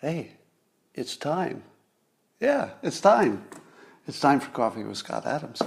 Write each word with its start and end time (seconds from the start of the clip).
Hey, 0.00 0.32
it's 0.94 1.16
time. 1.16 1.62
Yeah, 2.38 2.70
it's 2.82 3.00
time. 3.00 3.44
It's 4.06 4.20
time 4.20 4.40
for 4.40 4.50
Coffee 4.50 4.84
with 4.84 4.98
Scott 4.98 5.26
Adams. 5.26 5.62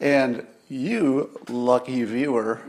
And 0.00 0.46
you, 0.68 1.30
lucky 1.48 2.04
viewer, 2.04 2.60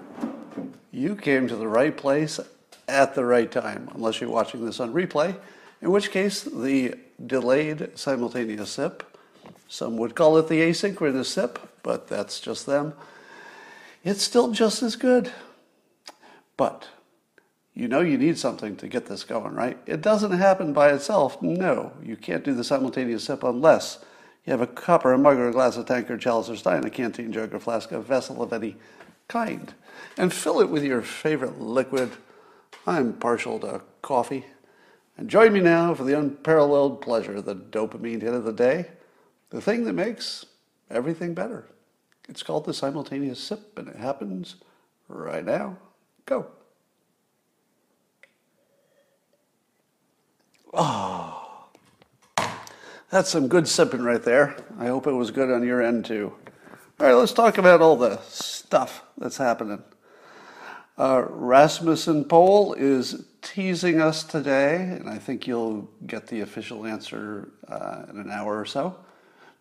you 0.92 1.16
came 1.16 1.48
to 1.48 1.56
the 1.56 1.68
right 1.68 1.96
place 1.96 2.40
at 2.88 3.14
the 3.14 3.26
right 3.26 3.52
time, 3.52 3.90
unless 3.94 4.20
you're 4.20 4.32
watching 4.32 4.66
this 4.66 4.80
on 4.80 4.94
replay, 4.94 5.36
in 5.82 5.92
which 5.92 6.10
case 6.10 6.42
the 6.42 6.96
delayed 7.24 7.98
simultaneous 7.98 8.72
sip, 8.72 9.04
some 9.68 9.98
would 9.98 10.16
call 10.16 10.38
it 10.38 10.48
the 10.48 10.62
asynchronous 10.62 11.26
sip, 11.26 11.60
but 11.84 12.08
that's 12.08 12.40
just 12.40 12.66
them 12.66 12.94
it's 14.04 14.24
still 14.24 14.52
just 14.52 14.82
as 14.84 14.96
good. 14.96 15.32
But 16.58 16.88
you 17.74 17.88
know 17.88 18.02
you 18.02 18.18
need 18.18 18.38
something 18.38 18.76
to 18.78 18.88
get 18.88 19.06
this 19.06 19.24
going, 19.24 19.54
right? 19.54 19.78
It 19.86 20.02
doesn't 20.02 20.32
happen 20.32 20.74
by 20.74 20.92
itself. 20.92 21.42
No, 21.42 21.94
you 22.04 22.18
can't 22.18 22.44
do 22.44 22.54
the 22.54 22.64
simultaneous 22.64 23.24
sip 23.24 23.44
unless 23.44 24.04
you 24.46 24.52
have 24.52 24.62
a 24.62 24.68
cup 24.68 25.06
or 25.06 25.14
a 25.14 25.18
mug 25.18 25.38
or 25.38 25.50
a 25.50 25.52
glass, 25.52 25.78
a 25.78 25.84
tankard, 25.84 26.18
or 26.18 26.18
chalice 26.18 26.50
or 26.50 26.56
stein, 26.56 26.84
a 26.86 26.90
canteen, 26.90 27.32
jug 27.32 27.54
or 27.54 27.60
flask, 27.60 27.92
a 27.92 28.02
vessel 28.02 28.42
of 28.42 28.52
any 28.52 28.76
kind. 29.28 29.74
And 30.18 30.34
fill 30.34 30.60
it 30.60 30.70
with 30.70 30.84
your 30.84 31.02
favorite 31.02 31.62
liquid. 31.62 32.12
I'm 32.88 33.14
partial 33.14 33.60
to 33.60 33.82
coffee. 34.02 34.46
And 35.18 35.30
join 35.30 35.54
me 35.54 35.60
now 35.60 35.94
for 35.94 36.04
the 36.04 36.18
unparalleled 36.18 37.02
pleasure, 37.02 37.42
the 37.42 37.56
dopamine 37.56 38.22
hit 38.22 38.34
of 38.34 38.46
the 38.46 38.54
day, 38.54 38.88
the 39.50 39.62
thing 39.62 39.84
that 39.84 39.94
makes 39.94 40.46
everything 40.90 41.34
better. 41.34 41.66
It's 42.30 42.44
called 42.44 42.66
the 42.66 42.74
simultaneous 42.74 43.40
sip, 43.40 43.78
and 43.78 43.88
it 43.88 43.96
happens 43.96 44.56
right 45.08 45.44
now. 45.44 45.78
Go. 46.28 46.46
Oh, 50.72 51.66
that's 53.10 53.32
some 53.32 53.48
good 53.48 53.68
sipping 53.68 54.04
right 54.04 54.22
there. 54.22 54.56
I 54.78 54.86
hope 54.86 55.08
it 55.08 55.14
was 55.14 55.32
good 55.32 55.50
on 55.50 55.66
your 55.66 55.82
end 55.82 56.06
too. 56.06 56.32
All 57.00 57.08
right, 57.08 57.14
let's 57.14 57.34
talk 57.34 57.58
about 57.58 57.82
all 57.82 57.96
the 57.96 58.18
stuff 58.18 59.02
that's 59.18 59.38
happening. 59.38 59.82
Uh, 61.00 61.26
Rasmussen 61.28 62.26
poll 62.26 62.74
is 62.74 63.26
teasing 63.42 64.00
us 64.00 64.24
today, 64.24 64.76
and 64.76 65.10
I 65.10 65.18
think 65.18 65.48
you'll 65.48 65.90
get 66.06 66.28
the 66.28 66.42
official 66.42 66.86
answer 66.86 67.50
uh, 67.68 68.04
in 68.12 68.20
an 68.20 68.30
hour 68.30 68.60
or 68.60 68.66
so. 68.66 68.98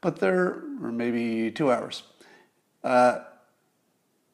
But 0.03 0.17
there, 0.17 0.65
or 0.83 0.93
maybe 0.93 1.51
two 1.51 1.73
hours. 1.73 2.03
Uh, 2.83 3.21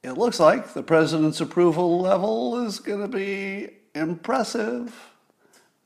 it 0.02 0.12
looks 0.12 0.38
like 0.38 0.74
the 0.74 0.82
president's 0.82 1.40
approval 1.40 2.00
level 2.00 2.64
is 2.66 2.78
going 2.78 3.00
to 3.00 3.08
be 3.08 3.70
impressive. 3.94 4.94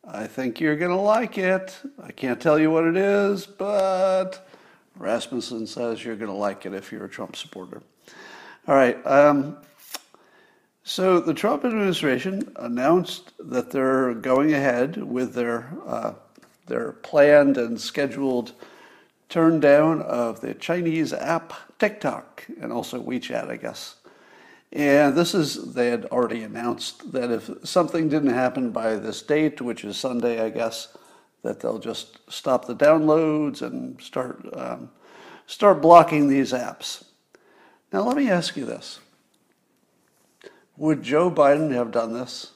I 0.05 0.27
think 0.27 0.61
you're 0.61 0.77
going 0.77 0.91
to 0.91 1.01
like 1.01 1.39
it. 1.39 1.79
I 2.03 2.13
can't 2.13 2.41
tell 2.41 2.59
you 2.59 2.71
what 2.71 2.85
it 2.85 2.97
is, 2.97 3.47
but 3.47 4.49
Rasmussen 4.97 5.67
says 5.67 6.05
you're 6.05 6.17
going 6.17 6.31
to 6.31 6.37
like 6.37 6.67
it 6.67 6.75
if 6.75 6.91
you're 6.91 7.05
a 7.05 7.09
Trump 7.09 7.37
supporter. 7.37 7.83
All 8.67 8.75
right. 8.75 9.07
Um, 9.07 9.59
so 10.83 11.21
the 11.21 11.35
Trump 11.35 11.65
administration 11.65 12.51
announced 12.57 13.33
that 13.39 13.71
they're 13.71 14.15
going 14.15 14.55
ahead 14.55 14.97
with 14.97 15.35
their 15.35 15.71
uh, 15.87 16.15
their 16.67 16.93
planned 16.93 17.59
and 17.59 17.81
scheduled 17.81 18.53
turn 19.29 19.61
down 19.61 20.03
of 20.03 20.41
the 20.41 20.55
Chinese 20.55 21.13
app 21.13 21.53
TikTok 21.79 22.47
and 22.61 22.73
also 22.73 23.03
WeChat, 23.03 23.49
I 23.49 23.57
guess. 23.57 23.97
And 24.73 25.17
this 25.17 25.35
is, 25.35 25.75
they 25.75 25.89
had 25.89 26.07
already 26.07 26.43
announced 26.43 27.13
that 27.13 27.31
if 27.31 27.51
something 27.65 28.09
didn't 28.09 28.35
happen 28.35 28.71
by 28.71 28.97
this 28.97 29.23
date, 29.23 29.61
which 29.61 29.85
is 29.85 29.97
Sunday, 29.97 30.41
I 30.45 30.51
guess, 30.51 30.97
that 31.43 31.61
they'll 31.61 31.79
just 31.79 32.19
stop 32.31 32.67
the 32.67 32.75
downloads 32.75 33.63
and 33.63 34.01
start, 34.01 34.45
um, 34.53 34.91
start 35.47 35.81
blocking 35.81 36.29
these 36.29 36.53
apps. 36.53 37.05
Now, 37.93 38.03
let 38.03 38.17
me 38.17 38.29
ask 38.29 38.57
you 38.57 38.67
this 38.67 39.01
Would 40.77 41.03
Joe 41.03 41.31
Biden 41.31 41.73
have 41.73 41.91
done 41.91 42.13
this? 42.13 42.53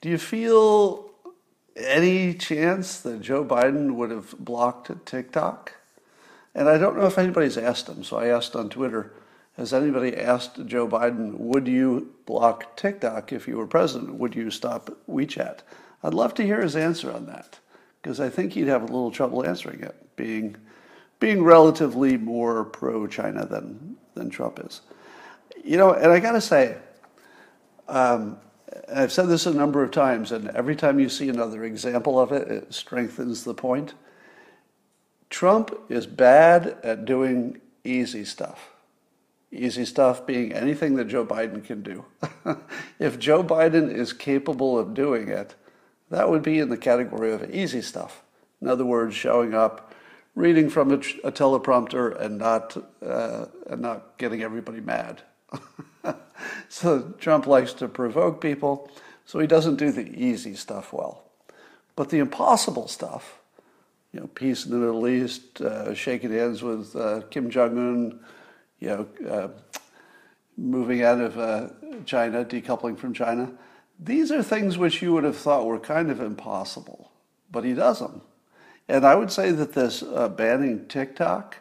Do 0.00 0.08
you 0.08 0.18
feel 0.18 1.10
any 1.76 2.34
chance 2.34 3.00
that 3.00 3.20
Joe 3.20 3.44
Biden 3.44 3.94
would 3.94 4.10
have 4.10 4.34
blocked 4.38 5.06
TikTok? 5.06 5.74
And 6.54 6.68
I 6.68 6.78
don't 6.78 6.96
know 6.96 7.06
if 7.06 7.18
anybody's 7.18 7.58
asked 7.58 7.88
him, 7.88 8.04
so 8.04 8.16
I 8.16 8.28
asked 8.28 8.54
on 8.54 8.68
Twitter 8.68 9.12
Has 9.56 9.72
anybody 9.72 10.16
asked 10.16 10.64
Joe 10.66 10.86
Biden, 10.88 11.38
would 11.38 11.66
you 11.66 12.14
block 12.26 12.76
TikTok 12.76 13.32
if 13.32 13.48
you 13.48 13.56
were 13.56 13.66
president? 13.66 14.14
Would 14.14 14.34
you 14.34 14.50
stop 14.50 14.90
WeChat? 15.08 15.60
I'd 16.02 16.14
love 16.14 16.34
to 16.34 16.42
hear 16.44 16.60
his 16.60 16.76
answer 16.76 17.10
on 17.10 17.26
that 17.26 17.58
because 18.02 18.20
I 18.20 18.28
think 18.28 18.52
he'd 18.52 18.68
have 18.68 18.82
a 18.82 18.86
little 18.86 19.10
trouble 19.10 19.46
answering 19.46 19.80
it, 19.80 19.94
being, 20.16 20.56
being 21.18 21.42
relatively 21.42 22.18
more 22.18 22.64
pro 22.64 23.06
China 23.06 23.46
than, 23.46 23.96
than 24.14 24.28
Trump 24.28 24.60
is. 24.64 24.82
You 25.64 25.78
know, 25.78 25.94
and 25.94 26.12
I 26.12 26.20
got 26.20 26.32
to 26.32 26.40
say, 26.40 26.76
um, 27.88 28.36
I've 28.92 29.12
said 29.12 29.28
this 29.28 29.46
a 29.46 29.54
number 29.54 29.82
of 29.82 29.90
times, 29.90 30.32
and 30.32 30.48
every 30.50 30.76
time 30.76 30.98
you 30.98 31.08
see 31.08 31.28
another 31.28 31.64
example 31.64 32.18
of 32.18 32.32
it, 32.32 32.48
it 32.48 32.74
strengthens 32.74 33.44
the 33.44 33.54
point. 33.54 33.94
Trump 35.30 35.74
is 35.88 36.06
bad 36.06 36.76
at 36.82 37.04
doing 37.04 37.60
easy 37.84 38.24
stuff. 38.24 38.70
Easy 39.50 39.84
stuff 39.84 40.26
being 40.26 40.52
anything 40.52 40.96
that 40.96 41.06
Joe 41.06 41.24
Biden 41.24 41.64
can 41.64 41.82
do. 41.82 42.04
if 42.98 43.18
Joe 43.18 43.42
Biden 43.42 43.92
is 43.92 44.12
capable 44.12 44.78
of 44.78 44.94
doing 44.94 45.28
it, 45.28 45.54
that 46.10 46.28
would 46.28 46.42
be 46.42 46.58
in 46.58 46.68
the 46.68 46.76
category 46.76 47.32
of 47.32 47.50
easy 47.50 47.82
stuff. 47.82 48.22
In 48.60 48.68
other 48.68 48.84
words, 48.84 49.14
showing 49.14 49.54
up, 49.54 49.92
reading 50.34 50.68
from 50.68 50.90
a, 50.90 50.96
a 50.96 51.32
teleprompter, 51.32 52.20
and 52.20 52.38
not 52.38 52.76
uh, 53.04 53.46
and 53.68 53.80
not 53.80 54.18
getting 54.18 54.42
everybody 54.42 54.80
mad. 54.80 55.22
so 56.68 57.14
Trump 57.18 57.46
likes 57.46 57.72
to 57.74 57.88
provoke 57.88 58.40
people, 58.40 58.90
so 59.24 59.38
he 59.38 59.46
doesn't 59.46 59.76
do 59.76 59.90
the 59.90 60.06
easy 60.06 60.54
stuff 60.54 60.92
well. 60.92 61.24
But 61.96 62.10
the 62.10 62.18
impossible 62.18 62.88
stuff, 62.88 63.38
you 64.12 64.20
know, 64.20 64.26
peace 64.28 64.64
in 64.64 64.72
the 64.72 64.78
Middle 64.78 65.06
East, 65.08 65.60
uh, 65.60 65.94
shaking 65.94 66.32
hands 66.32 66.62
with 66.62 66.94
uh, 66.96 67.22
Kim 67.30 67.50
Jong 67.50 67.78
Un, 67.78 68.20
you 68.80 68.88
know, 68.88 69.06
uh, 69.28 69.48
moving 70.56 71.02
out 71.02 71.20
of 71.20 71.38
uh, 71.38 71.68
China, 72.04 72.44
decoupling 72.44 72.96
from 72.96 73.12
China. 73.12 73.52
These 73.98 74.30
are 74.30 74.42
things 74.42 74.76
which 74.76 75.02
you 75.02 75.12
would 75.12 75.24
have 75.24 75.36
thought 75.36 75.66
were 75.66 75.78
kind 75.78 76.10
of 76.10 76.20
impossible, 76.20 77.10
but 77.50 77.64
he 77.64 77.74
does 77.74 78.00
them. 78.00 78.22
And 78.88 79.06
I 79.06 79.14
would 79.14 79.32
say 79.32 79.50
that 79.52 79.72
this 79.72 80.02
uh, 80.02 80.28
banning 80.28 80.86
TikTok, 80.86 81.58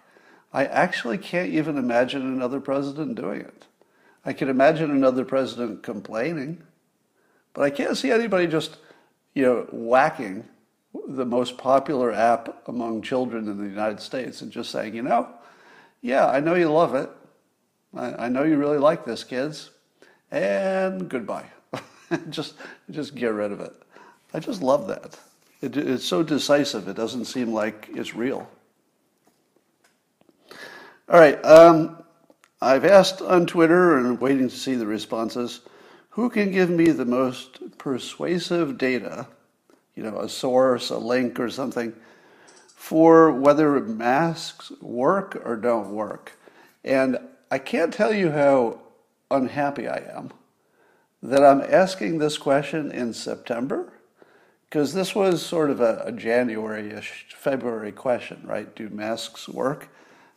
I 0.51 0.65
actually 0.65 1.17
can't 1.17 1.49
even 1.49 1.77
imagine 1.77 2.21
another 2.21 2.59
president 2.59 3.15
doing 3.15 3.41
it. 3.41 3.65
I 4.25 4.33
can 4.33 4.49
imagine 4.49 4.89
another 4.91 5.25
president 5.25 5.83
complaining, 5.83 6.63
but 7.53 7.63
I 7.63 7.69
can't 7.69 7.97
see 7.97 8.11
anybody 8.11 8.47
just, 8.47 8.77
you 9.33 9.43
know, 9.43 9.67
whacking 9.71 10.45
the 11.07 11.25
most 11.25 11.57
popular 11.57 12.11
app 12.11 12.67
among 12.67 13.01
children 13.01 13.47
in 13.47 13.57
the 13.57 13.67
United 13.67 13.99
States 13.99 14.41
and 14.41 14.51
just 14.51 14.71
saying, 14.71 14.95
you 14.95 15.01
know, 15.01 15.27
yeah, 16.01 16.27
I 16.27 16.39
know 16.39 16.55
you 16.55 16.71
love 16.71 16.95
it. 16.95 17.09
I, 17.95 18.25
I 18.25 18.29
know 18.29 18.43
you 18.43 18.57
really 18.57 18.77
like 18.77 19.05
this, 19.05 19.23
kids. 19.23 19.71
And 20.31 21.09
goodbye. 21.09 21.45
just, 22.29 22.55
just 22.91 23.15
get 23.15 23.33
rid 23.33 23.51
of 23.51 23.59
it. 23.59 23.73
I 24.33 24.39
just 24.39 24.61
love 24.61 24.87
that. 24.87 25.17
It, 25.61 25.77
it's 25.77 26.05
so 26.05 26.23
decisive. 26.23 26.87
It 26.87 26.95
doesn't 26.95 27.25
seem 27.25 27.53
like 27.53 27.89
it's 27.93 28.15
real. 28.15 28.47
All 31.09 31.19
right. 31.19 31.43
Um, 31.45 32.02
I've 32.63 32.85
asked 32.85 33.21
on 33.21 33.45
Twitter 33.45 33.97
and 33.97 34.19
waiting 34.19 34.49
to 34.49 34.55
see 34.55 34.75
the 34.75 34.87
responses 34.87 35.61
who 36.09 36.29
can 36.29 36.51
give 36.51 36.69
me 36.69 36.85
the 36.85 37.05
most 37.05 37.77
persuasive 37.77 38.77
data 38.77 39.27
you 39.95 40.03
know, 40.03 40.19
a 40.19 40.29
source, 40.29 40.89
a 40.89 40.97
link, 40.97 41.39
or 41.39 41.49
something 41.49 41.93
for 42.75 43.31
whether 43.31 43.79
masks 43.79 44.71
work 44.81 45.41
or 45.45 45.55
don't 45.55 45.91
work. 45.91 46.37
And 46.83 47.17
I 47.49 47.59
can't 47.59 47.93
tell 47.93 48.13
you 48.13 48.31
how 48.31 48.79
unhappy 49.31 49.87
I 49.87 50.03
am 50.15 50.31
that 51.21 51.43
I'm 51.43 51.61
asking 51.61 52.17
this 52.17 52.37
question 52.37 52.91
in 52.91 53.13
September 53.13 53.93
because 54.69 54.93
this 54.93 55.15
was 55.15 55.45
sort 55.45 55.69
of 55.69 55.79
a, 55.79 56.03
a 56.05 56.11
January 56.11 56.91
ish, 56.91 57.27
February 57.37 57.91
question, 57.91 58.41
right? 58.43 58.75
Do 58.75 58.89
masks 58.89 59.47
work? 59.47 59.87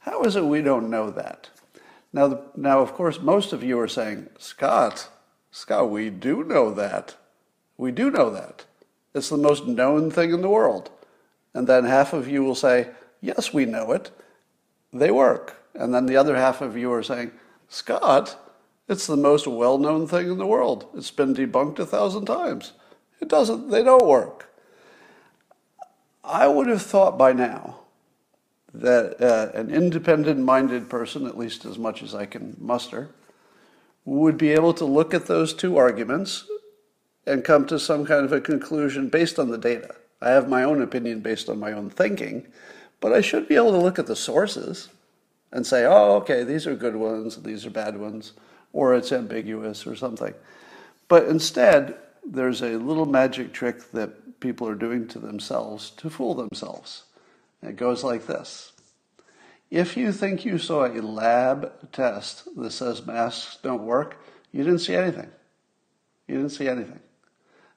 How 0.01 0.23
is 0.23 0.37
it 0.37 0.45
we 0.45 0.63
don't 0.63 0.91
know 0.91 1.11
that? 1.11 1.51
Now, 2.17 2.29
the, 2.29 2.41
now, 2.57 2.81
of 2.81 2.95
course, 2.95 3.21
most 3.21 3.53
of 3.53 3.63
you 3.63 3.79
are 3.79 3.87
saying, 3.87 4.31
Scott, 4.39 5.11
Scott, 5.51 5.91
we 5.91 6.09
do 6.09 6.45
know 6.45 6.73
that. 6.73 7.15
We 7.77 7.93
do 7.93 8.11
know 8.11 8.31
that. 8.31 8.65
It's 9.15 9.29
the 9.29 9.37
most 9.37 9.67
known 9.67 10.11
thing 10.11 10.33
in 10.33 10.41
the 10.41 10.49
world. 10.49 10.89
And 11.53 11.67
then 11.67 11.85
half 11.85 12.15
of 12.15 12.27
you 12.27 12.43
will 12.43 12.55
say, 12.55 12.89
Yes, 13.21 13.53
we 13.53 13.67
know 13.67 13.93
it. 13.93 14.11
They 14.95 15.11
work. 15.11 15.63
And 15.75 15.93
then 15.93 16.07
the 16.07 16.17
other 16.17 16.37
half 16.37 16.63
of 16.63 16.75
you 16.75 16.91
are 16.91 17.03
saying, 17.03 17.33
Scott, 17.69 18.39
It's 18.89 19.07
the 19.07 19.19
most 19.19 19.47
well 19.47 19.77
known 19.77 20.07
thing 20.07 20.31
in 20.31 20.39
the 20.39 20.47
world. 20.47 20.87
It's 20.97 21.11
been 21.11 21.35
debunked 21.35 21.81
a 21.81 21.85
thousand 21.85 22.25
times. 22.25 22.73
It 23.21 23.29
doesn't, 23.29 23.69
they 23.69 23.85
don't 23.85 24.07
work. 24.07 24.51
I 26.25 26.49
would 26.49 26.67
have 26.69 26.81
thought 26.81 27.19
by 27.19 27.35
now 27.35 27.81
that 28.81 29.21
uh, 29.21 29.57
an 29.59 29.71
independent 29.71 30.41
minded 30.41 30.89
person, 30.89 31.27
at 31.27 31.39
least 31.39 31.65
as 31.65 31.79
much 31.79 32.03
as 32.03 32.15
I 32.15 32.27
can 32.27 32.57
muster, 32.61 33.11
would 34.05 34.39
be 34.39 34.51
able 34.51 34.75
to 34.75 34.85
look 34.85 35.15
at 35.15 35.27
those 35.27 35.53
two 35.55 35.77
arguments 35.77 36.45
and 37.27 37.45
come 37.45 37.67
to 37.67 37.79
some 37.79 38.05
kind 38.05 38.25
of 38.25 38.33
a 38.33 38.41
conclusion 38.41 39.09
based 39.09 39.39
on 39.39 39.51
the 39.51 39.59
data. 39.59 39.95
I 40.21 40.31
have 40.31 40.49
my 40.49 40.63
own 40.63 40.81
opinion 40.81 41.21
based 41.21 41.49
on 41.49 41.59
my 41.59 41.73
own 41.73 41.91
thinking, 41.91 42.47
but 43.01 43.13
I 43.13 43.21
should 43.21 43.49
be 43.49 43.57
able 43.57 43.73
to 43.73 43.79
look 43.79 43.99
at 43.99 44.07
the 44.07 44.17
sources 44.17 44.89
and 45.53 45.67
say, 45.67 45.85
oh, 45.85 46.17
okay, 46.17 46.45
these 46.45 46.67
are 46.67 46.77
good 46.77 46.97
ones, 46.97 47.43
these 47.43 47.67
are 47.67 47.71
bad 47.71 47.99
ones, 47.99 48.33
or 48.73 48.95
it's 48.95 49.13
ambiguous 49.13 49.87
or 49.87 49.97
something. 49.97 50.35
But 51.09 51.27
instead, 51.27 51.97
there's 52.25 52.63
a 52.63 52.79
little 52.79 53.07
magic 53.07 53.53
trick 53.53 53.91
that 53.93 54.41
people 54.41 54.69
are 54.69 54.75
doing 54.75 55.09
to 55.09 55.19
themselves 55.19 55.91
to 55.91 56.11
fool 56.11 56.35
themselves. 56.35 57.05
It 57.67 57.77
goes 57.77 58.05
like 58.05 58.27
this. 58.27 58.73
If 59.71 59.97
you 59.97 60.13
think 60.13 60.45
you 60.45 60.59
saw 60.59 60.87
a 60.87 61.03
lab 61.03 61.91
test 61.93 62.49
that 62.57 62.71
says 62.71 63.05
masks 63.05 63.59
don't 63.63 63.85
work, 63.85 64.23
you 64.53 64.63
didn't 64.63 64.79
see 64.79 64.95
anything. 64.95 65.31
You 66.29 66.37
didn't 66.37 66.53
see 66.53 66.69
anything. 66.69 67.01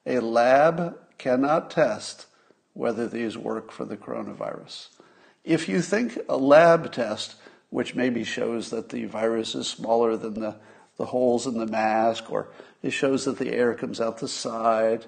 A 0.06 0.20
lab 0.20 0.98
cannot 1.18 1.72
test 1.72 2.28
whether 2.74 3.08
these 3.08 3.38
work 3.38 3.72
for 3.72 3.86
the 3.86 3.98
coronavirus. 3.98 4.90
If 5.44 5.68
you 5.68 5.82
think 5.82 6.18
a 6.30 6.38
lab 6.38 6.92
test, 6.92 7.36
which 7.72 7.96
maybe 7.96 8.24
shows 8.24 8.70
that 8.70 8.90
the 8.90 9.06
virus 9.06 9.56
is 9.56 9.68
smaller 9.68 10.16
than 10.16 10.40
the, 10.40 10.56
the 10.98 11.06
holes 11.06 11.48
in 11.48 11.58
the 11.58 11.68
mask, 11.68 12.32
or 12.32 12.50
it 12.84 12.92
shows 12.92 13.26
that 13.26 13.40
the 13.40 13.52
air 13.52 13.74
comes 13.74 14.00
out 14.00 14.20
the 14.20 14.28
side, 14.28 15.06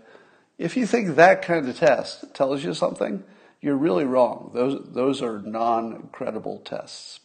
if 0.57 0.75
you 0.75 0.85
think 0.85 1.15
that 1.15 1.41
kind 1.41 1.67
of 1.69 1.77
test 1.77 2.33
tells 2.33 2.63
you 2.63 2.73
something, 2.73 3.23
you're 3.61 3.77
really 3.77 4.05
wrong. 4.05 4.51
Those, 4.53 4.81
those 4.93 5.21
are 5.21 5.39
non 5.39 6.09
credible 6.11 6.59
tests. 6.59 7.19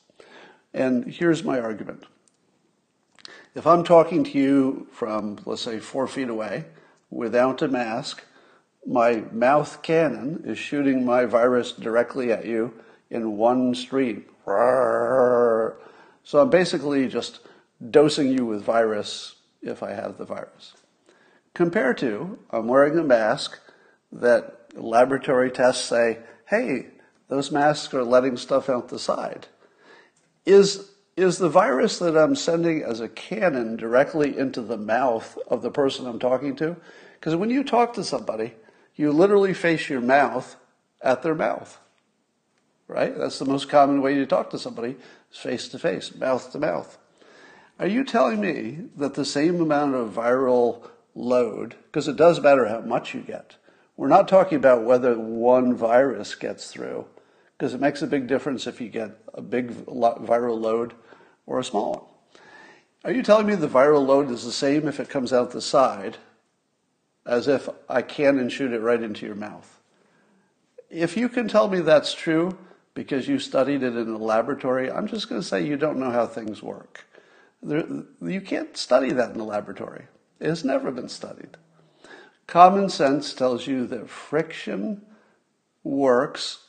And 0.74 1.06
here's 1.06 1.42
my 1.42 1.58
argument. 1.58 2.04
If 3.54 3.66
I'm 3.66 3.84
talking 3.84 4.22
to 4.24 4.38
you 4.38 4.86
from, 4.92 5.38
let's 5.46 5.62
say, 5.62 5.80
four 5.80 6.06
feet 6.06 6.28
away 6.28 6.66
without 7.10 7.62
a 7.62 7.68
mask, 7.68 8.22
my 8.86 9.24
mouth 9.32 9.80
cannon 9.82 10.42
is 10.44 10.58
shooting 10.58 11.04
my 11.04 11.24
virus 11.24 11.72
directly 11.72 12.30
at 12.30 12.44
you 12.44 12.74
in 13.10 13.36
one 13.38 13.74
stream. 13.74 14.26
So 14.44 15.74
I'm 16.34 16.50
basically 16.50 17.08
just 17.08 17.40
dosing 17.90 18.30
you 18.30 18.44
with 18.44 18.62
virus 18.62 19.36
if 19.62 19.82
I 19.82 19.92
have 19.92 20.18
the 20.18 20.24
virus. 20.24 20.74
Compared 21.54 21.98
to, 21.98 22.38
I'm 22.50 22.68
wearing 22.68 22.98
a 22.98 23.02
mask 23.02 23.58
that 24.12 24.55
laboratory 24.76 25.50
tests 25.50 25.84
say, 25.84 26.18
hey, 26.46 26.86
those 27.28 27.50
masks 27.50 27.92
are 27.94 28.04
letting 28.04 28.36
stuff 28.36 28.68
out 28.68 28.88
the 28.88 28.98
side. 28.98 29.46
Is, 30.44 30.90
is 31.16 31.38
the 31.38 31.48
virus 31.48 31.98
that 31.98 32.16
I'm 32.16 32.36
sending 32.36 32.82
as 32.82 33.00
a 33.00 33.08
cannon 33.08 33.76
directly 33.76 34.36
into 34.36 34.60
the 34.62 34.76
mouth 34.76 35.36
of 35.48 35.62
the 35.62 35.70
person 35.70 36.06
I'm 36.06 36.18
talking 36.18 36.54
to? 36.56 36.76
Because 37.14 37.34
when 37.34 37.50
you 37.50 37.64
talk 37.64 37.94
to 37.94 38.04
somebody, 38.04 38.54
you 38.94 39.10
literally 39.10 39.54
face 39.54 39.88
your 39.88 40.00
mouth 40.00 40.56
at 41.00 41.22
their 41.22 41.34
mouth. 41.34 41.78
Right? 42.88 43.16
That's 43.18 43.40
the 43.40 43.44
most 43.44 43.68
common 43.68 44.00
way 44.00 44.14
to 44.14 44.26
talk 44.26 44.50
to 44.50 44.58
somebody, 44.58 44.96
face 45.30 45.68
to 45.68 45.78
face, 45.78 46.14
mouth 46.14 46.52
to 46.52 46.58
mouth. 46.58 46.96
Are 47.78 47.88
you 47.88 48.04
telling 48.04 48.40
me 48.40 48.78
that 48.96 49.14
the 49.14 49.24
same 49.24 49.60
amount 49.60 49.96
of 49.96 50.14
viral 50.14 50.88
load, 51.14 51.74
because 51.86 52.06
it 52.06 52.16
does 52.16 52.40
matter 52.40 52.66
how 52.66 52.80
much 52.80 53.12
you 53.12 53.20
get, 53.20 53.56
we're 53.96 54.08
not 54.08 54.28
talking 54.28 54.56
about 54.56 54.84
whether 54.84 55.18
one 55.18 55.74
virus 55.74 56.34
gets 56.34 56.70
through, 56.70 57.06
because 57.56 57.74
it 57.74 57.80
makes 57.80 58.02
a 58.02 58.06
big 58.06 58.26
difference 58.26 58.66
if 58.66 58.80
you 58.80 58.88
get 58.88 59.18
a 59.34 59.40
big 59.40 59.70
viral 59.70 60.60
load 60.60 60.94
or 61.46 61.58
a 61.58 61.64
small 61.64 61.92
one. 61.92 62.02
Are 63.04 63.12
you 63.12 63.22
telling 63.22 63.46
me 63.46 63.54
the 63.54 63.68
viral 63.68 64.04
load 64.04 64.30
is 64.30 64.44
the 64.44 64.52
same 64.52 64.88
if 64.88 65.00
it 65.00 65.08
comes 65.08 65.32
out 65.32 65.52
the 65.52 65.60
side 65.60 66.18
as 67.24 67.48
if 67.48 67.68
I 67.88 68.02
can 68.02 68.38
and 68.38 68.52
shoot 68.52 68.72
it 68.72 68.80
right 68.80 69.02
into 69.02 69.26
your 69.26 69.34
mouth? 69.34 69.80
If 70.90 71.16
you 71.16 71.28
can 71.28 71.48
tell 71.48 71.68
me 71.68 71.80
that's 71.80 72.14
true 72.14 72.58
because 72.94 73.28
you 73.28 73.38
studied 73.38 73.82
it 73.82 73.96
in 73.96 74.08
a 74.08 74.18
laboratory, 74.18 74.90
I'm 74.90 75.06
just 75.06 75.28
going 75.28 75.40
to 75.40 75.46
say 75.46 75.64
you 75.64 75.76
don't 75.76 75.98
know 75.98 76.10
how 76.10 76.26
things 76.26 76.62
work. 76.62 77.06
You 77.62 78.40
can't 78.44 78.76
study 78.76 79.12
that 79.12 79.30
in 79.30 79.38
the 79.38 79.44
laboratory. 79.44 80.06
It 80.40 80.48
has 80.48 80.64
never 80.64 80.90
been 80.90 81.08
studied. 81.08 81.56
Common 82.46 82.88
sense 82.88 83.34
tells 83.34 83.66
you 83.66 83.86
that 83.88 84.08
friction 84.08 85.02
works 85.82 86.66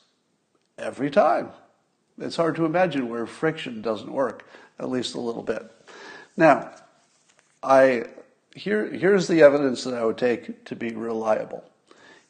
every 0.78 1.12
time. 1.12 1.52
It's 2.20 2.36
hard 2.36 2.56
to 2.56 2.66
imagine 2.66 3.10
where 3.10 3.28
friction 3.28 3.82
doesn't 3.82 4.12
work, 4.12 4.48
at 4.80 4.90
least 4.90 5.14
a 5.14 5.20
little 5.20 5.44
bit. 5.44 5.70
Now, 6.36 6.72
I 7.62 8.06
here 8.56 8.92
here's 8.92 9.28
the 9.28 9.44
evidence 9.44 9.84
that 9.84 9.94
I 9.94 10.04
would 10.04 10.18
take 10.18 10.66
to 10.66 10.76
be 10.76 10.90
reliable. 10.92 11.64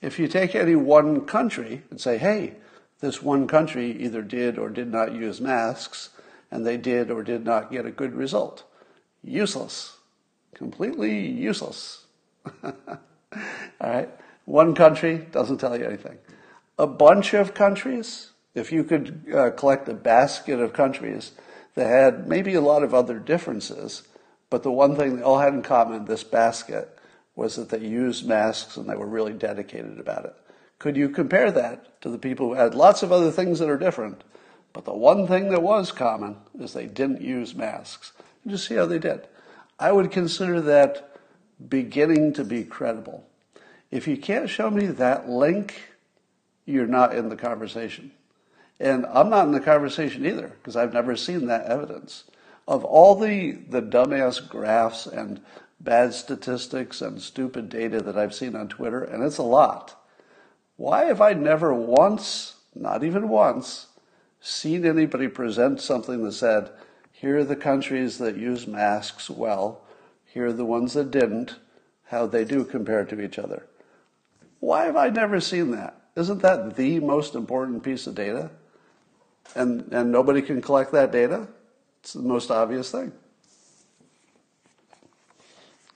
If 0.02 0.20
you 0.20 0.28
take 0.28 0.54
any 0.54 0.76
one 0.76 1.26
country 1.26 1.84
and 1.90 2.00
say, 2.02 2.18
hey, 2.18 2.56
this 3.00 3.22
one 3.22 3.48
country 3.48 3.92
either 3.92 4.22
did 4.22 4.58
or 4.58 4.70
did 4.70 4.92
not 4.92 5.14
use 5.14 5.40
masks, 5.40 6.10
and 6.52 6.66
they 6.66 6.78
did 6.78 7.10
or 7.10 7.24
did 7.24 7.46
not 7.46 7.72
get 7.72 7.86
a 7.86 7.92
good 7.92 8.14
result. 8.14 8.64
Useless. 9.24 9.98
Completely 10.54 11.28
useless. 11.28 12.06
All 13.82 13.90
right? 13.90 14.10
One 14.46 14.76
country 14.76 15.28
doesn't 15.32 15.58
tell 15.58 15.78
you 15.78 15.86
anything. 15.86 16.18
A 16.80 16.88
bunch 16.88 17.34
of 17.34 17.54
countries, 17.54 18.32
if 18.56 18.72
you 18.72 18.84
could 18.84 19.26
uh, 19.34 19.52
collect 19.52 19.90
a 19.90 19.94
basket 19.94 20.60
of 20.60 20.74
countries 20.74 21.32
that 21.76 21.88
had 21.88 22.28
maybe 22.28 22.54
a 22.54 22.62
lot 22.62 22.84
of 22.84 22.94
other 22.94 23.20
differences, 23.20 24.04
but 24.50 24.64
the 24.64 24.72
one 24.72 24.96
thing 24.96 25.18
they 25.18 25.24
all 25.24 25.40
had 25.40 25.54
in 25.54 25.62
common, 25.62 26.06
this 26.06 26.24
basket, 26.24 26.98
was 27.36 27.56
that 27.56 27.70
they 27.70 27.86
used 27.86 28.28
masks 28.28 28.78
and 28.78 28.90
they 28.90 28.96
were 28.96 29.08
really 29.08 29.34
dedicated 29.34 30.00
about 30.00 30.26
it. 30.26 30.36
Could 30.80 30.96
you 30.96 31.10
compare 31.10 31.52
that 31.52 32.02
to 32.02 32.10
the 32.10 32.18
people 32.18 32.48
who 32.48 32.54
had 32.54 32.76
lots 32.76 33.04
of 33.04 33.12
other 33.12 33.32
things 33.32 33.60
that 33.60 33.70
are 33.70 33.78
different, 33.78 34.24
but 34.74 34.86
the 34.86 34.94
one 34.94 35.28
thing 35.28 35.50
that 35.50 35.62
was 35.62 35.92
common 35.92 36.38
is 36.60 36.74
they 36.74 36.86
didn't 36.86 37.22
use 37.22 37.56
masks? 37.56 38.12
Just 38.46 38.68
see 38.68 38.76
how 38.76 38.86
they 38.86 39.00
did. 39.00 39.28
I 39.80 39.92
would 39.92 40.12
consider 40.12 40.62
that 40.62 41.18
beginning 41.70 42.34
to 42.34 42.44
be 42.44 42.64
credible. 42.64 43.26
If 43.90 44.08
you 44.08 44.18
can't 44.18 44.50
show 44.50 44.70
me 44.70 44.88
that 44.88 45.30
link, 45.30 45.76
you're 46.66 46.88
not 46.88 47.16
in 47.16 47.30
the 47.30 47.38
conversation. 47.38 48.12
And 48.80 49.06
I'm 49.08 49.30
not 49.30 49.46
in 49.46 49.54
the 49.54 49.60
conversation 49.60 50.26
either 50.26 50.50
because 50.58 50.76
I've 50.76 50.94
never 50.94 51.16
seen 51.16 51.48
that 51.48 51.66
evidence. 51.66 52.26
Of 52.68 52.84
all 52.84 53.16
the, 53.16 53.54
the 53.70 53.82
dumbass 53.82 54.48
graphs 54.48 55.08
and 55.08 55.42
bad 55.80 56.14
statistics 56.14 57.02
and 57.02 57.22
stupid 57.22 57.70
data 57.70 58.02
that 58.02 58.18
I've 58.18 58.34
seen 58.34 58.56
on 58.56 58.68
Twitter, 58.68 59.04
and 59.04 59.24
it's 59.24 59.38
a 59.38 59.44
lot, 59.44 59.96
why 60.76 61.06
have 61.06 61.22
I 61.22 61.34
never 61.34 61.74
once, 61.74 62.56
not 62.76 63.04
even 63.04 63.30
once, 63.30 63.88
seen 64.42 64.86
anybody 64.86 65.28
present 65.28 65.82
something 65.82 66.24
that 66.24 66.34
said, 66.34 66.72
here 67.12 67.38
are 67.38 67.44
the 67.44 67.56
countries 67.56 68.18
that 68.18 68.36
use 68.36 68.68
masks 68.68 69.30
well, 69.30 69.82
here 70.26 70.48
are 70.48 70.54
the 70.54 70.66
ones 70.66 70.94
that 70.94 71.10
didn't, 71.10 71.56
how 72.06 72.28
they 72.28 72.44
do 72.44 72.64
compare 72.64 73.06
to 73.06 73.22
each 73.22 73.40
other. 73.40 73.66
Why 74.60 74.86
have 74.86 74.96
I 74.96 75.10
never 75.10 75.40
seen 75.40 75.72
that? 75.72 76.02
Isn't 76.16 76.42
that 76.42 76.76
the 76.76 77.00
most 77.00 77.36
important 77.36 77.84
piece 77.84 78.08
of 78.08 78.16
data? 78.16 78.50
And, 79.56 79.92
and 79.92 80.12
nobody 80.12 80.42
can 80.42 80.62
collect 80.62 80.92
that 80.92 81.12
data? 81.12 81.48
It's 82.02 82.14
the 82.14 82.22
most 82.22 82.50
obvious 82.52 82.92
thing. 82.92 83.12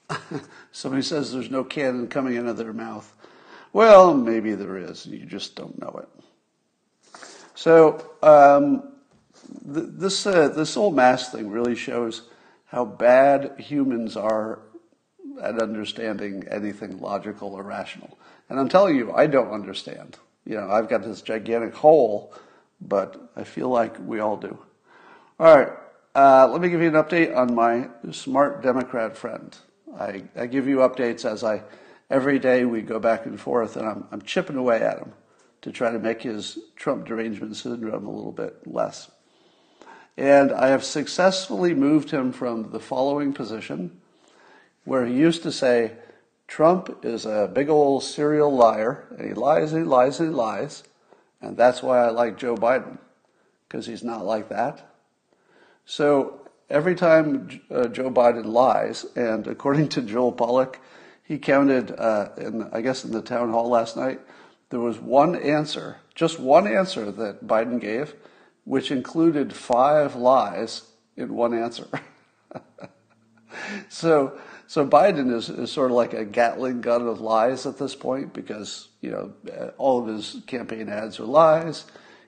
Somebody 0.72 1.02
says 1.02 1.32
there's 1.32 1.50
no 1.50 1.64
cannon 1.64 2.08
coming 2.08 2.38
out 2.38 2.46
of 2.46 2.58
their 2.58 2.74
mouth. 2.74 3.12
Well, 3.74 4.14
maybe 4.14 4.54
there 4.54 4.78
is. 4.78 5.06
You 5.06 5.26
just 5.26 5.56
don't 5.56 5.80
know 5.80 6.02
it. 6.04 6.10
So 7.56 8.12
um, 8.22 8.92
th- 9.74 9.88
this 9.92 10.26
uh, 10.26 10.50
this 10.50 10.76
whole 10.76 10.92
mass 10.92 11.32
thing 11.32 11.50
really 11.50 11.76
shows 11.76 12.24
how 12.66 12.86
bad 12.86 13.56
humans 13.60 14.18
are 14.18 14.60
at 15.42 15.62
understanding 15.62 16.44
anything 16.50 17.00
logical 17.00 17.54
or 17.54 17.64
rational. 17.64 18.18
And 18.52 18.60
I'm 18.60 18.68
telling 18.68 18.98
you, 18.98 19.14
I 19.14 19.28
don't 19.28 19.54
understand. 19.54 20.18
You 20.44 20.56
know, 20.56 20.70
I've 20.70 20.90
got 20.90 21.04
this 21.04 21.22
gigantic 21.22 21.74
hole, 21.74 22.34
but 22.82 23.32
I 23.34 23.46
feel 23.46 23.70
like 23.70 23.96
we 24.06 24.20
all 24.20 24.36
do. 24.36 24.58
All 25.40 25.58
right, 25.58 25.70
uh, 26.14 26.50
let 26.52 26.60
me 26.60 26.68
give 26.68 26.82
you 26.82 26.90
an 26.90 26.96
update 26.96 27.34
on 27.34 27.56
my 27.56 27.88
smart 28.12 28.62
Democrat 28.62 29.16
friend. 29.16 29.56
I, 29.98 30.26
I 30.36 30.48
give 30.48 30.68
you 30.68 30.80
updates 30.80 31.24
as 31.24 31.46
I, 31.46 31.64
every 32.10 32.40
day 32.40 32.66
we 32.66 32.82
go 32.82 33.00
back 33.00 33.26
and 33.26 33.40
forth, 33.40 33.78
and 33.78 33.88
I'm, 33.88 34.06
I'm 34.12 34.22
chipping 34.22 34.58
away 34.58 34.82
at 34.82 35.00
him 35.00 35.14
to 35.62 35.72
try 35.72 35.90
to 35.90 36.00
make 36.00 36.22
his 36.22 36.60
Trump 36.76 37.06
derangement 37.06 37.56
syndrome 37.56 38.06
a 38.06 38.12
little 38.12 38.34
bit 38.34 38.68
less. 38.68 39.10
And 40.18 40.52
I 40.52 40.68
have 40.68 40.84
successfully 40.84 41.74
moved 41.74 42.12
him 42.12 42.34
from 42.34 42.72
the 42.72 42.82
following 42.82 43.32
position, 43.32 44.02
where 44.84 45.06
he 45.06 45.14
used 45.14 45.42
to 45.44 45.54
say, 45.54 45.94
Trump 46.52 47.06
is 47.06 47.26
a 47.26 47.50
big 47.52 47.70
old 47.70 48.04
serial 48.04 48.54
liar, 48.54 49.06
and 49.18 49.26
he 49.26 49.34
lies 49.34 49.72
and 49.72 49.84
he 49.84 49.88
lies 49.88 50.20
and 50.20 50.32
he 50.32 50.36
lies, 50.36 50.84
and 51.40 51.56
that's 51.56 51.82
why 51.82 52.00
I 52.00 52.10
like 52.10 52.38
Joe 52.38 52.58
Biden, 52.58 52.98
because 53.66 53.86
he's 53.86 54.04
not 54.04 54.26
like 54.26 54.50
that. 54.50 54.86
So 55.86 56.42
every 56.70 56.94
time 56.94 57.62
uh, 57.74 57.88
Joe 57.88 58.12
Biden 58.12 58.44
lies, 58.48 59.06
and 59.16 59.48
according 59.48 59.88
to 59.90 60.02
Joel 60.02 60.34
Pollak, 60.34 60.76
he 61.24 61.40
counted, 61.40 61.98
uh, 61.98 62.32
in, 62.36 62.70
I 62.74 62.82
guess 62.82 63.06
in 63.06 63.12
the 63.12 63.22
town 63.22 63.52
hall 63.52 63.70
last 63.70 63.96
night, 63.96 64.20
there 64.72 64.82
was 64.82 65.00
one 65.00 65.38
answer, 65.38 66.00
just 66.16 66.38
one 66.38 66.68
answer 66.68 67.14
that 67.14 67.48
Biden 67.48 67.80
gave, 67.80 68.14
which 68.66 68.92
included 68.92 69.54
five 69.54 70.18
lies 70.18 70.82
in 71.16 71.34
one 71.34 71.54
answer. 71.54 71.88
so, 73.90 74.38
so 74.72 74.88
Biden 74.88 75.36
is, 75.36 75.50
is 75.50 75.70
sort 75.70 75.92
of 75.92 75.98
like 75.98 76.14
a 76.14 76.24
Gatling 76.24 76.80
gun 76.80 77.06
of 77.06 77.20
lies 77.20 77.66
at 77.66 77.78
this 77.78 77.94
point 77.94 78.32
because 78.32 78.88
you 79.02 79.12
know 79.12 79.34
all 79.78 80.00
of 80.00 80.08
his 80.08 80.38
campaign 80.48 80.88
ads 80.88 81.20
are 81.20 81.26
lies. 81.26 81.84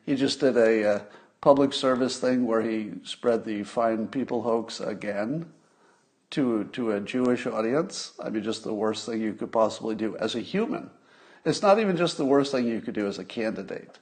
He 0.05 0.15
just 0.15 0.41
did 0.41 0.57
a 0.57 0.95
uh, 0.95 0.99
public 1.39 1.71
service 1.71 2.17
thing 2.19 2.45
where 2.45 2.61
he 2.61 2.95
spread 3.05 3.45
the 3.45 3.63
fine 3.63 4.09
people 4.09 4.41
hoax 4.41 4.81
again 4.81 5.53
to 6.31 6.65
to 6.73 6.91
a 6.91 6.99
Jewish 6.99 7.47
audience. 7.47 8.11
I 8.21 8.29
mean, 8.29 8.43
just 8.43 8.65
the 8.65 8.73
worst 8.73 9.05
thing 9.05 9.21
you 9.21 9.31
could 9.31 9.53
possibly 9.53 9.95
do 9.95 10.17
as 10.17 10.35
a 10.35 10.41
human. 10.41 10.89
It's 11.45 11.61
not 11.61 11.79
even 11.79 11.95
just 11.95 12.17
the 12.17 12.25
worst 12.25 12.51
thing 12.51 12.67
you 12.67 12.81
could 12.81 12.93
do 12.93 13.07
as 13.07 13.19
a 13.19 13.23
candidate. 13.23 13.99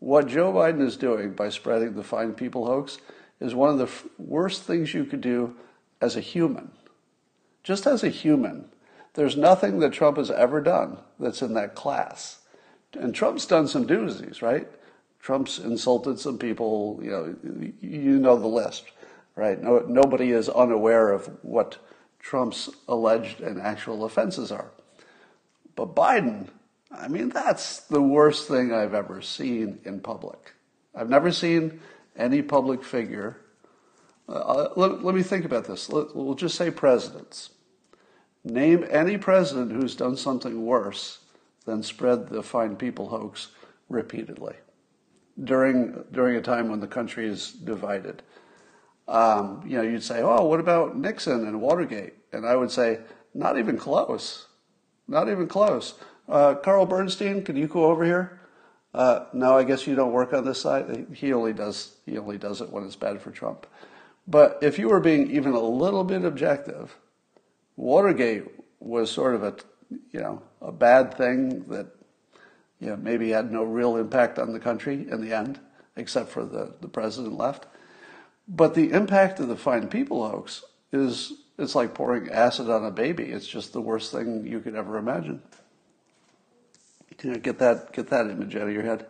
What 0.00 0.28
Joe 0.28 0.52
Biden 0.52 0.86
is 0.86 0.98
doing 0.98 1.32
by 1.32 1.48
spreading 1.48 1.94
the 1.94 2.04
fine 2.04 2.34
people 2.34 2.66
hoax 2.66 2.98
is 3.40 3.54
one 3.54 3.70
of 3.70 3.78
the 3.78 3.84
f- 3.84 4.04
worst 4.18 4.64
things 4.64 4.92
you 4.92 5.06
could 5.06 5.22
do 5.22 5.56
as 6.02 6.14
a 6.14 6.20
human. 6.20 6.72
Just 7.68 7.86
as 7.86 8.02
a 8.02 8.08
human, 8.08 8.64
there's 9.14 9.36
nothing 9.36 9.78
that 9.78 9.92
Trump 9.92 10.16
has 10.16 10.30
ever 10.30 10.60
done 10.60 10.98
that's 11.20 11.42
in 11.42 11.54
that 11.54 11.74
class. 11.74 12.40
And 12.94 13.14
Trump's 13.14 13.46
done 13.46 13.68
some 13.68 13.86
doozies, 13.86 14.42
right? 14.42 14.66
Trump's 15.20 15.58
insulted 15.58 16.18
some 16.18 16.38
people, 16.38 16.98
you 17.02 17.10
know, 17.10 17.36
you 17.80 18.18
know 18.18 18.36
the 18.36 18.48
list 18.48 18.84
right? 19.38 19.62
No, 19.62 19.78
nobody 19.86 20.32
is 20.32 20.48
unaware 20.48 21.12
of 21.12 21.26
what 21.42 21.78
Trump's 22.18 22.68
alleged 22.88 23.40
and 23.40 23.62
actual 23.62 24.04
offenses 24.04 24.50
are. 24.50 24.72
But 25.76 25.94
Biden, 25.94 26.48
I 26.90 27.06
mean, 27.06 27.28
that's 27.28 27.78
the 27.82 28.02
worst 28.02 28.48
thing 28.48 28.74
I've 28.74 28.94
ever 28.94 29.22
seen 29.22 29.78
in 29.84 30.00
public. 30.00 30.54
I've 30.92 31.08
never 31.08 31.30
seen 31.30 31.80
any 32.16 32.42
public 32.42 32.82
figure. 32.82 33.36
Uh, 34.28 34.70
let, 34.74 35.04
let, 35.04 35.14
me 35.14 35.22
think 35.22 35.44
about 35.44 35.66
this. 35.66 35.88
Let, 35.88 36.16
we'll 36.16 36.34
just 36.34 36.56
say 36.56 36.72
presidents. 36.72 37.50
Name 38.44 38.86
any 38.90 39.18
president 39.18 39.72
who's 39.72 39.94
done 39.94 40.16
something 40.16 40.64
worse 40.64 41.20
than 41.64 41.82
spread 41.82 42.28
the 42.28 42.42
fine 42.42 42.76
people 42.76 43.08
hoax 43.08 43.48
repeatedly 43.88 44.54
during, 45.42 46.04
during 46.12 46.36
a 46.36 46.40
time 46.40 46.68
when 46.68 46.80
the 46.80 46.86
country 46.86 47.26
is 47.26 47.52
divided 47.52 48.22
um, 49.08 49.62
you 49.66 49.78
know, 49.78 49.82
you'd 49.82 50.04
say, 50.04 50.20
oh, 50.20 50.44
what 50.44 50.60
about 50.60 50.96
Nixon 50.96 51.46
and 51.46 51.60
Watergate? 51.60 52.12
And 52.32 52.46
I 52.46 52.54
would 52.54 52.70
say, 52.70 53.00
not 53.34 53.58
even 53.58 53.78
close. 53.78 54.46
Not 55.08 55.30
even 55.30 55.48
close. 55.48 55.94
Uh, 56.28 56.54
Carl 56.56 56.84
Bernstein, 56.84 57.42
can 57.42 57.56
you 57.56 57.66
go 57.66 57.86
over 57.86 58.04
here? 58.04 58.40
Uh, 58.94 59.24
no, 59.32 59.56
I 59.56 59.64
guess 59.64 59.86
you 59.86 59.94
don't 59.94 60.12
work 60.12 60.34
on 60.34 60.44
this 60.44 60.60
side. 60.60 61.06
He 61.14 61.32
only 61.32 61.54
does. 61.54 61.96
He 62.04 62.18
only 62.18 62.36
does 62.36 62.60
it 62.60 62.70
when 62.70 62.84
it's 62.84 62.96
bad 62.96 63.20
for 63.20 63.30
Trump. 63.30 63.66
But 64.26 64.58
if 64.60 64.78
you 64.78 64.88
were 64.88 65.00
being 65.00 65.30
even 65.30 65.52
a 65.52 65.60
little 65.60 66.04
bit 66.04 66.24
objective, 66.24 66.96
Watergate 67.78 68.44
was 68.80 69.08
sort 69.08 69.36
of 69.36 69.44
a, 69.44 69.54
you 70.10 70.20
know, 70.20 70.42
a 70.60 70.72
bad 70.72 71.14
thing 71.14 71.62
that, 71.68 71.86
you 72.80 72.88
know, 72.88 72.96
maybe 72.96 73.30
had 73.30 73.52
no 73.52 73.62
real 73.62 73.96
impact 73.96 74.38
on 74.38 74.52
the 74.52 74.58
country 74.58 75.06
in 75.08 75.20
the 75.20 75.32
end, 75.32 75.60
except 75.94 76.28
for 76.28 76.44
the, 76.44 76.74
the 76.80 76.88
president 76.88 77.38
left. 77.38 77.66
But 78.48 78.74
the 78.74 78.90
impact 78.90 79.38
of 79.38 79.46
the 79.46 79.56
fine 79.56 79.88
people 79.88 80.28
hoax 80.28 80.64
is 80.92 81.32
it's 81.56 81.76
like 81.76 81.94
pouring 81.94 82.28
acid 82.30 82.68
on 82.68 82.84
a 82.84 82.90
baby. 82.90 83.24
It's 83.26 83.46
just 83.46 83.72
the 83.72 83.80
worst 83.80 84.10
thing 84.10 84.44
you 84.44 84.58
could 84.58 84.74
ever 84.74 84.98
imagine. 84.98 85.40
You 87.22 87.32
know, 87.32 87.38
get 87.38 87.60
that 87.60 87.92
get 87.92 88.08
that 88.08 88.26
image 88.28 88.56
out 88.56 88.68
of 88.68 88.72
your 88.72 88.82
head. 88.82 89.06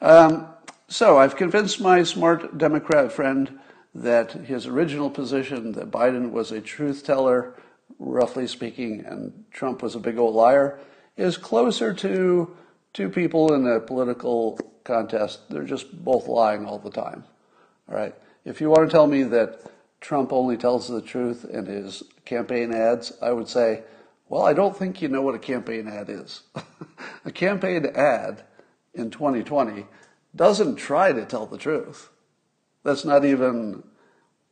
Um, 0.00 0.48
so 0.88 1.18
I've 1.18 1.36
convinced 1.36 1.78
my 1.78 2.02
smart 2.04 2.56
Democrat 2.56 3.12
friend 3.12 3.58
that 3.94 4.32
his 4.32 4.66
original 4.66 5.10
position 5.10 5.72
that 5.72 5.90
Biden 5.90 6.30
was 6.30 6.52
a 6.52 6.60
truth 6.60 7.04
teller, 7.04 7.54
roughly 7.98 8.46
speaking, 8.46 9.04
and 9.04 9.44
Trump 9.50 9.82
was 9.82 9.94
a 9.94 10.00
big 10.00 10.18
old 10.18 10.34
liar, 10.34 10.78
is 11.16 11.36
closer 11.36 11.92
to 11.92 12.56
two 12.92 13.08
people 13.08 13.52
in 13.52 13.66
a 13.66 13.80
political 13.80 14.58
contest. 14.84 15.48
They're 15.50 15.64
just 15.64 16.04
both 16.04 16.28
lying 16.28 16.64
all 16.64 16.78
the 16.78 16.90
time. 16.90 17.24
All 17.88 17.96
right. 17.96 18.14
If 18.44 18.60
you 18.60 18.70
want 18.70 18.88
to 18.88 18.92
tell 18.92 19.06
me 19.06 19.22
that 19.24 19.60
Trump 20.00 20.32
only 20.32 20.56
tells 20.56 20.88
the 20.88 21.02
truth 21.02 21.44
in 21.44 21.66
his 21.66 22.02
campaign 22.24 22.72
ads, 22.72 23.12
I 23.20 23.32
would 23.32 23.48
say, 23.48 23.82
well, 24.28 24.42
I 24.42 24.52
don't 24.52 24.76
think 24.76 25.02
you 25.02 25.08
know 25.08 25.22
what 25.22 25.34
a 25.34 25.38
campaign 25.38 25.88
ad 25.88 26.08
is. 26.08 26.42
a 27.24 27.32
campaign 27.32 27.86
ad 27.86 28.44
in 28.94 29.10
2020 29.10 29.86
doesn't 30.36 30.76
try 30.76 31.12
to 31.12 31.24
tell 31.24 31.46
the 31.46 31.58
truth. 31.58 32.10
That's 32.84 33.04
not 33.04 33.24
even 33.24 33.82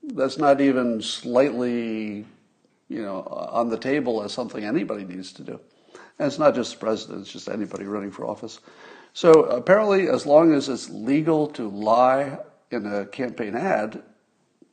that's 0.02 0.38
not 0.38 0.60
even 0.60 1.02
slightly, 1.02 2.26
you 2.88 3.02
know, 3.02 3.23
on 3.23 3.69
the 3.69 3.78
table 3.78 4.23
as 4.23 4.33
something 4.33 4.64
anybody 4.64 5.05
needs 5.05 5.33
to 5.33 5.43
do. 5.43 5.61
And 6.19 6.26
it's 6.26 6.38
not 6.38 6.55
just 6.55 6.73
the 6.73 6.78
president, 6.78 7.23
it's 7.23 7.33
just 7.33 7.49
anybody 7.49 7.85
running 7.85 8.11
for 8.11 8.26
office. 8.26 8.61
So 9.12 9.45
apparently, 9.45 10.09
as 10.09 10.26
long 10.26 10.52
as 10.52 10.69
it's 10.69 10.90
legal 10.90 11.47
to 11.49 11.69
lie 11.69 12.38
in 12.71 12.87
a 12.87 13.07
campaign 13.07 13.55
ad, 13.57 14.02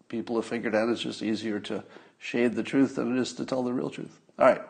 people 0.10 0.36
have 0.36 0.46
figured 0.46 0.75
out 0.75 0.89
it's 0.89 1.01
just 1.01 1.24
easier 1.24 1.60
to 1.62 1.84
shade 2.17 2.53
the 2.53 2.63
truth 2.63 2.96
than 2.96 3.15
it 3.15 3.20
is 3.20 3.34
to 3.34 3.46
tell 3.46 3.63
the 3.63 3.74
real 3.74 3.89
truth. 3.89 4.20
All 4.38 4.48
right. 4.48 4.62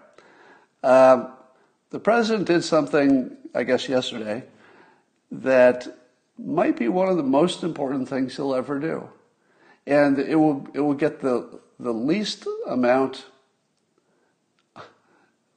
Um, 0.84 1.34
the 1.90 2.00
president 2.00 2.48
did 2.48 2.64
something, 2.64 3.36
I 3.54 3.64
guess, 3.64 3.88
yesterday 3.88 4.44
that 5.32 5.88
might 6.38 6.78
be 6.78 6.88
one 6.88 7.08
of 7.08 7.18
the 7.18 7.24
most 7.24 7.64
important 7.64 8.10
things 8.10 8.36
he'll 8.36 8.56
ever 8.56 8.80
do. 8.80 9.10
And 9.86 10.18
it 10.18 10.36
will, 10.36 10.68
it 10.74 10.80
will 10.80 10.94
get 10.94 11.20
the, 11.20 11.60
the 11.80 11.94
least 11.94 12.48
amount. 12.68 13.26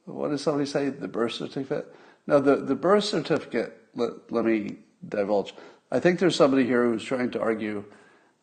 What 0.06 0.30
does 0.30 0.42
somebody 0.42 0.66
say? 0.66 0.88
The 0.88 1.08
birth 1.08 1.32
certificate? 1.32 1.94
No, 2.26 2.40
the, 2.40 2.56
the 2.56 2.74
birth 2.74 3.04
certificate, 3.04 3.76
let, 3.94 4.32
let 4.32 4.44
me 4.44 4.76
divulge. 5.06 5.54
I 5.90 6.00
think 6.00 6.18
there's 6.18 6.36
somebody 6.36 6.64
here 6.64 6.84
who's 6.84 7.04
trying 7.04 7.30
to 7.32 7.40
argue 7.40 7.84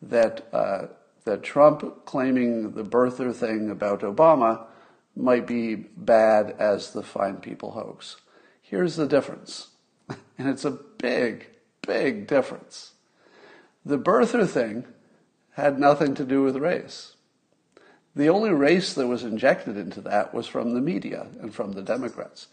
that 0.01 0.47
uh, 0.53 0.87
that 1.25 1.43
Trump 1.43 2.05
claiming 2.05 2.71
the 2.71 2.83
birther 2.83 3.33
thing 3.33 3.69
about 3.69 4.01
Obama 4.01 4.65
might 5.15 5.47
be 5.47 5.75
bad 5.75 6.55
as 6.59 6.91
the 6.91 7.03
fine 7.03 7.37
people 7.37 7.71
hoax. 7.71 8.17
Here's 8.61 8.95
the 8.95 9.07
difference, 9.07 9.69
and 10.09 10.49
it's 10.49 10.65
a 10.65 10.71
big, 10.71 11.47
big 11.85 12.27
difference. 12.27 12.93
The 13.85 13.99
birther 13.99 14.47
thing 14.47 14.85
had 15.51 15.79
nothing 15.79 16.15
to 16.15 16.25
do 16.25 16.41
with 16.41 16.57
race. 16.57 17.12
The 18.15 18.29
only 18.29 18.51
race 18.51 18.93
that 18.93 19.07
was 19.07 19.23
injected 19.23 19.75
into 19.75 20.01
that 20.01 20.33
was 20.33 20.45
from 20.45 20.73
the 20.73 20.81
media 20.81 21.27
and 21.41 21.53
from 21.53 21.71
the 21.71 21.81
Democrats. 21.81 22.47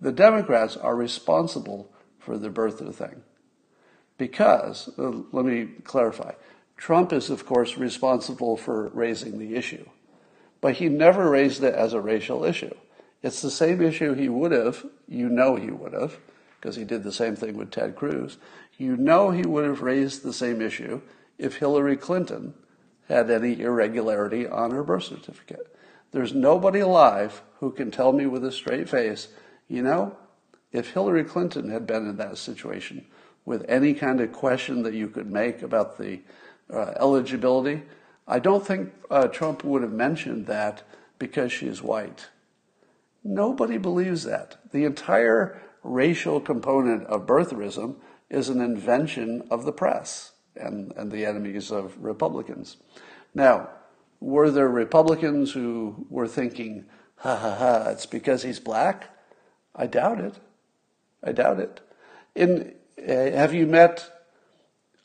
The 0.00 0.12
Democrats 0.12 0.76
are 0.76 0.94
responsible 0.94 1.90
for 2.18 2.38
the 2.38 2.50
birth 2.50 2.80
of 2.80 2.86
the 2.86 2.92
thing. 2.92 3.22
Because, 4.18 4.88
uh, 4.98 5.22
let 5.32 5.44
me 5.44 5.68
clarify, 5.84 6.32
Trump 6.76 7.12
is, 7.12 7.28
of 7.28 7.44
course, 7.44 7.76
responsible 7.76 8.56
for 8.56 8.88
raising 8.88 9.38
the 9.38 9.56
issue, 9.56 9.86
but 10.60 10.74
he 10.74 10.88
never 10.88 11.28
raised 11.28 11.62
it 11.62 11.74
as 11.74 11.92
a 11.92 12.00
racial 12.00 12.44
issue. 12.44 12.74
It's 13.22 13.42
the 13.42 13.50
same 13.50 13.82
issue 13.82 14.14
he 14.14 14.28
would 14.28 14.52
have, 14.52 14.86
you 15.08 15.28
know 15.28 15.56
he 15.56 15.70
would 15.70 15.92
have, 15.92 16.18
because 16.58 16.76
he 16.76 16.84
did 16.84 17.02
the 17.02 17.12
same 17.12 17.36
thing 17.36 17.56
with 17.56 17.70
Ted 17.70 17.96
Cruz. 17.96 18.38
You 18.78 18.96
know 18.96 19.30
he 19.30 19.42
would 19.42 19.64
have 19.64 19.82
raised 19.82 20.22
the 20.22 20.32
same 20.32 20.62
issue 20.62 21.02
if 21.38 21.56
Hillary 21.56 21.96
Clinton 21.96 22.54
had 23.10 23.30
any 23.30 23.60
irregularity 23.60 24.46
on 24.46 24.70
her 24.70 24.82
birth 24.82 25.04
certificate. 25.04 25.76
There's 26.12 26.34
nobody 26.34 26.80
alive 26.80 27.42
who 27.58 27.70
can 27.70 27.90
tell 27.90 28.12
me 28.12 28.26
with 28.26 28.44
a 28.44 28.52
straight 28.52 28.88
face, 28.88 29.28
you 29.68 29.82
know, 29.82 30.16
if 30.72 30.92
Hillary 30.92 31.24
Clinton 31.24 31.70
had 31.70 31.86
been 31.86 32.08
in 32.08 32.16
that 32.16 32.38
situation, 32.38 33.04
with 33.44 33.64
any 33.68 33.94
kind 33.94 34.20
of 34.20 34.32
question 34.32 34.82
that 34.82 34.94
you 34.94 35.08
could 35.08 35.30
make 35.30 35.62
about 35.62 35.98
the 35.98 36.20
uh, 36.72 36.92
eligibility. 37.00 37.82
I 38.28 38.38
don't 38.38 38.64
think 38.64 38.92
uh, 39.10 39.26
Trump 39.28 39.64
would 39.64 39.82
have 39.82 39.92
mentioned 39.92 40.46
that 40.46 40.82
because 41.18 41.52
she 41.52 41.66
is 41.66 41.82
white. 41.82 42.28
Nobody 43.24 43.76
believes 43.76 44.22
that. 44.24 44.58
The 44.70 44.84
entire 44.84 45.60
racial 45.82 46.40
component 46.40 47.06
of 47.06 47.26
birtherism 47.26 47.96
is 48.28 48.48
an 48.48 48.60
invention 48.60 49.42
of 49.50 49.64
the 49.64 49.72
press. 49.72 50.32
And, 50.56 50.92
and 50.96 51.10
the 51.10 51.24
enemies 51.24 51.70
of 51.70 51.96
Republicans. 52.02 52.76
Now, 53.34 53.68
were 54.20 54.50
there 54.50 54.68
Republicans 54.68 55.52
who 55.52 56.06
were 56.10 56.28
thinking, 56.28 56.84
ha 57.16 57.36
ha 57.36 57.54
ha, 57.54 57.90
it's 57.90 58.06
because 58.06 58.42
he's 58.42 58.60
black? 58.60 59.08
I 59.74 59.86
doubt 59.86 60.20
it. 60.20 60.34
I 61.22 61.32
doubt 61.32 61.60
it. 61.60 61.80
In, 62.34 62.74
uh, 62.98 63.12
have 63.12 63.54
you 63.54 63.66
met? 63.66 64.10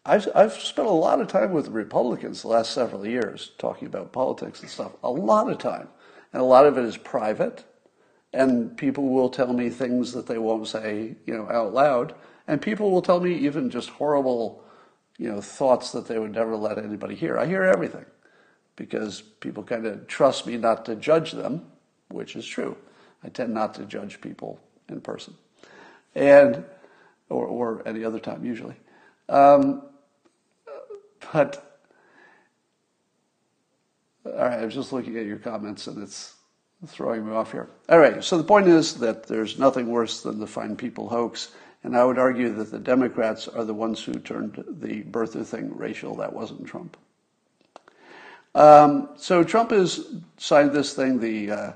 I've, 0.05 0.27
I've 0.35 0.53
spent 0.53 0.87
a 0.87 0.91
lot 0.91 1.21
of 1.21 1.27
time 1.27 1.51
with 1.51 1.69
Republicans 1.69 2.41
the 2.41 2.49
last 2.49 2.71
several 2.71 3.07
years 3.07 3.51
talking 3.57 3.87
about 3.87 4.11
politics 4.11 4.61
and 4.61 4.69
stuff. 4.69 4.91
A 5.03 5.09
lot 5.09 5.49
of 5.49 5.57
time. 5.57 5.87
And 6.31 6.41
a 6.41 6.45
lot 6.45 6.65
of 6.65 6.77
it 6.77 6.83
is 6.83 6.97
private. 6.97 7.63
And 8.33 8.75
people 8.75 9.07
will 9.07 9.29
tell 9.29 9.53
me 9.53 9.69
things 9.69 10.11
that 10.11 10.27
they 10.27 10.37
won't 10.37 10.67
say, 10.67 11.15
you 11.25 11.33
know, 11.33 11.49
out 11.49 11.73
loud. 11.73 12.13
And 12.47 12.61
people 12.61 12.91
will 12.91 13.01
tell 13.01 13.21
me 13.21 13.33
even 13.33 13.69
just 13.69 13.89
horrible, 13.89 14.64
you 15.17 15.31
know, 15.31 15.41
thoughts 15.41 15.91
that 15.91 16.07
they 16.07 16.19
would 16.19 16.33
never 16.33 16.55
let 16.55 16.77
anybody 16.77 17.15
hear. 17.15 17.37
I 17.37 17.45
hear 17.45 17.63
everything 17.63 18.05
because 18.75 19.21
people 19.21 19.63
kind 19.63 19.85
of 19.85 20.07
trust 20.07 20.45
me 20.45 20.57
not 20.57 20.85
to 20.85 20.95
judge 20.95 21.31
them, 21.31 21.65
which 22.09 22.35
is 22.35 22.45
true. 22.45 22.77
I 23.23 23.29
tend 23.29 23.53
not 23.53 23.73
to 23.75 23.85
judge 23.85 24.21
people 24.21 24.59
in 24.89 25.01
person. 25.01 25.35
And 26.13 26.65
or, 27.29 27.45
or 27.45 27.87
any 27.87 28.03
other 28.03 28.19
time 28.19 28.45
usually. 28.45 28.75
Um, 29.29 29.81
but 31.33 31.79
all 34.25 34.33
right, 34.33 34.59
I 34.59 34.65
was 34.65 34.73
just 34.73 34.91
looking 34.91 35.17
at 35.17 35.25
your 35.25 35.37
comments 35.37 35.87
and 35.87 36.01
it's 36.01 36.35
throwing 36.87 37.25
me 37.25 37.33
off 37.33 37.51
here. 37.51 37.69
All 37.89 37.99
right, 37.99 38.23
so 38.23 38.37
the 38.37 38.43
point 38.43 38.67
is 38.67 38.95
that 38.95 39.27
there's 39.27 39.57
nothing 39.57 39.87
worse 39.87 40.21
than 40.21 40.39
the 40.39 40.47
find 40.47 40.77
people 40.77 41.09
hoax, 41.09 41.51
and 41.85 41.95
I 41.95 42.03
would 42.03 42.17
argue 42.17 42.51
that 42.55 42.71
the 42.71 42.79
Democrats 42.79 43.47
are 43.47 43.63
the 43.63 43.73
ones 43.73 44.03
who 44.03 44.13
turned 44.13 44.63
the 44.67 45.03
birther 45.03 45.45
thing 45.45 45.77
racial. 45.77 46.15
That 46.15 46.33
wasn't 46.33 46.65
Trump. 46.65 46.97
Um, 48.55 49.09
so 49.17 49.43
Trump 49.43 49.69
has 49.69 50.03
signed 50.37 50.71
this 50.71 50.93
thing. 50.93 51.19
The 51.19 51.51
uh, 51.51 51.71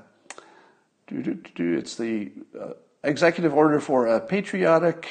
it's 1.12 1.94
the 1.94 2.32
uh, 2.60 2.72
executive 3.04 3.54
order 3.54 3.78
for 3.78 4.08
a 4.08 4.20
patriotic 4.20 5.08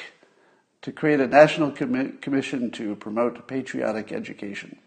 to 0.82 0.92
create 0.92 1.20
a 1.20 1.26
national 1.26 1.70
commi- 1.70 2.20
commission 2.20 2.70
to 2.72 2.94
promote 2.96 3.48
patriotic 3.48 4.12
education. 4.12 4.78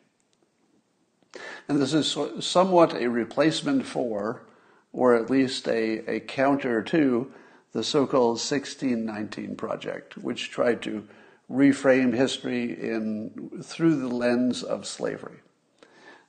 And 1.67 1.81
this 1.81 1.93
is 1.93 2.15
somewhat 2.39 2.93
a 2.93 3.07
replacement 3.07 3.83
for, 3.85 4.43
or 4.91 5.15
at 5.15 5.31
least 5.31 5.67
a, 5.67 6.17
a 6.17 6.19
counter 6.19 6.83
to, 6.83 7.31
the 7.73 7.83
so 7.83 8.05
called 8.05 8.37
1619 8.37 9.55
Project, 9.55 10.17
which 10.17 10.51
tried 10.51 10.81
to 10.83 11.07
reframe 11.51 12.13
history 12.13 12.71
in, 12.71 13.61
through 13.63 13.95
the 13.99 14.07
lens 14.07 14.63
of 14.63 14.85
slavery. 14.85 15.39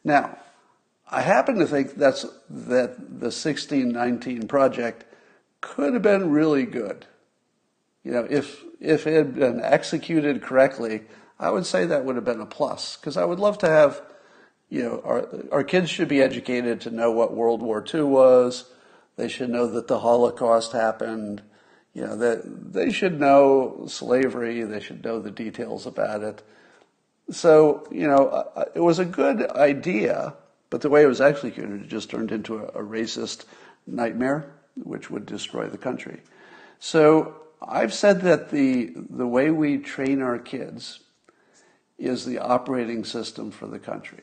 Now, 0.02 0.38
I 1.10 1.20
happen 1.20 1.58
to 1.58 1.66
think 1.66 1.94
that's, 1.94 2.22
that 2.50 2.96
the 2.98 3.30
1619 3.30 4.48
Project 4.48 5.04
could 5.60 5.94
have 5.94 6.02
been 6.02 6.30
really 6.30 6.64
good. 6.64 7.06
You 8.02 8.12
know, 8.12 8.26
if 8.28 8.62
if 8.80 9.06
it 9.06 9.14
had 9.14 9.34
been 9.34 9.60
executed 9.62 10.42
correctly, 10.42 11.02
I 11.38 11.50
would 11.50 11.64
say 11.64 11.86
that 11.86 12.04
would 12.04 12.16
have 12.16 12.24
been 12.24 12.40
a 12.40 12.46
plus 12.46 12.96
because 12.96 13.16
I 13.16 13.24
would 13.24 13.40
love 13.40 13.56
to 13.58 13.68
have, 13.68 14.02
you 14.68 14.82
know, 14.82 15.00
our 15.02 15.26
our 15.50 15.64
kids 15.64 15.88
should 15.88 16.08
be 16.08 16.20
educated 16.20 16.82
to 16.82 16.90
know 16.90 17.10
what 17.10 17.34
World 17.34 17.62
War 17.62 17.82
II 17.82 18.02
was. 18.02 18.70
They 19.16 19.28
should 19.28 19.50
know 19.50 19.66
that 19.68 19.88
the 19.88 20.00
Holocaust 20.00 20.72
happened. 20.72 21.42
You 21.92 22.02
know 22.06 22.16
that 22.16 22.72
they 22.72 22.90
should 22.90 23.20
know 23.20 23.84
slavery. 23.86 24.62
They 24.62 24.80
should 24.80 25.04
know 25.04 25.20
the 25.20 25.30
details 25.30 25.86
about 25.86 26.22
it. 26.22 26.42
So 27.30 27.86
you 27.90 28.06
know, 28.06 28.48
it 28.74 28.80
was 28.80 28.98
a 28.98 29.04
good 29.04 29.48
idea, 29.50 30.34
but 30.70 30.80
the 30.80 30.90
way 30.90 31.02
it 31.02 31.08
was 31.08 31.20
executed, 31.20 31.82
it 31.82 31.88
just 31.88 32.10
turned 32.10 32.32
into 32.32 32.58
a, 32.58 32.64
a 32.66 32.82
racist 32.82 33.44
nightmare, 33.86 34.52
which 34.76 35.10
would 35.10 35.26
destroy 35.26 35.68
the 35.68 35.78
country. 35.78 36.20
So 36.78 37.34
I've 37.66 37.94
said 37.94 38.22
that 38.22 38.50
the, 38.50 38.92
the 38.94 39.26
way 39.26 39.50
we 39.50 39.78
train 39.78 40.20
our 40.20 40.38
kids 40.38 41.00
is 41.98 42.24
the 42.24 42.38
operating 42.38 43.04
system 43.04 43.50
for 43.50 43.66
the 43.66 43.78
country. 43.78 44.22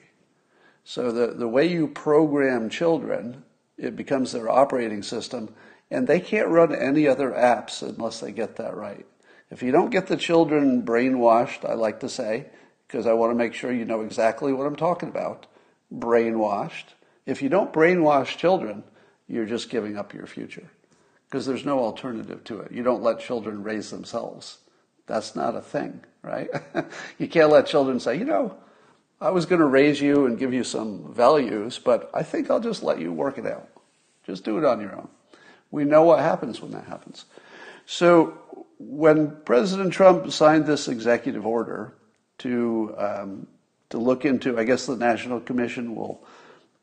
So 0.84 1.12
the, 1.12 1.34
the 1.34 1.47
way 1.47 1.67
you 1.67 1.88
program 1.88 2.69
children, 2.69 3.43
it 3.82 3.96
becomes 3.96 4.32
their 4.32 4.50
operating 4.50 5.02
system, 5.02 5.54
and 5.89 6.08
they 6.08 6.20
can't 6.20 6.48
run 6.48 6.74
any 6.74 7.08
other 7.08 7.32
apps 7.32 7.82
unless 7.82 8.20
they 8.20 8.32
get 8.32 8.56
that 8.58 8.76
right. 8.76 9.06
If 9.50 9.63
you 9.63 9.72
don't 9.72 9.89
get 9.89 10.08
the 10.08 10.15
children 10.15 10.84
brainwashed, 10.84 11.67
I 11.67 11.74
like 11.74 12.00
to 12.02 12.10
say, 12.10 12.46
because 12.88 13.08
I 13.08 13.13
want 13.13 13.32
to 13.32 13.36
make 13.36 13.54
sure 13.54 13.74
you 13.74 13.84
know 13.84 14.02
exactly 14.02 14.54
what 14.54 14.67
I'm 14.67 14.76
talking 14.76 15.10
about, 15.10 15.48
brainwashed. 15.94 16.94
If 17.26 17.41
you 17.41 17.50
don't 17.50 17.74
brainwash 17.74 18.38
children, 18.38 18.84
you're 19.28 19.46
just 19.46 19.70
giving 19.70 19.98
up 19.98 20.13
your 20.13 20.28
future 20.28 20.70
because 21.28 21.46
there's 21.46 21.65
no 21.65 21.80
alternative 21.80 22.44
to 22.44 22.60
it. 22.60 22.72
You 22.72 22.84
don't 22.84 23.02
let 23.02 23.20
children 23.20 23.63
raise 23.63 23.89
themselves. 23.89 24.60
That's 25.08 25.36
not 25.36 25.56
a 25.56 25.62
thing, 25.62 26.02
right? 26.22 26.50
you 27.17 27.28
can't 27.28 27.50
let 27.50 27.65
children 27.65 28.00
say, 28.00 28.17
you 28.17 28.26
know, 28.26 28.56
I 29.21 29.29
was 29.29 29.45
going 29.45 29.62
to 29.62 29.67
raise 29.67 30.01
you 30.01 30.25
and 30.25 30.38
give 30.38 30.51
you 30.51 30.63
some 30.63 31.13
values, 31.13 31.77
but 31.77 32.10
I 32.12 32.23
think 32.23 32.49
I'll 32.49 32.60
just 32.60 32.81
let 32.81 32.99
you 32.99 33.13
work 33.13 33.38
it 33.38 33.45
out. 33.45 33.69
Just 34.25 34.43
do 34.43 34.57
it 34.57 34.65
on 34.65 34.81
your 34.81 34.95
own. 34.95 35.07
We 35.69 35.84
know 35.84 36.03
what 36.03 36.19
happens 36.19 36.60
when 36.60 36.71
that 36.71 36.86
happens. 36.86 37.25
So 37.86 38.38
when 38.79 39.38
President 39.45 39.93
Trump 39.93 40.31
signed 40.31 40.65
this 40.65 40.88
executive 40.88 41.45
order 41.45 41.93
to 42.39 42.95
um, 42.97 43.47
to 43.91 43.97
look 43.97 44.25
into, 44.25 44.57
I 44.57 44.63
guess 44.63 44.86
the 44.86 44.95
National 44.95 45.39
Commission 45.39 45.95
will 45.95 46.23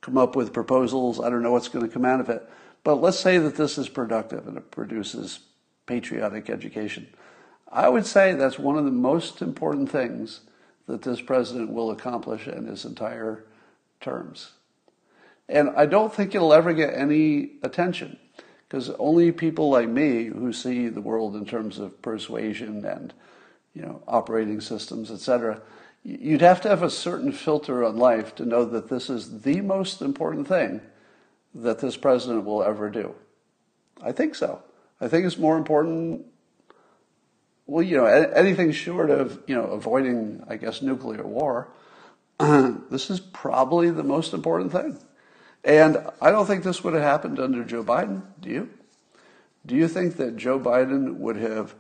come 0.01 0.17
up 0.17 0.37
with 0.37 0.53
proposals. 0.53 1.21
I 1.21 1.31
don't 1.31 1.43
know 1.43 1.53
what's 1.53 1.69
going 1.69 1.87
to 1.87 1.93
come 1.93 2.05
out 2.05 2.21
of 2.21 2.29
it. 2.29 2.49
But 2.85 2.97
let's 2.97 3.19
say 3.19 3.39
that 3.39 3.57
this 3.57 3.79
is 3.79 3.89
productive 3.89 4.47
and 4.47 4.57
it 4.57 4.71
produces 4.71 5.41
patriotic 5.87 6.51
education. 6.51 7.09
I 7.73 7.89
would 7.89 8.07
say 8.07 8.35
that's 8.35 8.59
one 8.59 8.77
of 8.77 8.85
the 8.85 8.91
most 8.91 9.43
important 9.43 9.91
things 9.91 10.41
that 10.89 11.03
this 11.03 11.21
president 11.21 11.71
will 11.71 11.91
accomplish 11.91 12.49
in 12.49 12.67
his 12.67 12.85
entire 12.85 13.45
terms. 14.01 14.53
And 15.49 15.71
I 15.77 15.87
don't 15.87 16.13
think 16.13 16.35
it'll 16.35 16.53
ever 16.53 16.73
get 16.73 16.95
any 16.95 17.53
attention 17.63 18.19
because 18.69 18.91
only 18.99 19.31
people 19.31 19.71
like 19.71 19.89
me 19.89 20.25
who 20.25 20.53
see 20.53 20.89
the 20.89 21.01
world 21.01 21.37
in 21.37 21.45
terms 21.47 21.79
of 21.79 22.03
persuasion 22.03 22.85
and 22.85 23.15
you 23.75 23.83
know 23.83 24.03
operating 24.09 24.61
systems, 24.61 25.11
etc. 25.11 25.61
You'd 26.03 26.41
have 26.41 26.61
to 26.63 26.69
have 26.69 26.83
a 26.83 26.91
certain 26.91 27.33
filter 27.33 27.85
on 27.85 27.97
life 27.97 28.35
to 28.37 28.47
know 28.47 28.65
that 28.65 28.89
this 28.89 29.11
is 29.11 29.43
the 29.43 29.61
most 29.61 30.01
important 30.01 30.49
thing 30.49 30.81
that 31.55 31.81
this 31.81 31.97
president 31.97 32.45
will 32.45 32.63
ever 32.63 32.89
do. 32.89 33.15
I 34.03 34.13
think 34.13 34.35
so. 34.35 34.63
I 35.01 35.09
think 35.09 35.27
it's 35.27 35.39
more 35.39 35.57
important. 35.57 36.25
Well, 37.69 37.85
you 37.85 37.97
know, 37.97 38.07
anything 38.07 38.73
short 38.73 39.11
of 39.11 39.41
you 39.47 39.55
know 39.55 39.67
avoiding, 39.67 40.43
I 40.49 40.57
guess, 40.57 40.83
nuclear 40.83 41.25
war. 41.25 41.69
this 42.39 43.11
is 43.11 43.21
probably 43.21 43.91
the 43.91 44.03
most 44.03 44.35
important 44.35 44.73
thing. 44.73 44.99
And 45.63 45.99
I 46.21 46.31
don't 46.33 46.47
think 46.47 46.65
this 46.65 46.83
would 46.83 46.95
have 46.95 47.03
happened 47.03 47.39
under 47.39 47.63
Joe 47.63 47.85
Biden. 47.85 48.23
Do 48.41 48.51
you? 48.51 48.71
Do 49.67 49.77
you 49.77 49.87
think 49.87 50.17
that 50.17 50.37
Joe 50.37 50.59
Biden 50.59 51.19
would 51.19 51.37
have 51.37 51.75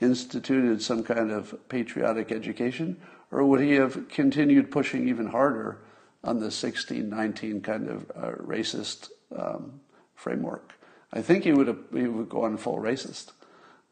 instituted 0.00 0.82
some 0.82 1.02
kind 1.02 1.30
of 1.30 1.54
patriotic 1.68 2.32
education, 2.32 2.96
or 3.30 3.44
would 3.44 3.60
he 3.60 3.72
have 3.72 4.08
continued 4.08 4.70
pushing 4.70 5.08
even 5.08 5.28
harder 5.28 5.78
on 6.24 6.36
the 6.36 6.46
1619 6.46 7.60
kind 7.60 7.88
of 7.88 8.10
uh, 8.14 8.32
racist 8.42 9.10
um, 9.36 9.80
framework. 10.14 10.74
I 11.12 11.22
think 11.22 11.44
he 11.44 11.52
would 11.52 11.68
have, 11.68 11.78
he 11.92 12.06
would 12.06 12.28
go 12.28 12.44
on 12.44 12.56
full 12.56 12.78
racist, 12.78 13.32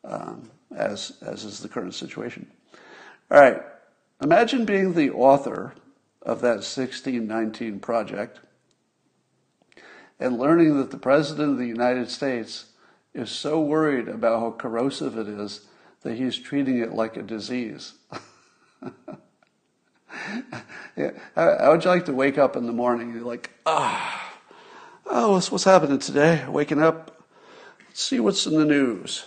um, 0.06 0.50
as 0.74 1.12
as 1.22 1.44
is 1.44 1.60
the 1.60 1.68
current 1.68 1.94
situation. 1.94 2.46
All 3.30 3.40
right, 3.40 3.60
imagine 4.22 4.64
being 4.64 4.94
the 4.94 5.10
author 5.10 5.74
of 6.22 6.40
that 6.40 6.62
1619 6.64 7.80
project 7.80 8.40
and 10.18 10.38
learning 10.38 10.78
that 10.78 10.90
the 10.90 10.98
president 10.98 11.52
of 11.52 11.58
the 11.58 11.66
United 11.66 12.10
States 12.10 12.66
is 13.14 13.30
so 13.30 13.60
worried 13.60 14.08
about 14.08 14.40
how 14.40 14.50
corrosive 14.52 15.16
it 15.18 15.28
is 15.28 15.66
that 16.02 16.16
he's 16.16 16.38
treating 16.38 16.78
it 16.78 16.92
like 16.92 17.16
a 17.16 17.22
disease. 17.22 17.94
yeah. 20.96 21.10
How 21.34 21.72
would 21.72 21.84
you 21.84 21.90
like 21.90 22.04
to 22.06 22.12
wake 22.12 22.38
up 22.38 22.56
in 22.56 22.66
the 22.66 22.72
morning 22.72 23.08
and 23.08 23.16
you're 23.16 23.26
like, 23.26 23.50
ah, 23.64 24.34
oh, 25.06 25.32
what's, 25.32 25.50
what's 25.50 25.64
happening 25.64 25.98
today? 25.98 26.44
Waking 26.48 26.82
up, 26.82 27.24
let's 27.88 28.02
see 28.02 28.20
what's 28.20 28.46
in 28.46 28.56
the 28.56 28.64
news. 28.64 29.24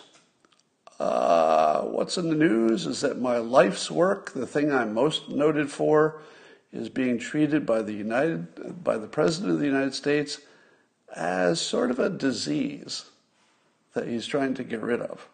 Uh, 0.99 1.81
what's 1.83 2.17
in 2.17 2.29
the 2.29 2.35
news 2.35 2.85
is 2.85 3.01
that 3.01 3.21
my 3.21 3.37
life's 3.37 3.89
work, 3.89 4.33
the 4.33 4.45
thing 4.45 4.71
I'm 4.71 4.93
most 4.93 5.29
noted 5.29 5.71
for, 5.71 6.21
is 6.73 6.89
being 6.89 7.17
treated 7.17 7.65
by 7.65 7.81
the 7.81 7.93
United, 7.93 8.83
by 8.83 8.97
the 8.97 9.07
President 9.07 9.53
of 9.53 9.59
the 9.59 9.65
United 9.65 9.93
States 9.93 10.41
as 11.15 11.59
sort 11.61 11.89
of 11.89 11.99
a 11.99 12.09
disease 12.09 13.05
that 13.93 14.07
he's 14.07 14.27
trying 14.27 14.53
to 14.55 14.63
get 14.63 14.81
rid 14.81 15.01
of. 15.01 15.27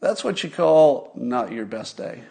That's 0.00 0.24
what 0.24 0.42
you 0.42 0.50
call 0.50 1.12
not 1.14 1.52
your 1.52 1.66
best 1.66 1.96
day. 1.96 2.22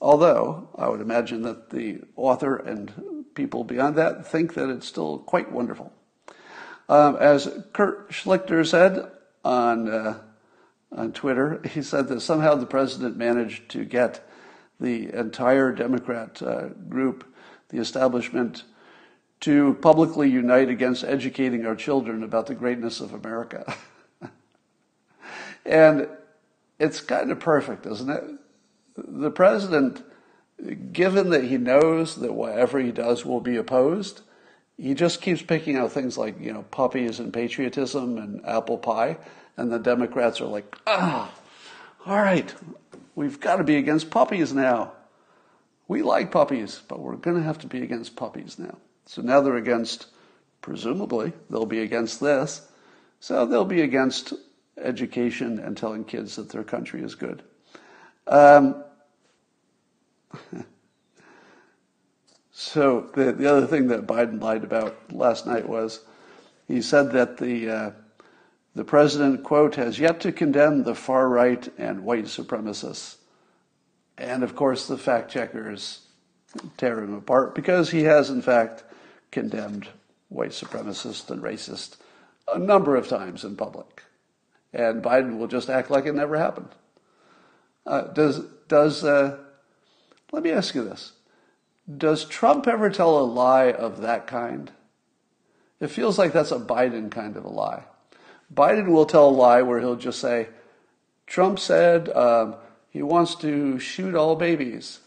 Although 0.00 0.68
I 0.76 0.88
would 0.88 1.00
imagine 1.00 1.42
that 1.42 1.70
the 1.70 2.02
author 2.14 2.56
and 2.56 3.24
people 3.34 3.64
beyond 3.64 3.96
that 3.96 4.26
think 4.26 4.54
that 4.54 4.68
it's 4.68 4.86
still 4.86 5.18
quite 5.18 5.50
wonderful. 5.50 5.92
Um, 6.88 7.16
as 7.16 7.48
Kurt 7.72 8.10
Schlichter 8.10 8.64
said 8.64 9.10
on 9.46 9.88
uh, 9.88 10.18
on 10.92 11.12
Twitter, 11.12 11.60
he 11.72 11.82
said 11.82 12.08
that 12.08 12.20
somehow 12.20 12.54
the 12.54 12.66
president 12.66 13.16
managed 13.16 13.68
to 13.70 13.84
get 13.84 14.26
the 14.80 15.12
entire 15.12 15.72
Democrat 15.72 16.40
uh, 16.42 16.68
group, 16.88 17.24
the 17.68 17.78
establishment, 17.78 18.64
to 19.40 19.74
publicly 19.74 20.30
unite 20.30 20.68
against 20.68 21.04
educating 21.04 21.66
our 21.66 21.74
children 21.74 22.22
about 22.22 22.46
the 22.46 22.54
greatness 22.54 23.00
of 23.00 23.12
America. 23.12 23.76
and 25.66 26.08
it's 26.78 27.00
kind 27.00 27.30
of 27.30 27.40
perfect, 27.40 27.86
isn't 27.86 28.10
it? 28.10 28.24
The 28.96 29.30
president, 29.30 30.02
given 30.92 31.30
that 31.30 31.44
he 31.44 31.58
knows 31.58 32.16
that 32.16 32.32
whatever 32.32 32.78
he 32.78 32.92
does 32.92 33.26
will 33.26 33.40
be 33.40 33.56
opposed, 33.56 34.22
he 34.78 34.94
just 34.94 35.22
keeps 35.22 35.42
picking 35.42 35.76
out 35.76 35.92
things 35.92 36.18
like, 36.18 36.40
you 36.40 36.52
know, 36.52 36.62
puppies 36.62 37.18
and 37.18 37.32
patriotism 37.32 38.18
and 38.18 38.44
apple 38.46 38.78
pie. 38.78 39.16
And 39.56 39.72
the 39.72 39.78
Democrats 39.78 40.40
are 40.40 40.46
like, 40.46 40.76
ah, 40.86 41.32
all 42.04 42.20
right, 42.20 42.54
we've 43.14 43.40
got 43.40 43.56
to 43.56 43.64
be 43.64 43.76
against 43.76 44.10
puppies 44.10 44.52
now. 44.52 44.92
We 45.88 46.02
like 46.02 46.30
puppies, 46.30 46.82
but 46.88 47.00
we're 47.00 47.16
going 47.16 47.36
to 47.36 47.42
have 47.42 47.58
to 47.60 47.66
be 47.66 47.82
against 47.82 48.16
puppies 48.16 48.58
now. 48.58 48.76
So 49.06 49.22
now 49.22 49.40
they're 49.40 49.56
against, 49.56 50.06
presumably, 50.60 51.32
they'll 51.48 51.64
be 51.64 51.80
against 51.80 52.20
this. 52.20 52.68
So 53.20 53.46
they'll 53.46 53.64
be 53.64 53.80
against 53.80 54.34
education 54.76 55.58
and 55.58 55.76
telling 55.76 56.04
kids 56.04 56.36
that 56.36 56.50
their 56.50 56.64
country 56.64 57.02
is 57.02 57.14
good. 57.14 57.42
Um, 58.26 58.84
so 62.58 63.10
the, 63.12 63.32
the 63.32 63.52
other 63.52 63.66
thing 63.66 63.88
that 63.88 64.06
Biden 64.06 64.40
lied 64.40 64.64
about 64.64 64.96
last 65.12 65.46
night 65.46 65.68
was 65.68 66.00
he 66.66 66.80
said 66.80 67.12
that 67.12 67.36
the 67.36 67.68
uh, 67.68 67.90
the 68.74 68.82
president 68.82 69.44
quote 69.44 69.74
has 69.74 69.98
yet 69.98 70.20
to 70.20 70.32
condemn 70.32 70.82
the 70.82 70.94
far 70.94 71.28
right 71.28 71.68
and 71.76 72.02
white 72.02 72.24
supremacists, 72.24 73.16
and 74.16 74.42
of 74.42 74.56
course 74.56 74.88
the 74.88 74.96
fact 74.96 75.30
checkers 75.30 76.06
tear 76.78 77.00
him 77.00 77.12
apart 77.12 77.54
because 77.54 77.90
he 77.90 78.04
has 78.04 78.30
in 78.30 78.40
fact 78.40 78.84
condemned 79.30 79.88
white 80.30 80.52
supremacists 80.52 81.28
and 81.30 81.42
racists 81.42 81.98
a 82.54 82.58
number 82.58 82.96
of 82.96 83.06
times 83.06 83.44
in 83.44 83.54
public. 83.54 84.02
And 84.72 85.02
Biden 85.02 85.36
will 85.36 85.46
just 85.46 85.68
act 85.68 85.90
like 85.90 86.06
it 86.06 86.14
never 86.14 86.38
happened. 86.38 86.70
Uh, 87.84 88.00
does 88.14 88.40
does 88.66 89.04
uh, 89.04 89.36
let 90.32 90.42
me 90.42 90.52
ask 90.52 90.74
you 90.74 90.82
this: 90.82 91.12
Does 91.94 92.24
Trump 92.24 92.66
ever 92.66 92.90
tell 92.90 93.18
a 93.18 93.22
lie 93.22 93.70
of 93.70 94.00
that 94.00 94.26
kind? 94.26 94.72
It 95.78 95.88
feels 95.88 96.18
like 96.18 96.32
that's 96.32 96.50
a 96.50 96.58
Biden 96.58 97.10
kind 97.10 97.36
of 97.36 97.44
a 97.44 97.48
lie. 97.48 97.84
Biden 98.52 98.88
will 98.88 99.06
tell 99.06 99.28
a 99.28 99.30
lie 99.30 99.62
where 99.62 99.80
he'll 99.80 99.96
just 99.96 100.20
say, 100.20 100.48
"Trump 101.26 101.58
said 101.58 102.08
um, 102.10 102.56
he 102.88 103.02
wants 103.02 103.34
to 103.36 103.78
shoot 103.78 104.14
all 104.14 104.36
babies," 104.36 105.00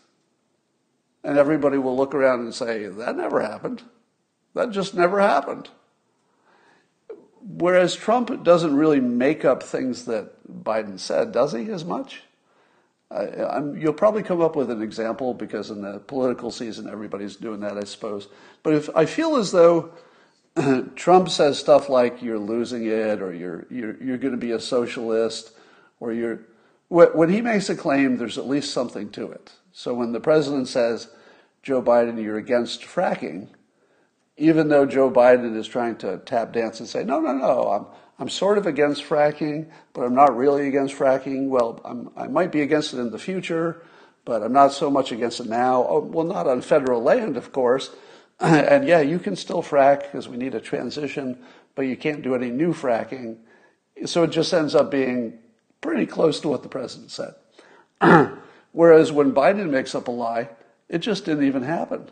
and 1.24 1.38
everybody 1.38 1.78
will 1.78 1.98
look 1.98 2.14
around 2.14 2.42
and 2.42 2.54
say, 2.54 2.86
"That 2.86 3.18
never 3.18 3.42
happened. 3.42 3.84
That 4.54 4.72
just 4.72 4.94
never 4.94 5.20
happened." 5.20 5.70
Whereas 7.42 7.96
Trump 7.96 8.44
doesn't 8.44 8.76
really 8.76 9.00
make 9.00 9.44
up 9.46 9.64
things 9.64 10.06
that 10.06 10.64
Biden 10.64 11.00
said, 11.00 11.32
does 11.32 11.54
he, 11.54 11.70
as 11.70 11.86
much? 11.86 12.24
You'll 13.12 13.94
probably 13.94 14.24
come 14.24 14.42
up 14.42 14.56
with 14.56 14.70
an 14.70 14.82
example 14.82 15.34
because 15.34 15.72
in 15.72 15.82
the 15.82 16.00
political 16.00 16.52
season 16.52 16.90
everybody's 16.90 17.36
doing 17.36 17.62
that, 17.62 17.78
I 17.78 17.84
suppose. 17.84 18.28
But 18.64 18.74
if 18.74 18.90
I 18.96 19.06
feel 19.06 19.36
as 19.38 19.52
though 19.52 19.92
Trump 20.96 21.30
says 21.30 21.58
stuff 21.58 21.90
like 21.90 22.22
"you're 22.22 22.40
losing 22.40 22.86
it" 22.86 23.22
or 23.22 23.34
"you're 23.34 23.66
you're 23.70 24.02
you're 24.04 24.18
going 24.18 24.34
to 24.34 24.38
be 24.38 24.52
a 24.52 24.60
socialist," 24.60 25.54
or 26.00 26.14
"you're," 26.14 26.42
when 26.90 27.30
he 27.30 27.42
makes 27.42 27.70
a 27.70 27.76
claim, 27.76 28.18
there's 28.18 28.38
at 28.38 28.48
least 28.48 28.74
something 28.74 29.10
to 29.12 29.32
it. 29.32 29.52
So 29.72 29.94
when 29.94 30.12
the 30.12 30.20
president 30.20 30.68
says, 30.68 31.10
"Joe 31.64 31.82
Biden, 31.82 32.22
you're 32.22 32.38
against 32.38 32.82
fracking," 32.82 33.50
even 34.40 34.70
though 34.70 34.86
Joe 34.86 35.12
Biden 35.12 35.56
is 35.56 35.68
trying 35.68 35.98
to 35.98 36.18
tap 36.20 36.54
dance 36.54 36.80
and 36.80 36.88
say, 36.88 37.04
no, 37.04 37.20
no, 37.20 37.34
no, 37.34 37.68
I'm, 37.70 37.86
I'm 38.20 38.30
sort 38.30 38.58
of 38.58 38.68
against 38.68 39.04
fracking, 39.04 39.70
but 39.94 40.02
I'm 40.02 40.14
not 40.14 40.36
really 40.36 40.68
against 40.68 40.96
fracking. 40.96 41.48
Well, 41.48 41.80
I'm, 41.86 42.10
i 42.18 42.28
might 42.28 42.52
be 42.52 42.62
against 42.62 42.94
it 42.94 43.00
in 43.00 43.12
the 43.12 43.18
future, 43.18 43.82
but 44.26 44.44
I'm 44.44 44.52
not 44.52 44.74
so 44.74 44.92
much 44.92 45.14
against 45.14 45.40
it 45.40 45.48
now. 45.48 45.88
Oh, 45.88 46.00
well, 46.02 46.26
not 46.26 46.46
on 46.46 46.62
federal 46.62 47.02
land, 47.02 47.38
of 47.38 47.54
course. 47.54 47.92
and 48.40 48.86
yeah, 48.86 49.00
you 49.00 49.20
can 49.20 49.38
still 49.38 49.64
frack 49.64 50.02
because 50.02 50.28
we 50.28 50.36
need 50.36 50.54
a 50.54 50.60
transition, 50.60 51.40
but 51.76 51.84
you 51.84 51.96
can't 51.96 52.22
do 52.22 52.36
any 52.36 52.52
new 52.52 52.74
fracking. 52.74 53.38
So 54.06 54.24
it 54.24 54.32
just 54.32 54.54
ends 54.54 54.76
up 54.76 54.92
being 54.92 55.40
pretty 55.80 56.06
close 56.06 56.42
to 56.42 56.50
what 56.50 56.64
the 56.64 56.70
president 56.70 57.12
said. 57.12 57.36
Whereas 58.74 59.14
when 59.14 59.32
Biden 59.32 59.70
makes 59.70 59.96
up 59.96 60.10
a 60.10 60.12
lie, 60.12 60.50
it 60.90 61.00
just 61.00 61.24
didn't 61.24 61.46
even 61.46 61.64
happen. 61.64 62.12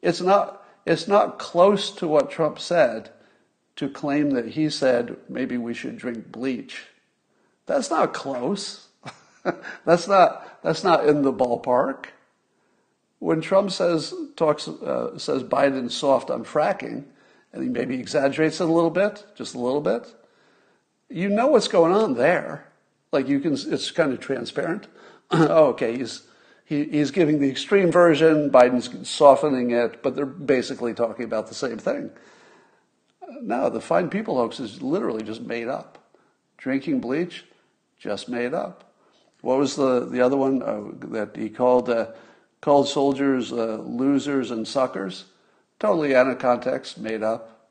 It's 0.00 0.22
not 0.22 0.62
it's 0.86 1.08
not 1.08 1.38
close 1.38 1.90
to 1.92 2.06
what 2.06 2.30
Trump 2.30 2.58
said 2.58 3.10
to 3.76 3.88
claim 3.88 4.30
that 4.30 4.48
he 4.48 4.70
said 4.70 5.16
maybe 5.28 5.56
we 5.56 5.74
should 5.74 5.96
drink 5.96 6.30
bleach. 6.30 6.86
That's 7.66 7.90
not 7.90 8.14
close. 8.14 8.88
that's 9.84 10.08
not 10.08 10.62
that's 10.62 10.84
not 10.84 11.06
in 11.06 11.22
the 11.22 11.32
ballpark. 11.32 12.06
When 13.18 13.40
Trump 13.40 13.70
says 13.70 14.14
talks 14.36 14.68
uh, 14.68 15.18
says 15.18 15.42
Biden's 15.42 15.94
soft 15.94 16.30
on 16.30 16.44
fracking, 16.44 17.04
and 17.52 17.62
he 17.62 17.68
maybe 17.68 17.98
exaggerates 17.98 18.60
it 18.60 18.68
a 18.68 18.72
little 18.72 18.90
bit, 18.90 19.24
just 19.34 19.54
a 19.54 19.60
little 19.60 19.80
bit, 19.80 20.14
you 21.08 21.28
know 21.28 21.48
what's 21.48 21.68
going 21.68 21.92
on 21.92 22.14
there. 22.14 22.66
Like 23.12 23.28
you 23.28 23.40
can, 23.40 23.52
it's 23.52 23.90
kind 23.90 24.12
of 24.12 24.20
transparent. 24.20 24.88
oh, 25.30 25.68
okay, 25.68 25.96
he's 25.96 26.26
he, 26.64 26.84
he's 26.84 27.10
giving 27.10 27.40
the 27.40 27.50
extreme 27.50 27.92
version, 27.92 28.50
Biden's 28.50 29.08
softening 29.08 29.70
it, 29.70 30.02
but 30.02 30.16
they're 30.16 30.24
basically 30.24 30.94
talking 30.94 31.24
about 31.24 31.48
the 31.48 31.54
same 31.54 31.78
thing. 31.78 32.10
No, 33.40 33.68
the 33.68 33.80
fine 33.80 34.10
people 34.10 34.36
hoax 34.36 34.60
is 34.60 34.82
literally 34.82 35.22
just 35.22 35.42
made 35.42 35.68
up. 35.68 35.98
Drinking 36.56 37.00
bleach, 37.00 37.44
just 37.98 38.28
made 38.28 38.54
up. 38.54 38.92
What 39.40 39.58
was 39.58 39.76
the, 39.76 40.06
the 40.06 40.20
other 40.20 40.36
one 40.36 40.62
uh, 40.62 40.82
that 41.08 41.36
he 41.36 41.50
called 41.50 41.90
uh, 41.90 42.08
called 42.60 42.88
soldiers 42.88 43.52
uh, 43.52 43.82
losers 43.84 44.50
and 44.50 44.66
suckers? 44.66 45.26
Totally 45.78 46.14
out 46.14 46.28
of 46.28 46.38
context, 46.38 46.98
made 46.98 47.22
up. 47.22 47.68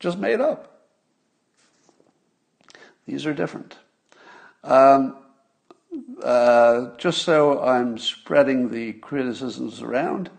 Just 0.00 0.18
made 0.18 0.40
up. 0.40 0.82
These 3.06 3.26
are 3.26 3.34
different. 3.34 3.76
Um, 4.64 5.16
uh, 6.22 6.96
just 6.96 7.22
so 7.22 7.62
I'm 7.62 7.98
spreading 7.98 8.70
the 8.70 8.94
criticisms 8.94 9.82
around, 9.82 10.30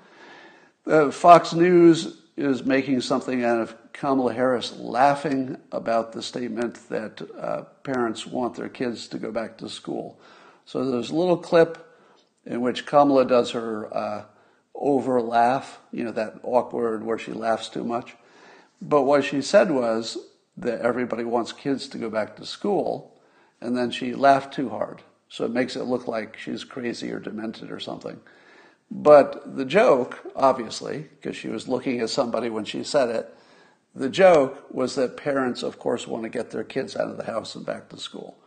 uh, 0.86 1.12
Fox 1.12 1.54
News 1.54 2.18
is 2.38 2.66
making 2.66 3.02
something 3.02 3.44
out 3.44 3.60
of 3.60 3.76
Kamala 3.94 4.34
Harris 4.34 4.74
laughing 4.78 5.58
about 5.72 6.14
the 6.14 6.22
statement 6.22 6.90
that 6.90 7.22
uh, 7.40 7.64
parents 7.84 8.26
want 8.26 8.56
their 8.56 8.70
kids 8.70 9.08
to 9.10 9.18
go 9.18 9.32
back 9.32 9.58
to 9.58 9.70
school. 9.70 10.20
So 10.66 10.90
there's 10.90 11.10
a 11.10 11.16
little 11.16 11.38
clip 11.38 11.88
in 12.46 12.62
which 12.62 12.86
Kamala 12.86 13.26
does 13.26 13.52
her 13.52 13.96
uh, 13.96 14.24
over 14.74 15.22
laugh, 15.22 15.80
you 15.92 16.04
know, 16.04 16.12
that 16.12 16.40
awkward 16.44 17.04
where 17.04 17.20
she 17.20 17.32
laughs 17.32 17.70
too 17.70 17.84
much. 17.84 18.16
But 18.82 19.04
what 19.04 19.24
she 19.24 19.42
said 19.42 19.70
was 19.70 20.18
that 20.58 20.82
everybody 20.82 21.24
wants 21.24 21.52
kids 21.52 21.88
to 21.90 21.98
go 21.98 22.10
back 22.10 22.36
to 22.36 22.46
school, 22.46 23.16
and 23.60 23.78
then 23.78 23.92
she 23.92 24.14
laughed 24.14 24.54
too 24.54 24.70
hard. 24.70 25.02
So 25.30 25.46
it 25.46 25.52
makes 25.52 25.76
it 25.76 25.84
look 25.84 26.08
like 26.08 26.38
she's 26.38 26.64
crazy 26.64 27.12
or 27.12 27.20
demented 27.20 27.72
or 27.72 27.80
something. 27.80 28.20
But 28.90 29.56
the 29.56 29.64
joke, 29.64 30.20
obviously, 30.36 31.08
because 31.16 31.38
she 31.38 31.48
was 31.48 31.70
looking 31.70 32.02
at 32.02 32.10
somebody 32.10 32.50
when 32.50 32.66
she 32.66 32.84
said 32.84 33.10
it, 33.10 33.34
the 33.94 34.10
joke 34.10 34.66
was 34.74 34.96
that 34.96 35.18
parents, 35.18 35.64
of 35.64 35.78
course, 35.78 36.08
want 36.08 36.24
to 36.24 36.30
get 36.30 36.52
their 36.52 36.64
kids 36.64 36.96
out 36.96 37.10
of 37.10 37.18
the 37.18 37.26
house 37.26 37.56
and 37.56 37.66
back 37.66 37.90
to 37.90 37.98
school. 37.98 38.38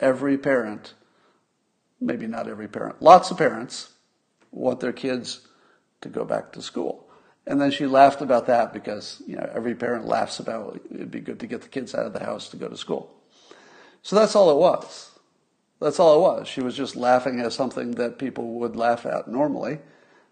Every 0.00 0.38
parent, 0.38 0.94
maybe 2.00 2.26
not 2.26 2.48
every 2.48 2.68
parent, 2.68 3.02
lots 3.02 3.30
of 3.30 3.36
parents 3.36 3.92
want 4.50 4.80
their 4.80 4.92
kids 4.92 5.46
to 6.00 6.08
go 6.08 6.24
back 6.24 6.52
to 6.52 6.62
school. 6.62 7.08
And 7.46 7.60
then 7.60 7.70
she 7.70 7.86
laughed 7.86 8.22
about 8.22 8.46
that 8.46 8.72
because, 8.72 9.22
you 9.26 9.36
know, 9.36 9.50
every 9.54 9.74
parent 9.74 10.06
laughs 10.06 10.38
about 10.38 10.80
it'd 10.90 11.10
be 11.10 11.20
good 11.20 11.40
to 11.40 11.46
get 11.46 11.60
the 11.60 11.68
kids 11.68 11.94
out 11.94 12.06
of 12.06 12.14
the 12.14 12.24
house 12.24 12.48
to 12.50 12.56
go 12.56 12.68
to 12.68 12.76
school. 12.76 13.14
So 14.02 14.16
that's 14.16 14.34
all 14.34 14.50
it 14.50 14.56
was. 14.56 15.10
That's 15.80 16.00
all 16.00 16.16
it 16.16 16.20
was. 16.20 16.48
She 16.48 16.62
was 16.62 16.74
just 16.74 16.96
laughing 16.96 17.40
at 17.40 17.52
something 17.52 17.92
that 17.92 18.18
people 18.18 18.54
would 18.60 18.76
laugh 18.76 19.04
at 19.04 19.28
normally. 19.28 19.80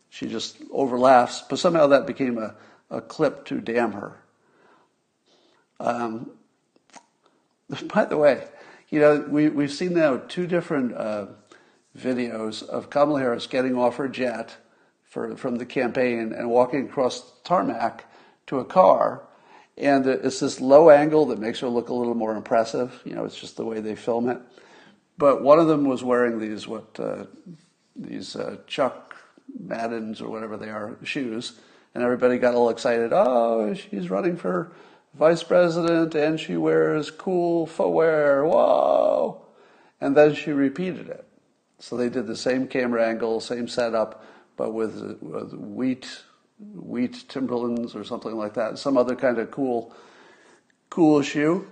She 0.08 0.26
just 0.26 0.58
overlaughs, 0.70 1.42
but 1.48 1.58
somehow 1.58 1.88
that 1.88 2.06
became 2.06 2.38
a, 2.38 2.54
a 2.90 3.02
clip 3.02 3.44
to 3.46 3.60
damn 3.60 3.92
her. 3.92 4.21
Um, 5.82 6.30
by 7.92 8.04
the 8.04 8.16
way, 8.16 8.44
you 8.88 9.00
know, 9.00 9.26
we, 9.28 9.48
we've 9.48 9.72
seen 9.72 9.94
now 9.94 10.18
two 10.28 10.46
different 10.46 10.94
uh, 10.94 11.26
videos 11.98 12.62
of 12.62 12.88
Kamala 12.88 13.20
Harris 13.20 13.46
getting 13.46 13.76
off 13.76 13.96
her 13.96 14.08
jet 14.08 14.56
for, 15.02 15.36
from 15.36 15.56
the 15.56 15.66
campaign 15.66 16.32
and 16.32 16.48
walking 16.48 16.86
across 16.86 17.32
tarmac 17.42 18.04
to 18.46 18.60
a 18.60 18.64
car. 18.64 19.22
And 19.76 20.06
it's 20.06 20.40
this 20.40 20.60
low 20.60 20.90
angle 20.90 21.26
that 21.26 21.38
makes 21.38 21.60
her 21.60 21.68
look 21.68 21.88
a 21.88 21.94
little 21.94 22.14
more 22.14 22.36
impressive. 22.36 23.00
You 23.04 23.14
know, 23.14 23.24
it's 23.24 23.38
just 23.38 23.56
the 23.56 23.64
way 23.64 23.80
they 23.80 23.96
film 23.96 24.28
it. 24.28 24.38
But 25.18 25.42
one 25.42 25.58
of 25.58 25.66
them 25.66 25.84
was 25.84 26.04
wearing 26.04 26.38
these 26.38 26.68
what 26.68 26.98
uh, 27.00 27.24
these 27.96 28.36
uh, 28.36 28.58
Chuck 28.66 29.16
Maddens 29.58 30.20
or 30.20 30.28
whatever 30.30 30.56
they 30.56 30.68
are 30.68 30.96
shoes, 31.04 31.58
and 31.94 32.02
everybody 32.02 32.38
got 32.38 32.54
all 32.54 32.70
excited. 32.70 33.12
Oh, 33.12 33.74
she's 33.74 34.10
running 34.10 34.36
for 34.36 34.72
vice 35.14 35.42
president, 35.42 36.14
and 36.14 36.38
she 36.38 36.56
wears 36.56 37.10
cool 37.10 37.66
footwear. 37.66 38.44
Whoa! 38.44 39.42
And 40.00 40.16
then 40.16 40.34
she 40.34 40.52
repeated 40.52 41.08
it. 41.08 41.26
So 41.78 41.96
they 41.96 42.08
did 42.08 42.26
the 42.26 42.36
same 42.36 42.68
camera 42.68 43.06
angle, 43.06 43.40
same 43.40 43.66
setup, 43.68 44.24
but 44.56 44.72
with, 44.72 45.18
with 45.20 45.52
wheat 45.54 46.22
wheat 46.74 47.24
Timberlands 47.28 47.96
or 47.96 48.04
something 48.04 48.36
like 48.36 48.54
that, 48.54 48.78
some 48.78 48.96
other 48.96 49.16
kind 49.16 49.38
of 49.38 49.50
cool 49.50 49.92
cool 50.90 51.22
shoe. 51.22 51.66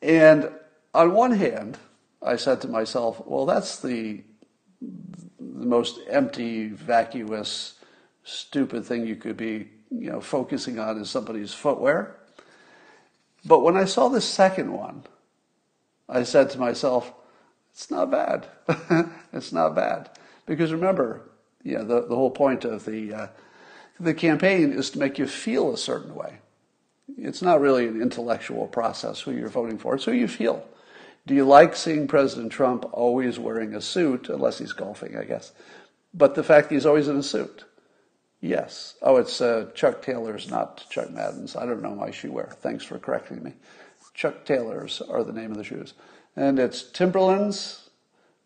And 0.00 0.50
on 0.94 1.12
one 1.12 1.32
hand, 1.32 1.78
I 2.22 2.36
said 2.36 2.60
to 2.62 2.68
myself, 2.68 3.20
well, 3.26 3.46
that's 3.46 3.80
the 3.80 4.22
the 4.80 5.66
most 5.66 6.00
empty, 6.08 6.68
vacuous, 6.68 7.74
stupid 8.22 8.84
thing 8.84 9.06
you 9.06 9.16
could 9.16 9.36
be, 9.36 9.68
you 9.90 10.10
know, 10.10 10.20
focusing 10.20 10.78
on 10.78 10.98
is 10.98 11.10
somebody's 11.10 11.54
footwear. 11.54 12.16
But 13.44 13.60
when 13.60 13.76
I 13.76 13.84
saw 13.84 14.08
the 14.08 14.20
second 14.20 14.72
one, 14.72 15.04
I 16.08 16.22
said 16.22 16.50
to 16.50 16.58
myself, 16.58 17.12
it's 17.72 17.90
not 17.90 18.10
bad. 18.10 18.46
it's 19.32 19.52
not 19.52 19.74
bad. 19.74 20.10
Because 20.46 20.72
remember, 20.72 21.22
you 21.62 21.78
know, 21.78 21.84
the, 21.84 22.06
the 22.06 22.14
whole 22.14 22.30
point 22.30 22.64
of 22.64 22.84
the, 22.84 23.12
uh, 23.12 23.26
the 23.98 24.14
campaign 24.14 24.72
is 24.72 24.90
to 24.90 24.98
make 24.98 25.18
you 25.18 25.26
feel 25.26 25.72
a 25.72 25.78
certain 25.78 26.14
way. 26.14 26.38
It's 27.16 27.42
not 27.42 27.60
really 27.60 27.86
an 27.86 28.00
intellectual 28.00 28.66
process 28.66 29.20
who 29.20 29.32
you're 29.32 29.48
voting 29.48 29.78
for, 29.78 29.94
it's 29.94 30.04
who 30.04 30.12
you 30.12 30.28
feel. 30.28 30.66
Do 31.26 31.34
you 31.34 31.44
like 31.44 31.74
seeing 31.74 32.06
President 32.06 32.52
Trump 32.52 32.86
always 32.92 33.38
wearing 33.38 33.74
a 33.74 33.80
suit, 33.80 34.28
unless 34.28 34.58
he's 34.58 34.72
golfing, 34.72 35.16
I 35.16 35.24
guess? 35.24 35.52
But 36.12 36.34
the 36.34 36.42
fact 36.42 36.68
that 36.68 36.74
he's 36.74 36.86
always 36.86 37.08
in 37.08 37.16
a 37.16 37.22
suit. 37.22 37.64
Yes. 38.44 38.96
Oh, 39.00 39.16
it's 39.16 39.40
uh, 39.40 39.70
Chuck 39.74 40.02
Taylor's, 40.02 40.50
not 40.50 40.84
Chuck 40.90 41.10
Madden's. 41.10 41.56
I 41.56 41.64
don't 41.64 41.80
know 41.80 41.94
my 41.94 42.10
shoe 42.10 42.30
wear. 42.30 42.50
Thanks 42.60 42.84
for 42.84 42.98
correcting 42.98 43.42
me. 43.42 43.54
Chuck 44.12 44.44
Taylor's 44.44 45.00
are 45.00 45.24
the 45.24 45.32
name 45.32 45.50
of 45.50 45.56
the 45.56 45.64
shoes. 45.64 45.94
And 46.36 46.58
it's 46.58 46.82
Timberlands, 46.82 47.88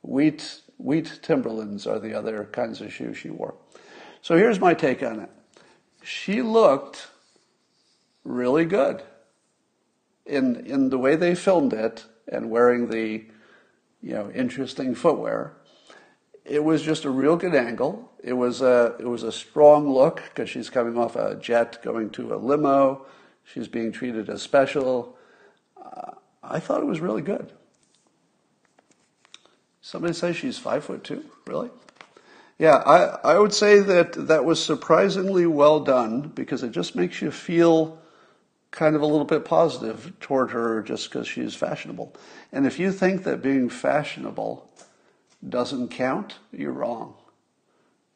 wheat, 0.02 0.60
wheat 0.76 1.18
Timberlands 1.20 1.84
are 1.84 1.98
the 1.98 2.14
other 2.14 2.44
kinds 2.52 2.80
of 2.80 2.92
shoes 2.92 3.16
she 3.16 3.30
wore. 3.30 3.56
So 4.22 4.36
here's 4.36 4.60
my 4.60 4.72
take 4.72 5.02
on 5.02 5.18
it. 5.18 5.30
She 6.04 6.42
looked 6.42 7.08
really 8.22 8.66
good 8.66 9.02
in, 10.24 10.64
in 10.64 10.90
the 10.90 10.98
way 10.98 11.16
they 11.16 11.34
filmed 11.34 11.72
it 11.72 12.04
and 12.28 12.50
wearing 12.50 12.90
the, 12.90 13.24
you 14.00 14.12
know, 14.12 14.30
interesting 14.30 14.94
footwear. 14.94 15.56
It 16.48 16.64
was 16.64 16.82
just 16.82 17.04
a 17.04 17.10
real 17.10 17.36
good 17.36 17.54
angle. 17.54 18.10
It 18.22 18.32
was 18.32 18.62
a, 18.62 18.96
it 18.98 19.06
was 19.06 19.22
a 19.22 19.30
strong 19.30 19.88
look 19.92 20.22
because 20.24 20.48
she's 20.48 20.70
coming 20.70 20.96
off 20.96 21.14
a 21.14 21.34
jet 21.36 21.82
going 21.82 22.10
to 22.10 22.34
a 22.34 22.36
limo. 22.36 23.06
She's 23.44 23.68
being 23.68 23.92
treated 23.92 24.30
as 24.30 24.42
special. 24.42 25.16
Uh, 25.80 26.12
I 26.42 26.58
thought 26.58 26.80
it 26.80 26.86
was 26.86 27.00
really 27.00 27.22
good. 27.22 27.52
Somebody 29.82 30.14
says 30.14 30.36
she's 30.36 30.58
five 30.58 30.84
foot 30.84 31.04
two. 31.04 31.24
Really? 31.46 31.70
Yeah, 32.58 32.76
I, 32.76 33.32
I 33.32 33.38
would 33.38 33.54
say 33.54 33.80
that 33.80 34.12
that 34.28 34.44
was 34.44 34.62
surprisingly 34.62 35.46
well 35.46 35.80
done 35.80 36.32
because 36.34 36.62
it 36.62 36.72
just 36.72 36.96
makes 36.96 37.22
you 37.22 37.30
feel 37.30 37.98
kind 38.70 38.96
of 38.96 39.02
a 39.02 39.06
little 39.06 39.24
bit 39.24 39.44
positive 39.44 40.12
toward 40.20 40.50
her 40.50 40.82
just 40.82 41.10
because 41.10 41.28
she's 41.28 41.54
fashionable. 41.54 42.14
And 42.52 42.66
if 42.66 42.78
you 42.78 42.90
think 42.90 43.24
that 43.24 43.42
being 43.42 43.68
fashionable 43.68 44.68
doesn't 45.46 45.88
count, 45.88 46.36
you're 46.52 46.72
wrong. 46.72 47.14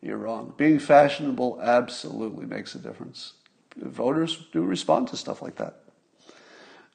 You're 0.00 0.18
wrong. 0.18 0.52
Being 0.56 0.78
fashionable 0.78 1.60
absolutely 1.62 2.46
makes 2.46 2.74
a 2.74 2.78
difference. 2.78 3.34
Voters 3.76 4.46
do 4.52 4.62
respond 4.62 5.08
to 5.08 5.16
stuff 5.16 5.40
like 5.40 5.56
that. 5.56 5.80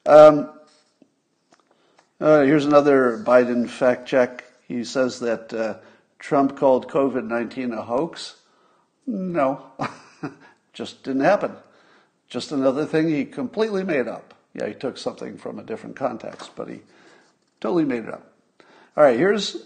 Um, 0.04 0.50
uh, 2.20 2.42
here's 2.42 2.66
another 2.66 3.22
Biden 3.24 3.68
fact 3.68 4.06
check. 4.06 4.44
He 4.66 4.84
says 4.84 5.20
that 5.20 5.52
uh, 5.52 5.78
Trump 6.18 6.56
called 6.56 6.88
COVID 6.88 7.24
19 7.24 7.72
a 7.72 7.82
hoax. 7.82 8.36
No, 9.06 9.64
just 10.72 11.02
didn't 11.02 11.22
happen. 11.22 11.56
Just 12.28 12.52
another 12.52 12.84
thing 12.84 13.08
he 13.08 13.24
completely 13.24 13.84
made 13.84 14.06
up. 14.06 14.34
Yeah, 14.52 14.66
he 14.66 14.74
took 14.74 14.98
something 14.98 15.38
from 15.38 15.58
a 15.58 15.62
different 15.62 15.96
context, 15.96 16.50
but 16.54 16.68
he 16.68 16.80
totally 17.60 17.84
made 17.84 18.04
it 18.04 18.12
up. 18.12 18.32
All 18.96 19.04
right, 19.04 19.18
here's 19.18 19.56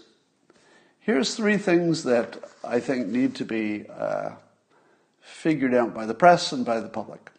here's 1.03 1.35
three 1.35 1.57
things 1.57 2.03
that 2.03 2.37
I 2.63 2.79
think 2.79 3.07
need 3.07 3.35
to 3.35 3.45
be 3.45 3.85
uh, 3.89 4.31
figured 5.21 5.73
out 5.73 5.93
by 5.93 6.05
the 6.05 6.13
press 6.13 6.51
and 6.51 6.65
by 6.65 6.79
the 6.79 6.89
public. 6.89 7.29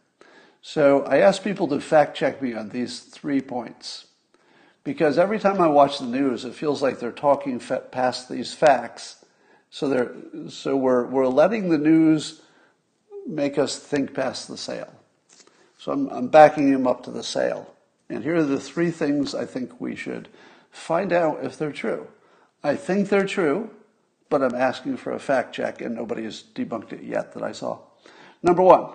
So 0.63 1.03
I 1.03 1.19
ask 1.19 1.43
people 1.43 1.69
to 1.69 1.81
fact 1.81 2.17
check 2.17 2.41
me 2.41 2.55
on 2.55 2.71
these 2.71 3.01
three 3.01 3.41
points 3.41 4.07
because 4.85 5.19
every 5.19 5.39
time 5.39 5.61
I 5.61 5.67
watch 5.67 5.99
the 5.99 6.07
news, 6.07 6.45
it 6.45 6.55
feels 6.55 6.83
like 6.83 7.01
they're 7.01 7.13
talking 7.13 7.61
past 7.61 8.29
these 8.29 8.55
facts. 8.55 9.25
So 9.71 9.89
they're 9.89 10.13
so 10.49 10.77
we're 10.77 11.05
we're 11.07 11.27
letting 11.27 11.69
the 11.69 11.79
news 11.79 12.43
make 13.27 13.59
us 13.59 13.79
think 13.79 14.15
past 14.15 14.49
the 14.49 14.57
sale. 14.57 14.93
So 15.79 15.93
I'm, 15.93 16.09
I'm 16.09 16.29
backing 16.29 16.69
him 16.69 16.87
up 16.87 17.03
to 17.05 17.11
the 17.11 17.23
sale. 17.23 17.75
And 18.09 18.23
here 18.23 18.37
are 18.37 18.45
the 18.45 18.61
three 18.61 18.91
things 18.91 19.35
I 19.35 19.47
think 19.47 19.81
we 19.81 19.97
should 19.97 20.29
find 20.71 21.13
out 21.13 21.45
if 21.45 21.59
they're 21.59 21.73
true. 21.73 22.07
I 22.65 22.77
think 22.77 23.11
they're 23.11 23.27
true, 23.27 23.71
but 24.31 24.43
I'm 24.43 24.55
asking 24.55 24.97
for 24.97 25.13
a 25.13 25.19
fact 25.19 25.55
check, 25.55 25.83
and 25.83 25.95
nobody 25.95 26.25
has 26.25 26.43
debunked 26.55 26.95
it 26.95 27.03
yet 27.03 27.35
that 27.35 27.43
I 27.43 27.53
saw. 27.53 27.79
Number 28.43 28.63
one, 28.63 28.95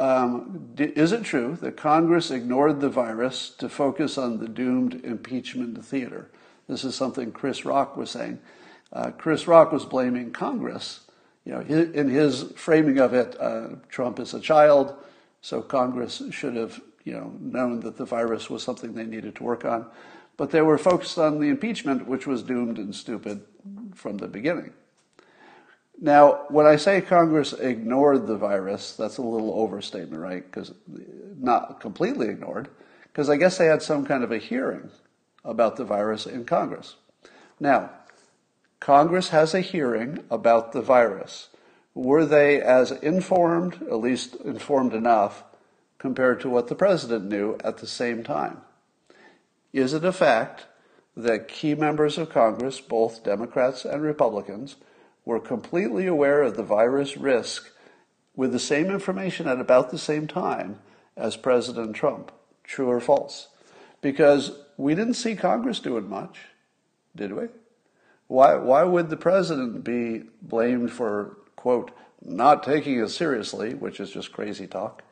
um, 0.00 0.70
is 0.78 1.12
it 1.12 1.24
true 1.24 1.58
that 1.60 1.76
Congress 1.76 2.30
ignored 2.30 2.80
the 2.80 2.88
virus 2.88 3.50
to 3.58 3.68
focus 3.68 4.16
on 4.16 4.38
the 4.38 4.48
doomed 4.48 5.04
impeachment 5.04 5.84
theater? 5.84 6.30
This 6.66 6.84
is 6.84 6.94
something 6.94 7.32
Chris 7.32 7.66
Rock 7.66 7.98
was 7.98 8.10
saying. 8.10 8.38
Uh, 8.90 9.10
Chris 9.10 9.46
Rock 9.46 9.70
was 9.70 9.84
blaming 9.84 10.32
Congress. 10.32 11.00
You 11.44 11.52
know, 11.52 11.60
in 11.60 12.08
his 12.08 12.52
framing 12.56 12.98
of 12.98 13.12
it, 13.12 13.38
uh, 13.38 13.76
Trump 13.90 14.18
is 14.18 14.32
a 14.32 14.40
child. 14.40 14.94
So 15.42 15.60
Congress 15.60 16.22
should 16.30 16.56
have, 16.56 16.80
you 17.04 17.12
know, 17.12 17.34
known 17.38 17.80
that 17.80 17.98
the 17.98 18.06
virus 18.06 18.48
was 18.48 18.62
something 18.62 18.94
they 18.94 19.04
needed 19.04 19.34
to 19.36 19.42
work 19.42 19.66
on. 19.66 19.84
But 20.36 20.50
they 20.50 20.62
were 20.62 20.78
focused 20.78 21.18
on 21.18 21.40
the 21.40 21.48
impeachment, 21.48 22.06
which 22.06 22.26
was 22.26 22.42
doomed 22.42 22.78
and 22.78 22.94
stupid 22.94 23.42
from 23.94 24.18
the 24.18 24.28
beginning. 24.28 24.72
Now, 26.00 26.46
when 26.48 26.66
I 26.66 26.76
say 26.76 27.00
Congress 27.00 27.52
ignored 27.52 28.26
the 28.26 28.36
virus, 28.36 28.96
that's 28.96 29.18
a 29.18 29.22
little 29.22 29.54
overstatement, 29.54 30.20
right? 30.20 30.44
Because 30.44 30.74
not 31.38 31.80
completely 31.80 32.28
ignored, 32.28 32.68
because 33.04 33.30
I 33.30 33.36
guess 33.36 33.58
they 33.58 33.66
had 33.66 33.82
some 33.82 34.04
kind 34.04 34.24
of 34.24 34.32
a 34.32 34.38
hearing 34.38 34.90
about 35.44 35.76
the 35.76 35.84
virus 35.84 36.26
in 36.26 36.44
Congress. 36.44 36.96
Now, 37.60 37.90
Congress 38.80 39.28
has 39.28 39.54
a 39.54 39.60
hearing 39.60 40.24
about 40.30 40.72
the 40.72 40.82
virus 40.82 41.48
were 41.94 42.26
they 42.26 42.60
as 42.60 42.90
informed, 42.90 43.74
at 43.82 44.00
least 44.00 44.34
informed 44.36 44.92
enough, 44.92 45.44
compared 45.98 46.40
to 46.40 46.50
what 46.50 46.68
the 46.68 46.74
president 46.74 47.24
knew 47.26 47.56
at 47.62 47.78
the 47.78 47.86
same 47.86 48.24
time? 48.24 48.58
Is 49.74 49.92
it 49.92 50.04
a 50.04 50.12
fact 50.12 50.66
that 51.16 51.48
key 51.48 51.74
members 51.74 52.16
of 52.16 52.30
Congress, 52.30 52.80
both 52.80 53.24
Democrats 53.24 53.84
and 53.84 54.02
Republicans, 54.02 54.76
were 55.24 55.40
completely 55.40 56.06
aware 56.06 56.42
of 56.42 56.56
the 56.56 56.62
virus 56.62 57.16
risk 57.16 57.72
with 58.36 58.52
the 58.52 58.60
same 58.60 58.86
information 58.86 59.48
at 59.48 59.58
about 59.58 59.90
the 59.90 59.98
same 59.98 60.28
time 60.28 60.78
as 61.16 61.36
President 61.36 61.96
Trump? 61.96 62.30
True 62.62 62.88
or 62.88 63.00
false? 63.00 63.48
Because 64.00 64.52
we 64.76 64.94
didn't 64.94 65.14
see 65.14 65.34
Congress 65.34 65.80
doing 65.80 66.08
much, 66.08 66.38
did 67.16 67.32
we? 67.32 67.48
Why, 68.28 68.54
why 68.54 68.84
would 68.84 69.10
the 69.10 69.16
president 69.16 69.82
be 69.82 70.22
blamed 70.40 70.92
for 70.92 71.36
quote, 71.56 71.90
not 72.22 72.62
taking 72.62 73.00
it 73.00 73.08
seriously, 73.08 73.74
which 73.74 73.98
is 73.98 74.12
just 74.12 74.32
crazy 74.32 74.68
talk, 74.68 75.02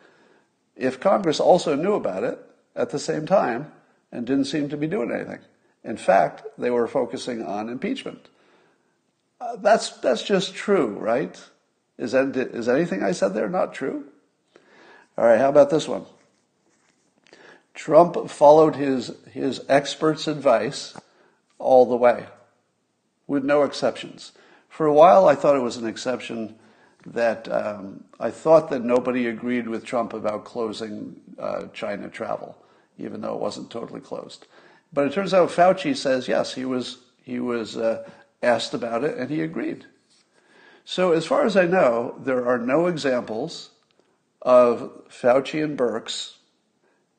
if 0.76 1.00
Congress 1.00 1.40
also 1.40 1.74
knew 1.74 1.94
about 1.94 2.22
it 2.22 2.38
at 2.76 2.90
the 2.90 3.00
same 3.00 3.26
time 3.26 3.72
and 4.12 4.26
didn't 4.26 4.44
seem 4.44 4.68
to 4.68 4.76
be 4.76 4.86
doing 4.86 5.10
anything. 5.10 5.40
In 5.82 5.96
fact, 5.96 6.44
they 6.56 6.70
were 6.70 6.86
focusing 6.86 7.44
on 7.44 7.68
impeachment. 7.68 8.28
Uh, 9.40 9.56
that's, 9.56 9.90
that's 9.98 10.22
just 10.22 10.54
true, 10.54 10.96
right? 10.98 11.42
Is, 11.98 12.12
that, 12.12 12.36
is 12.36 12.68
anything 12.68 13.02
I 13.02 13.12
said 13.12 13.34
there 13.34 13.48
not 13.48 13.74
true? 13.74 14.04
All 15.18 15.24
right, 15.24 15.40
how 15.40 15.48
about 15.48 15.70
this 15.70 15.88
one? 15.88 16.04
Trump 17.74 18.30
followed 18.30 18.76
his, 18.76 19.12
his 19.30 19.64
experts' 19.68 20.28
advice 20.28 20.94
all 21.58 21.86
the 21.86 21.96
way 21.96 22.26
with 23.26 23.44
no 23.44 23.62
exceptions. 23.62 24.32
For 24.68 24.86
a 24.86 24.92
while, 24.92 25.28
I 25.28 25.34
thought 25.34 25.56
it 25.56 25.62
was 25.62 25.76
an 25.76 25.86
exception 25.86 26.56
that 27.06 27.50
um, 27.50 28.04
I 28.20 28.30
thought 28.30 28.70
that 28.70 28.84
nobody 28.84 29.26
agreed 29.26 29.68
with 29.68 29.84
Trump 29.84 30.12
about 30.12 30.44
closing 30.44 31.20
uh, 31.38 31.64
China 31.72 32.08
travel, 32.08 32.56
even 32.98 33.20
though 33.20 33.34
it 33.34 33.40
wasn't 33.40 33.70
totally 33.70 34.00
closed. 34.00 34.46
But 34.92 35.06
it 35.06 35.12
turns 35.12 35.32
out 35.32 35.50
Fauci 35.50 35.96
says 35.96 36.28
yes, 36.28 36.54
he 36.54 36.64
was 36.64 36.98
he 37.22 37.40
was 37.40 37.76
uh, 37.76 38.08
asked 38.42 38.74
about 38.74 39.04
it 39.04 39.16
and 39.16 39.30
he 39.30 39.42
agreed. 39.42 39.86
So 40.84 41.12
as 41.12 41.26
far 41.26 41.44
as 41.44 41.56
I 41.56 41.66
know, 41.66 42.16
there 42.18 42.46
are 42.46 42.58
no 42.58 42.86
examples 42.86 43.70
of 44.40 45.08
Fauci 45.08 45.62
and 45.62 45.78
Birx 45.78 46.36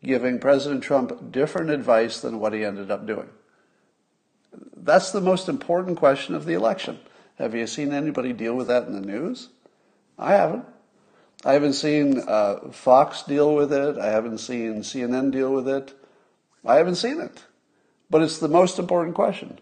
giving 0.04 0.40
President 0.40 0.84
Trump 0.84 1.32
different 1.32 1.70
advice 1.70 2.20
than 2.20 2.40
what 2.40 2.54
he 2.54 2.66
ended 2.66 2.92
up 2.92 3.08
doing. 3.08 3.30
That's 4.76 5.12
the 5.12 5.22
most 5.22 5.48
important 5.48 5.98
question 5.98 6.36
of 6.36 6.46
the 6.46 6.54
election. 6.54 7.00
Have 7.40 7.56
you 7.56 7.66
seen 7.66 7.94
anybody 7.94 8.34
deal 8.34 8.54
with 8.54 8.68
that 8.68 8.86
in 8.86 8.94
the 8.94 9.02
news? 9.02 9.50
I 10.20 10.34
haven't. 10.34 10.66
I 11.46 11.54
haven't 11.54 11.74
seen 11.74 12.20
uh, 12.20 12.72
Fox 12.72 13.24
deal 13.24 13.54
with 13.54 13.74
it. 13.74 13.98
I 13.98 14.08
haven't 14.08 14.38
seen 14.38 14.82
CNN 14.82 15.32
deal 15.32 15.54
with 15.54 15.68
it. 15.68 15.94
I 16.66 16.76
haven't 16.76 16.96
seen 16.96 17.20
it. 17.20 17.44
But 18.10 18.22
it's 18.22 18.40
the 18.40 18.48
most 18.48 18.80
important 18.80 19.16
question. 19.16 19.60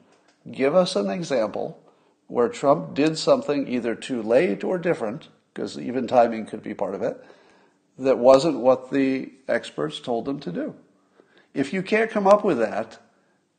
Give 0.52 0.76
us 0.76 0.96
an 0.96 1.10
example 1.10 1.82
where 2.28 2.50
Trump 2.50 2.94
did 2.94 3.18
something 3.18 3.68
either 3.68 3.96
too 3.96 4.22
late 4.22 4.64
or 4.64 4.78
different, 4.78 5.28
because 5.54 5.78
even 5.78 6.08
timing 6.08 6.46
could 6.46 6.64
be 6.64 6.74
part 6.74 6.96
of 6.96 7.02
it, 7.02 7.24
that 7.98 8.18
wasn't 8.18 8.60
what 8.60 8.92
the 8.92 9.32
experts 9.48 10.00
told 10.00 10.28
him 10.28 10.40
to 10.40 10.52
do. 10.52 10.76
If 11.54 11.74
you 11.74 11.82
can't 11.84 12.12
come 12.12 12.28
up 12.28 12.46
with 12.46 12.60
that, 12.60 13.00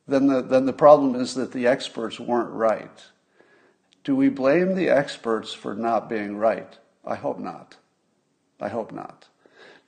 then 0.07 0.27
the, 0.27 0.43
then 0.43 0.67
the 0.67 0.73
problem 0.73 1.15
is 1.15 1.35
that 1.35 1.53
the 1.53 1.67
experts 1.67 2.19
weren't 2.19 2.51
right. 2.51 3.05
Do 4.05 4.17
we 4.17 4.29
blame 4.29 4.75
the 4.75 4.89
experts 4.89 5.53
for 5.53 5.75
not 5.75 6.09
being 6.09 6.37
right? 6.37 6.79
I 7.05 7.17
hope 7.17 7.39
not. 7.39 7.77
I 8.63 8.69
hope 8.69 8.93
not. 8.93 9.27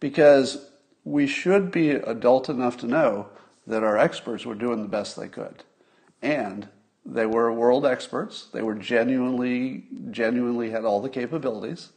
Because 0.00 0.70
we 1.04 1.26
should 1.26 1.70
be 1.70 1.90
adult 1.90 2.48
enough 2.48 2.76
to 2.78 2.86
know 2.86 3.28
that 3.66 3.84
our 3.84 3.96
experts 3.96 4.44
were 4.44 4.54
doing 4.54 4.82
the 4.82 4.88
best 4.88 5.16
they 5.16 5.28
could. 5.28 5.62
And 6.20 6.68
they 7.06 7.26
were 7.26 7.52
world 7.52 7.86
experts. 7.86 8.48
They 8.52 8.62
were 8.62 8.74
genuinely, 8.74 9.84
genuinely 10.10 10.70
had 10.70 10.84
all 10.84 11.00
the 11.00 11.08
capabilities. 11.08 11.90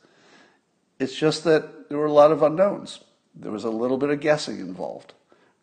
It's 1.00 1.16
just 1.16 1.44
that 1.46 1.90
there 1.90 1.98
were 1.98 2.06
a 2.06 2.14
lot 2.14 2.32
of 2.32 2.44
unknowns. 2.44 3.00
There 3.36 3.52
was 3.52 3.64
a 3.64 3.70
little 3.70 3.98
bit 3.98 4.10
of 4.10 4.20
guessing 4.20 4.60
involved, 4.60 5.14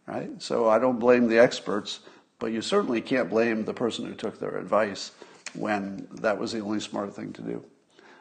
right? 0.07 0.31
So 0.41 0.69
I 0.69 0.79
don't 0.79 0.99
blame 0.99 1.29
the 1.29 1.39
experts, 1.39 2.01
but 2.39 2.53
you 2.53 2.63
certainly 2.63 3.01
can't 3.01 3.31
blame 3.31 3.65
the 3.65 3.75
person 3.75 4.07
who 4.07 4.15
took 4.15 4.39
their 4.39 4.57
advice 4.57 5.13
when 5.55 6.09
that 6.13 6.39
was 6.39 6.53
the 6.53 6.61
only 6.61 6.81
smart 6.81 7.15
thing 7.15 7.33
to 7.35 7.43
do. 7.43 7.65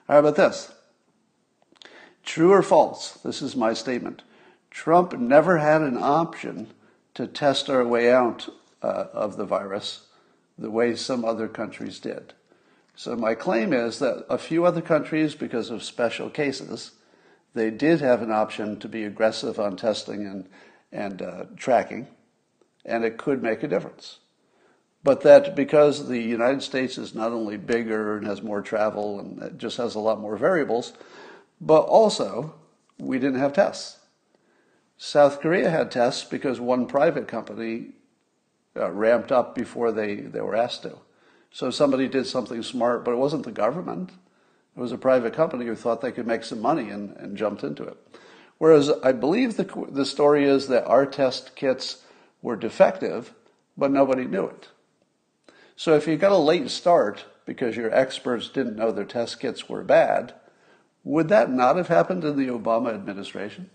How 0.08 0.20
about 0.20 0.36
this? 0.36 0.72
True 2.24 2.52
or 2.52 2.62
false? 2.62 3.12
This 3.24 3.42
is 3.42 3.56
my 3.56 3.74
statement. 3.74 4.24
Trump 4.72 5.14
never 5.14 5.58
had 5.60 5.82
an 5.82 5.98
option 5.98 6.68
to 7.14 7.28
test 7.28 7.70
our 7.70 7.86
way 7.86 8.12
out 8.12 8.50
uh, 8.82 9.06
of 9.14 9.38
the 9.38 9.46
virus 9.46 10.08
the 10.58 10.72
way 10.72 10.96
some 10.96 11.26
other 11.26 11.48
countries 11.48 12.00
did. 12.00 12.34
So 12.96 13.16
my 13.16 13.34
claim 13.34 13.74
is 13.74 14.00
that 14.00 14.26
a 14.30 14.38
few 14.38 14.66
other 14.66 14.82
countries, 14.82 15.36
because 15.36 15.70
of 15.70 15.84
special 15.84 16.30
cases, 16.30 16.92
they 17.54 17.72
did 17.72 18.02
have 18.02 18.22
an 18.22 18.32
option 18.32 18.80
to 18.80 18.88
be 18.88 19.04
aggressive 19.04 19.60
on 19.60 19.78
testing 19.78 20.26
and, 20.26 20.48
and 20.92 21.22
uh, 21.22 21.46
tracking, 21.58 22.08
and 22.86 23.04
it 23.04 23.18
could 23.18 23.42
make 23.42 23.64
a 23.64 23.68
difference. 23.68 24.20
But 25.04 25.22
that 25.22 25.56
because 25.56 26.08
the 26.08 26.22
United 26.22 26.62
States 26.64 26.98
is 26.98 27.14
not 27.14 27.32
only 27.32 27.58
bigger 27.58 28.18
and 28.18 28.26
has 28.26 28.42
more 28.42 28.62
travel 28.62 29.20
and 29.20 29.60
just 29.60 29.78
has 29.78 29.96
a 29.96 30.00
lot 30.00 30.22
more 30.22 30.38
variables, 30.38 30.94
but 31.66 31.84
also 31.84 32.54
we 33.00 33.18
didn't 33.20 33.40
have 33.40 33.54
tests. 33.54 34.00
South 34.98 35.40
Korea 35.40 35.70
had 35.70 35.92
tests 35.92 36.24
because 36.24 36.60
one 36.60 36.86
private 36.86 37.28
company 37.28 37.92
uh, 38.76 38.92
ramped 38.92 39.32
up 39.32 39.56
before 39.56 39.92
they, 39.92 40.16
they 40.16 40.42
were 40.42 40.56
asked 40.56 40.84
to. 40.84 40.98
So 41.52 41.70
somebody 41.70 42.08
did 42.08 42.28
something 42.28 42.64
smart, 42.64 43.06
but 43.06 43.12
it 43.12 43.18
wasn't 43.18 43.46
the 43.46 43.52
government. 43.52 44.12
It 44.76 44.80
was 44.80 44.92
a 44.92 44.98
private 44.98 45.34
company 45.34 45.66
who 45.66 45.76
thought 45.76 46.02
they 46.02 46.12
could 46.12 46.28
make 46.28 46.44
some 46.44 46.60
money 46.60 46.90
and, 46.90 47.16
and 47.18 47.38
jumped 47.38 47.64
into 47.64 47.84
it. 47.84 47.98
Whereas 48.58 48.92
I 49.04 49.12
believe 49.12 49.56
the, 49.56 49.88
the 49.90 50.06
story 50.06 50.46
is 50.46 50.68
that 50.68 50.86
our 50.86 51.06
test 51.06 51.56
kits 51.56 52.04
were 52.42 52.56
defective, 52.56 53.34
but 53.78 53.92
nobody 53.92 54.26
knew 54.26 54.46
it. 54.46 54.70
So 55.76 55.96
if 55.96 56.08
you 56.08 56.18
got 56.18 56.32
a 56.32 56.38
late 56.38 56.70
start 56.70 57.26
because 57.46 57.76
your 57.76 57.94
experts 57.94 58.50
didn't 58.50 58.76
know 58.76 58.92
their 58.92 59.06
test 59.06 59.40
kits 59.40 59.70
were 59.70 59.84
bad, 59.84 60.34
would 61.04 61.30
that 61.30 61.52
not 61.52 61.76
have 61.76 61.88
happened 61.88 62.24
in 62.24 62.38
the 62.38 62.48
Obama 62.48 62.94
administration? 62.94 63.70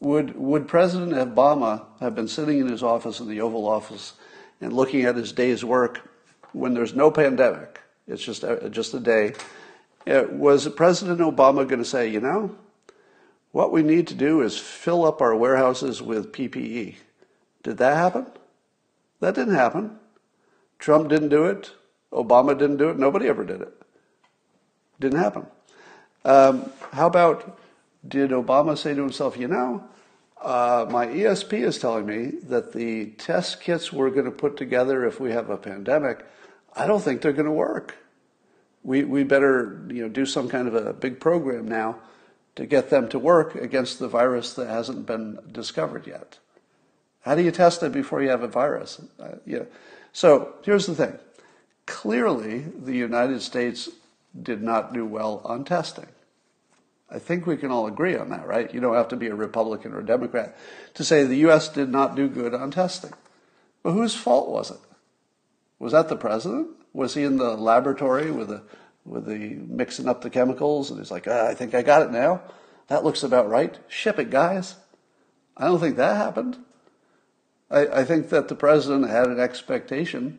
Would, 0.00 0.36
would 0.36 0.66
President 0.66 1.12
Obama 1.12 1.84
have 2.00 2.14
been 2.14 2.28
sitting 2.28 2.58
in 2.58 2.68
his 2.68 2.82
office 2.82 3.20
in 3.20 3.28
the 3.28 3.42
Oval 3.42 3.68
Office 3.68 4.14
and 4.60 4.72
looking 4.72 5.04
at 5.04 5.16
his 5.16 5.32
day's 5.32 5.64
work 5.64 6.00
when 6.52 6.72
there's 6.72 6.94
no 6.94 7.10
pandemic? 7.10 7.80
It's 8.08 8.24
just 8.24 8.42
a, 8.42 8.70
just 8.70 8.94
a 8.94 9.00
day. 9.00 9.34
Uh, 10.06 10.24
was 10.30 10.66
President 10.68 11.20
Obama 11.20 11.68
going 11.68 11.78
to 11.78 11.84
say, 11.84 12.08
you 12.08 12.20
know, 12.20 12.56
what 13.52 13.72
we 13.72 13.82
need 13.82 14.06
to 14.08 14.14
do 14.14 14.40
is 14.40 14.56
fill 14.56 15.04
up 15.04 15.20
our 15.20 15.36
warehouses 15.36 16.00
with 16.00 16.32
PPE? 16.32 16.94
Did 17.62 17.76
that 17.76 17.96
happen? 17.96 18.26
That 19.20 19.34
didn't 19.34 19.54
happen. 19.54 19.98
Trump 20.78 21.10
didn't 21.10 21.28
do 21.28 21.44
it. 21.44 21.72
Obama 22.10 22.58
didn't 22.58 22.78
do 22.78 22.88
it. 22.88 22.98
Nobody 22.98 23.28
ever 23.28 23.44
did 23.44 23.60
it. 23.60 23.82
Didn't 24.98 25.18
happen. 25.18 25.46
Um, 26.24 26.70
how 26.92 27.06
about 27.06 27.58
did 28.06 28.30
Obama 28.30 28.76
say 28.76 28.94
to 28.94 29.00
himself, 29.00 29.36
you 29.36 29.48
know, 29.48 29.84
uh, 30.40 30.86
my 30.90 31.06
ESP 31.06 31.52
is 31.52 31.78
telling 31.78 32.06
me 32.06 32.32
that 32.44 32.72
the 32.72 33.06
test 33.18 33.60
kits 33.60 33.92
we're 33.92 34.10
going 34.10 34.24
to 34.24 34.30
put 34.30 34.56
together 34.56 35.04
if 35.04 35.20
we 35.20 35.32
have 35.32 35.50
a 35.50 35.56
pandemic, 35.56 36.24
I 36.74 36.86
don't 36.86 37.02
think 37.02 37.20
they're 37.20 37.32
going 37.32 37.46
to 37.46 37.52
work. 37.52 37.96
We, 38.82 39.04
we 39.04 39.24
better 39.24 39.84
you 39.88 40.02
know, 40.02 40.08
do 40.08 40.24
some 40.24 40.48
kind 40.48 40.66
of 40.66 40.74
a 40.74 40.94
big 40.94 41.20
program 41.20 41.68
now 41.68 41.96
to 42.56 42.64
get 42.64 42.90
them 42.90 43.08
to 43.10 43.18
work 43.18 43.54
against 43.54 43.98
the 43.98 44.08
virus 44.08 44.54
that 44.54 44.68
hasn't 44.68 45.06
been 45.06 45.38
discovered 45.52 46.06
yet. 46.06 46.38
How 47.22 47.34
do 47.34 47.42
you 47.42 47.50
test 47.50 47.82
it 47.82 47.92
before 47.92 48.22
you 48.22 48.30
have 48.30 48.42
a 48.42 48.48
virus? 48.48 49.00
Uh, 49.18 49.36
yeah. 49.44 49.64
So 50.12 50.54
here's 50.64 50.86
the 50.86 50.94
thing. 50.94 51.18
Clearly, 51.84 52.60
the 52.60 52.96
United 52.96 53.42
States 53.42 53.90
did 54.40 54.62
not 54.62 54.92
do 54.92 55.04
well 55.04 55.40
on 55.44 55.64
testing. 55.64 56.06
I 57.10 57.18
think 57.18 57.46
we 57.46 57.56
can 57.56 57.70
all 57.70 57.86
agree 57.86 58.16
on 58.16 58.30
that, 58.30 58.46
right? 58.46 58.72
You 58.72 58.80
don't 58.80 58.94
have 58.94 59.08
to 59.08 59.16
be 59.16 59.26
a 59.26 59.34
Republican 59.34 59.92
or 59.92 60.00
a 60.00 60.06
Democrat 60.06 60.56
to 60.94 61.04
say 61.04 61.24
the 61.24 61.36
U.S. 61.36 61.68
did 61.68 61.88
not 61.88 62.14
do 62.14 62.28
good 62.28 62.54
on 62.54 62.70
testing. 62.70 63.12
But 63.82 63.92
whose 63.92 64.14
fault 64.14 64.48
was 64.48 64.70
it? 64.70 64.78
Was 65.78 65.92
that 65.92 66.08
the 66.08 66.16
president? 66.16 66.68
Was 66.92 67.14
he 67.14 67.24
in 67.24 67.38
the 67.38 67.56
laboratory 67.56 68.30
with 68.30 68.48
the 68.48 68.62
with 69.04 69.26
the 69.26 69.38
mixing 69.38 70.08
up 70.08 70.20
the 70.20 70.30
chemicals 70.30 70.90
and 70.90 71.00
he's 71.00 71.10
like, 71.10 71.26
ah, 71.26 71.48
I 71.48 71.54
think 71.54 71.74
I 71.74 71.82
got 71.82 72.02
it 72.02 72.10
now. 72.10 72.42
That 72.88 73.02
looks 73.02 73.22
about 73.22 73.48
right. 73.48 73.78
Ship 73.88 74.18
it, 74.18 74.30
guys. 74.30 74.76
I 75.56 75.66
don't 75.66 75.80
think 75.80 75.96
that 75.96 76.16
happened. 76.16 76.58
I, 77.70 77.86
I 77.86 78.04
think 78.04 78.28
that 78.28 78.48
the 78.48 78.54
president 78.54 79.08
had 79.08 79.28
an 79.28 79.40
expectation 79.40 80.38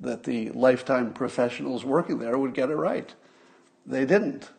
that 0.00 0.24
the 0.24 0.50
lifetime 0.50 1.12
professionals 1.12 1.84
working 1.84 2.18
there 2.18 2.36
would 2.36 2.54
get 2.54 2.70
it 2.70 2.76
right. 2.76 3.14
They 3.86 4.04
didn't. 4.04 4.50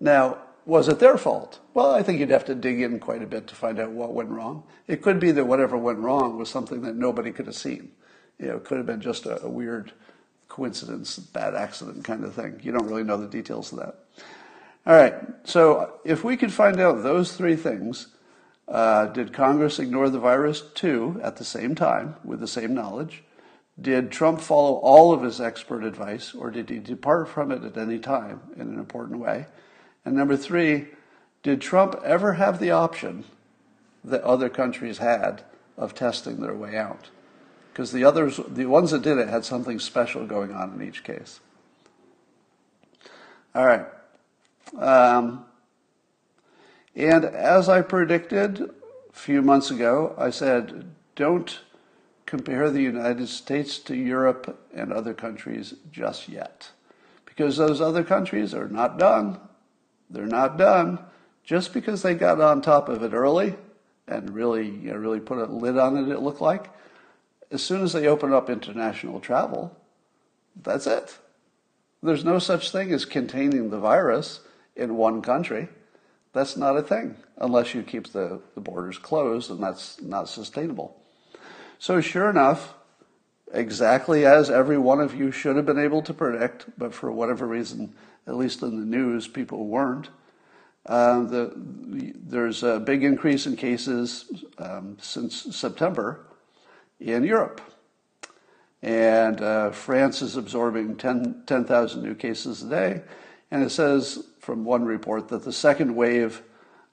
Now, 0.00 0.38
was 0.66 0.88
it 0.88 0.98
their 0.98 1.18
fault? 1.18 1.60
Well, 1.74 1.94
I 1.94 2.02
think 2.02 2.20
you'd 2.20 2.30
have 2.30 2.46
to 2.46 2.54
dig 2.54 2.80
in 2.80 2.98
quite 2.98 3.22
a 3.22 3.26
bit 3.26 3.46
to 3.48 3.54
find 3.54 3.78
out 3.78 3.90
what 3.90 4.14
went 4.14 4.30
wrong. 4.30 4.64
It 4.86 5.02
could 5.02 5.20
be 5.20 5.30
that 5.32 5.44
whatever 5.44 5.76
went 5.76 5.98
wrong 5.98 6.38
was 6.38 6.48
something 6.48 6.82
that 6.82 6.96
nobody 6.96 7.32
could 7.32 7.46
have 7.46 7.54
seen. 7.54 7.92
You 8.38 8.48
know, 8.48 8.56
it 8.56 8.64
could 8.64 8.78
have 8.78 8.86
been 8.86 9.00
just 9.00 9.26
a, 9.26 9.42
a 9.42 9.48
weird 9.48 9.92
coincidence, 10.48 11.18
bad 11.18 11.54
accident 11.54 12.04
kind 12.04 12.24
of 12.24 12.34
thing. 12.34 12.60
You 12.62 12.72
don't 12.72 12.86
really 12.86 13.04
know 13.04 13.16
the 13.16 13.26
details 13.26 13.72
of 13.72 13.78
that. 13.80 13.98
All 14.86 14.94
right, 14.94 15.14
so 15.44 15.94
if 16.04 16.24
we 16.24 16.36
could 16.36 16.52
find 16.52 16.78
out 16.78 17.02
those 17.02 17.32
three 17.36 17.56
things, 17.56 18.08
uh, 18.68 19.06
did 19.06 19.32
Congress 19.32 19.78
ignore 19.78 20.08
the 20.10 20.18
virus 20.18 20.60
too 20.74 21.20
at 21.22 21.36
the 21.36 21.44
same 21.44 21.74
time 21.74 22.16
with 22.24 22.40
the 22.40 22.46
same 22.46 22.74
knowledge? 22.74 23.24
Did 23.80 24.12
Trump 24.12 24.40
follow 24.40 24.74
all 24.74 25.12
of 25.12 25.22
his 25.22 25.40
expert 25.40 25.82
advice, 25.82 26.34
or 26.34 26.50
did 26.50 26.70
he 26.70 26.78
depart 26.78 27.28
from 27.28 27.50
it 27.50 27.64
at 27.64 27.76
any 27.76 27.98
time 27.98 28.40
in 28.54 28.68
an 28.68 28.78
important 28.78 29.18
way? 29.18 29.46
And 30.04 30.14
number 30.14 30.36
three, 30.36 30.88
did 31.42 31.60
Trump 31.60 32.00
ever 32.04 32.34
have 32.34 32.60
the 32.60 32.70
option 32.70 33.24
that 34.04 34.22
other 34.22 34.48
countries 34.48 34.98
had 34.98 35.42
of 35.76 35.94
testing 35.94 36.40
their 36.40 36.54
way 36.54 36.76
out? 36.76 37.10
Because 37.72 37.90
the 37.90 38.04
others, 38.04 38.38
the 38.48 38.66
ones 38.66 38.92
that 38.92 39.02
did 39.02 39.18
it, 39.18 39.28
had 39.28 39.44
something 39.44 39.80
special 39.80 40.24
going 40.26 40.52
on 40.52 40.74
in 40.74 40.86
each 40.86 41.02
case. 41.02 41.40
All 43.54 43.66
right. 43.66 43.86
Um, 44.78 45.44
and 46.94 47.24
as 47.24 47.68
I 47.68 47.82
predicted 47.82 48.60
a 48.60 49.12
few 49.12 49.42
months 49.42 49.70
ago, 49.70 50.14
I 50.16 50.30
said, 50.30 50.84
don't 51.16 51.60
compare 52.34 52.68
the 52.68 52.82
United 52.82 53.28
States 53.28 53.78
to 53.78 53.94
Europe 53.94 54.58
and 54.74 54.92
other 54.92 55.14
countries 55.14 55.72
just 55.92 56.28
yet. 56.28 56.68
Because 57.26 57.56
those 57.56 57.80
other 57.80 58.02
countries 58.02 58.52
are 58.52 58.68
not 58.68 58.98
done. 58.98 59.38
They're 60.10 60.26
not 60.26 60.58
done. 60.58 60.98
Just 61.44 61.72
because 61.72 62.02
they 62.02 62.14
got 62.14 62.40
on 62.40 62.60
top 62.60 62.88
of 62.88 63.04
it 63.04 63.12
early 63.12 63.54
and 64.08 64.34
really, 64.34 64.66
you 64.66 64.90
know, 64.90 64.96
really 64.96 65.20
put 65.20 65.38
a 65.38 65.44
lid 65.44 65.78
on 65.78 65.96
it, 65.96 66.12
it 66.12 66.22
looked 66.22 66.40
like, 66.40 66.70
as 67.52 67.62
soon 67.62 67.82
as 67.82 67.92
they 67.92 68.08
open 68.08 68.32
up 68.32 68.50
international 68.50 69.20
travel, 69.20 69.76
that's 70.60 70.88
it. 70.88 71.16
There's 72.02 72.24
no 72.24 72.40
such 72.40 72.72
thing 72.72 72.90
as 72.92 73.04
containing 73.04 73.70
the 73.70 73.78
virus 73.78 74.40
in 74.74 74.96
one 74.96 75.22
country. 75.22 75.68
That's 76.32 76.56
not 76.56 76.76
a 76.76 76.82
thing 76.82 77.14
unless 77.38 77.76
you 77.76 77.84
keep 77.84 78.08
the, 78.08 78.40
the 78.56 78.60
borders 78.60 78.98
closed, 78.98 79.52
and 79.52 79.62
that's 79.62 80.02
not 80.02 80.28
sustainable. 80.28 81.00
So, 81.84 82.00
sure 82.00 82.30
enough, 82.30 82.72
exactly 83.52 84.24
as 84.24 84.48
every 84.48 84.78
one 84.78 85.00
of 85.00 85.14
you 85.14 85.30
should 85.30 85.56
have 85.56 85.66
been 85.66 85.78
able 85.78 86.00
to 86.04 86.14
predict, 86.14 86.64
but 86.78 86.94
for 86.94 87.12
whatever 87.12 87.46
reason, 87.46 87.92
at 88.26 88.36
least 88.36 88.62
in 88.62 88.80
the 88.80 88.86
news, 88.86 89.28
people 89.28 89.66
weren't. 89.66 90.08
Uh, 90.86 91.24
the, 91.24 91.52
there's 91.54 92.62
a 92.62 92.80
big 92.80 93.04
increase 93.04 93.44
in 93.44 93.54
cases 93.56 94.46
um, 94.56 94.96
since 94.98 95.54
September 95.54 96.24
in 97.00 97.22
Europe. 97.22 97.60
And 98.80 99.42
uh, 99.42 99.70
France 99.70 100.22
is 100.22 100.38
absorbing 100.38 100.96
10,000 100.96 101.44
10, 101.66 102.02
new 102.02 102.14
cases 102.14 102.62
a 102.62 102.68
day. 102.70 103.02
And 103.50 103.62
it 103.62 103.68
says 103.68 104.24
from 104.40 104.64
one 104.64 104.86
report 104.86 105.28
that 105.28 105.44
the 105.44 105.52
second 105.52 105.94
wave 105.94 106.40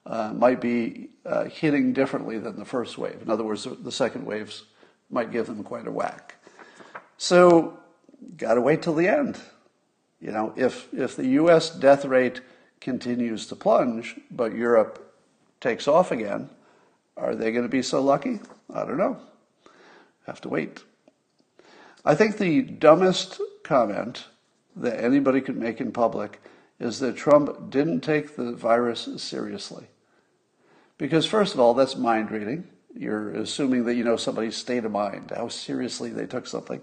uh, 0.06 0.34
might 0.34 0.60
be 0.60 1.12
uh, 1.26 1.46
hitting 1.46 1.94
differently 1.94 2.40
than 2.40 2.60
the 2.60 2.66
first 2.66 2.98
wave. 2.98 3.22
In 3.22 3.30
other 3.30 3.46
words, 3.46 3.66
the 3.66 3.92
second 3.94 4.26
waves 4.26 4.66
might 5.12 5.32
give 5.32 5.48
them 5.48 5.64
quite 5.64 5.88
a 5.88 5.92
whack. 5.92 6.36
So, 7.18 7.78
got 8.38 8.56
to 8.56 8.62
wait 8.62 8.82
till 8.82 8.96
the 8.96 9.08
end. 9.08 9.40
You 10.20 10.32
know, 10.32 10.54
if 10.56 10.92
if 10.94 11.16
the 11.16 11.28
U.S. 11.28 11.70
death 11.70 12.06
rate 12.06 12.42
continues 12.80 13.46
to 13.48 13.56
plunge, 13.56 14.16
but 14.30 14.56
Europe 14.56 15.14
takes 15.60 15.88
off 15.88 16.12
again, 16.12 16.50
are 17.16 17.36
they 17.36 17.52
going 17.52 17.64
to 17.66 17.70
be 17.70 17.84
so 17.84 18.02
lucky? 18.02 18.40
I 18.74 18.86
don't 18.86 18.98
know. 18.98 19.18
Have 20.26 20.42
to 20.42 20.50
wait. 20.50 20.84
I 22.04 22.16
think 22.16 22.38
the 22.38 22.62
dumbest 22.62 23.40
comment 23.64 24.26
that 24.76 25.04
anybody 25.04 25.42
could 25.42 25.58
make 25.58 25.80
in 25.80 25.92
public 25.92 26.42
is 26.80 27.00
that 27.00 27.16
Trump 27.16 27.70
didn't 27.70 28.02
take 28.02 28.36
the 28.36 28.54
virus 28.54 29.08
seriously. 29.18 29.86
Because, 30.98 31.26
first 31.26 31.54
of 31.54 31.60
all, 31.60 31.74
that's 31.74 31.96
mind 31.96 32.32
reading. 32.32 32.68
You're 32.96 33.32
assuming 33.32 33.86
that 33.86 33.96
you 33.96 34.04
know 34.04 34.18
somebody's 34.18 34.56
state 34.56 34.86
of 34.86 34.92
mind, 34.92 35.32
how 35.36 35.48
seriously 35.48 36.10
they 36.10 36.26
took 36.26 36.48
something. 36.48 36.82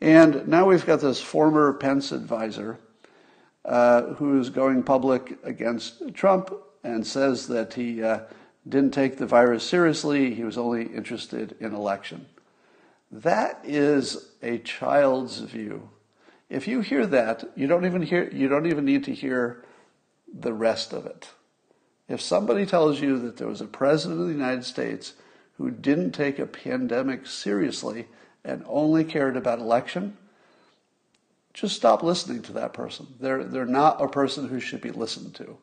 And 0.00 0.46
now 0.46 0.66
we've 0.66 0.86
got 0.86 1.00
this 1.00 1.20
former 1.20 1.72
Pence 1.72 2.12
advisor 2.12 2.78
uh, 3.64 4.02
who's 4.14 4.50
going 4.50 4.82
public 4.82 5.38
against 5.42 6.14
Trump 6.14 6.52
and 6.84 7.06
says 7.06 7.48
that 7.48 7.74
he 7.74 8.02
uh, 8.02 8.20
didn't 8.68 8.92
take 8.94 9.16
the 9.16 9.26
virus 9.26 9.64
seriously, 9.64 10.34
he 10.34 10.44
was 10.44 10.58
only 10.58 10.84
interested 10.84 11.56
in 11.60 11.74
election. 11.74 12.26
That 13.10 13.60
is 13.64 14.32
a 14.42 14.58
child's 14.58 15.38
view. 15.38 15.90
If 16.48 16.68
you 16.68 16.80
hear 16.80 17.06
that, 17.06 17.44
you 17.56 17.66
don't 17.66 17.86
even 17.86 18.02
hear 18.02 18.28
you 18.32 18.48
don't 18.48 18.66
even 18.66 18.84
need 18.84 19.04
to 19.04 19.14
hear 19.14 19.64
the 20.32 20.52
rest 20.52 20.92
of 20.92 21.06
it. 21.06 21.28
If 22.08 22.20
somebody 22.20 22.66
tells 22.66 23.00
you 23.00 23.18
that 23.20 23.36
there 23.36 23.48
was 23.48 23.60
a 23.60 23.66
president 23.66 24.20
of 24.20 24.26
the 24.26 24.32
United 24.32 24.64
States 24.64 25.14
who 25.58 25.70
didn't 25.70 26.12
take 26.12 26.38
a 26.38 26.46
pandemic 26.46 27.26
seriously 27.26 28.06
and 28.44 28.64
only 28.68 29.04
cared 29.04 29.36
about 29.36 29.58
election, 29.58 30.16
just 31.52 31.74
stop 31.74 32.02
listening 32.02 32.42
to 32.42 32.52
that 32.52 32.74
person. 32.74 33.06
They're, 33.18 33.42
they're 33.42 33.64
not 33.64 34.00
a 34.00 34.08
person 34.08 34.48
who 34.48 34.60
should 34.60 34.82
be 34.82 34.90
listened 34.90 35.34
to 35.36 35.56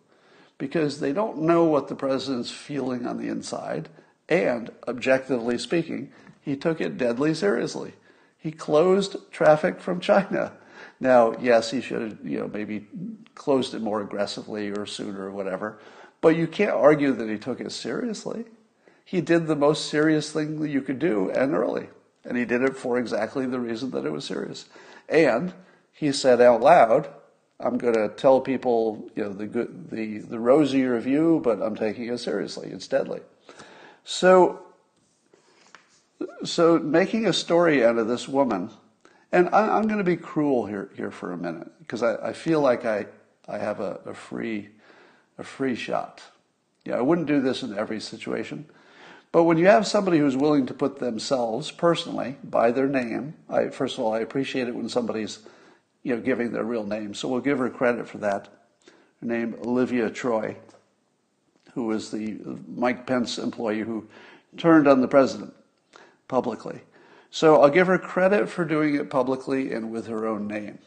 because 0.57 0.99
they 0.99 1.13
don't 1.13 1.43
know 1.43 1.65
what 1.65 1.87
the 1.87 1.95
president's 1.95 2.51
feeling 2.51 3.05
on 3.05 3.17
the 3.17 3.27
inside. 3.27 3.89
And 4.27 4.71
objectively 4.87 5.57
speaking, 5.57 6.11
he 6.41 6.55
took 6.55 6.81
it 6.81 6.97
deadly 6.97 7.33
seriously. 7.33 7.93
He 8.37 8.51
closed 8.51 9.15
traffic 9.31 9.79
from 9.79 9.99
China. 9.99 10.53
Now, 10.99 11.35
yes, 11.39 11.71
he 11.71 11.79
should 11.81 12.01
have, 12.01 12.17
you 12.25 12.39
know, 12.39 12.47
maybe 12.47 12.87
closed 13.35 13.73
it 13.73 13.81
more 13.81 14.01
aggressively 14.01 14.69
or 14.69 14.85
sooner 14.85 15.25
or 15.25 15.31
whatever, 15.31 15.79
but 16.23 16.37
you 16.37 16.47
can't 16.47 16.71
argue 16.71 17.11
that 17.11 17.27
he 17.27 17.37
took 17.37 17.59
it 17.59 17.73
seriously. 17.73 18.45
He 19.03 19.19
did 19.19 19.45
the 19.45 19.57
most 19.57 19.89
serious 19.89 20.31
thing 20.31 20.61
that 20.61 20.69
you 20.69 20.81
could 20.81 20.97
do 20.97 21.29
and 21.29 21.53
early. 21.53 21.89
And 22.23 22.37
he 22.37 22.45
did 22.45 22.61
it 22.61 22.77
for 22.77 22.97
exactly 22.97 23.45
the 23.45 23.59
reason 23.59 23.91
that 23.91 24.05
it 24.05 24.11
was 24.13 24.23
serious. 24.23 24.69
And 25.09 25.53
he 25.91 26.13
said 26.13 26.39
out 26.39 26.61
loud, 26.61 27.09
I'm 27.59 27.77
going 27.77 27.95
to 27.95 28.07
tell 28.07 28.39
people, 28.39 29.09
you 29.17 29.23
know, 29.23 29.33
the 29.33 29.47
good, 29.47 29.89
the, 29.89 30.19
the 30.19 30.39
rosier 30.39 30.97
view, 31.01 31.41
but 31.43 31.61
I'm 31.61 31.75
taking 31.75 32.07
it 32.07 32.19
seriously. 32.19 32.69
It's 32.69 32.87
deadly. 32.87 33.19
So, 34.05 34.61
so 36.45 36.79
making 36.79 37.27
a 37.27 37.33
story 37.33 37.83
out 37.83 37.97
of 37.97 38.07
this 38.07 38.29
woman, 38.29 38.69
and 39.33 39.49
I, 39.49 39.77
am 39.77 39.87
going 39.87 39.97
to 39.97 40.05
be 40.05 40.15
cruel 40.15 40.67
here, 40.67 40.89
here 40.95 41.11
for 41.11 41.33
a 41.33 41.37
minute, 41.37 41.69
because 41.79 42.01
I, 42.01 42.29
I 42.29 42.31
feel 42.31 42.61
like 42.61 42.85
I, 42.85 43.07
I 43.45 43.57
have 43.57 43.81
a, 43.81 43.99
a 44.05 44.13
free, 44.13 44.69
a 45.37 45.43
free 45.43 45.75
shot. 45.75 46.21
Yeah, 46.85 46.97
I 46.97 47.01
wouldn't 47.01 47.27
do 47.27 47.41
this 47.41 47.63
in 47.63 47.77
every 47.77 47.99
situation. 47.99 48.65
But 49.31 49.45
when 49.45 49.57
you 49.57 49.65
have 49.65 49.87
somebody 49.87 50.19
who's 50.19 50.37
willing 50.37 50.67
to 50.67 50.73
put 50.73 50.99
themselves 50.99 51.71
personally 51.71 52.37
by 52.43 52.71
their 52.71 52.87
name, 52.87 53.33
I, 53.49 53.69
first 53.69 53.97
of 53.97 54.03
all, 54.03 54.13
I 54.13 54.19
appreciate 54.19 54.67
it 54.67 54.75
when 54.75 54.89
somebody's 54.89 55.39
you 56.03 56.15
know, 56.15 56.21
giving 56.21 56.51
their 56.51 56.63
real 56.63 56.85
name. 56.85 57.13
So 57.13 57.27
we'll 57.27 57.41
give 57.41 57.57
her 57.57 57.69
credit 57.69 58.07
for 58.07 58.19
that. 58.19 58.49
Her 59.21 59.27
name, 59.27 59.55
Olivia 59.63 60.09
Troy, 60.09 60.57
who 61.73 61.85
was 61.85 62.11
the 62.11 62.37
Mike 62.67 63.07
Pence 63.07 63.37
employee 63.37 63.79
who 63.79 64.07
turned 64.57 64.87
on 64.87 65.01
the 65.01 65.07
president 65.07 65.53
publicly. 66.27 66.81
So 67.31 67.61
I'll 67.61 67.69
give 67.69 67.87
her 67.87 67.97
credit 67.97 68.49
for 68.49 68.63
doing 68.63 68.93
it 68.93 69.09
publicly 69.09 69.73
and 69.73 69.91
with 69.91 70.05
her 70.07 70.27
own 70.27 70.47
name. 70.47 70.77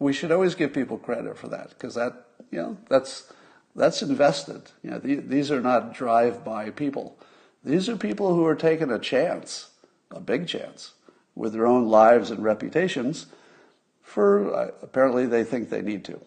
We 0.00 0.12
should 0.12 0.32
always 0.32 0.56
give 0.56 0.72
people 0.72 0.98
credit 0.98 1.38
for 1.38 1.46
that 1.48 1.68
because 1.68 1.94
that, 1.94 2.26
you 2.50 2.58
know, 2.58 2.76
that's 2.88 3.32
that's 3.74 4.02
invested. 4.02 4.70
You 4.82 4.90
know, 4.90 4.98
these 4.98 5.50
are 5.50 5.60
not 5.60 5.94
drive-by 5.94 6.70
people. 6.70 7.18
These 7.64 7.88
are 7.88 7.96
people 7.96 8.34
who 8.34 8.44
are 8.46 8.54
taking 8.54 8.90
a 8.90 8.98
chance, 8.98 9.70
a 10.10 10.20
big 10.20 10.46
chance, 10.46 10.92
with 11.34 11.52
their 11.52 11.66
own 11.66 11.88
lives 11.88 12.30
and 12.30 12.42
reputations. 12.42 13.26
For 14.02 14.54
uh, 14.54 14.70
apparently 14.82 15.26
they 15.26 15.44
think 15.44 15.70
they 15.70 15.80
need 15.80 16.04
to, 16.06 16.20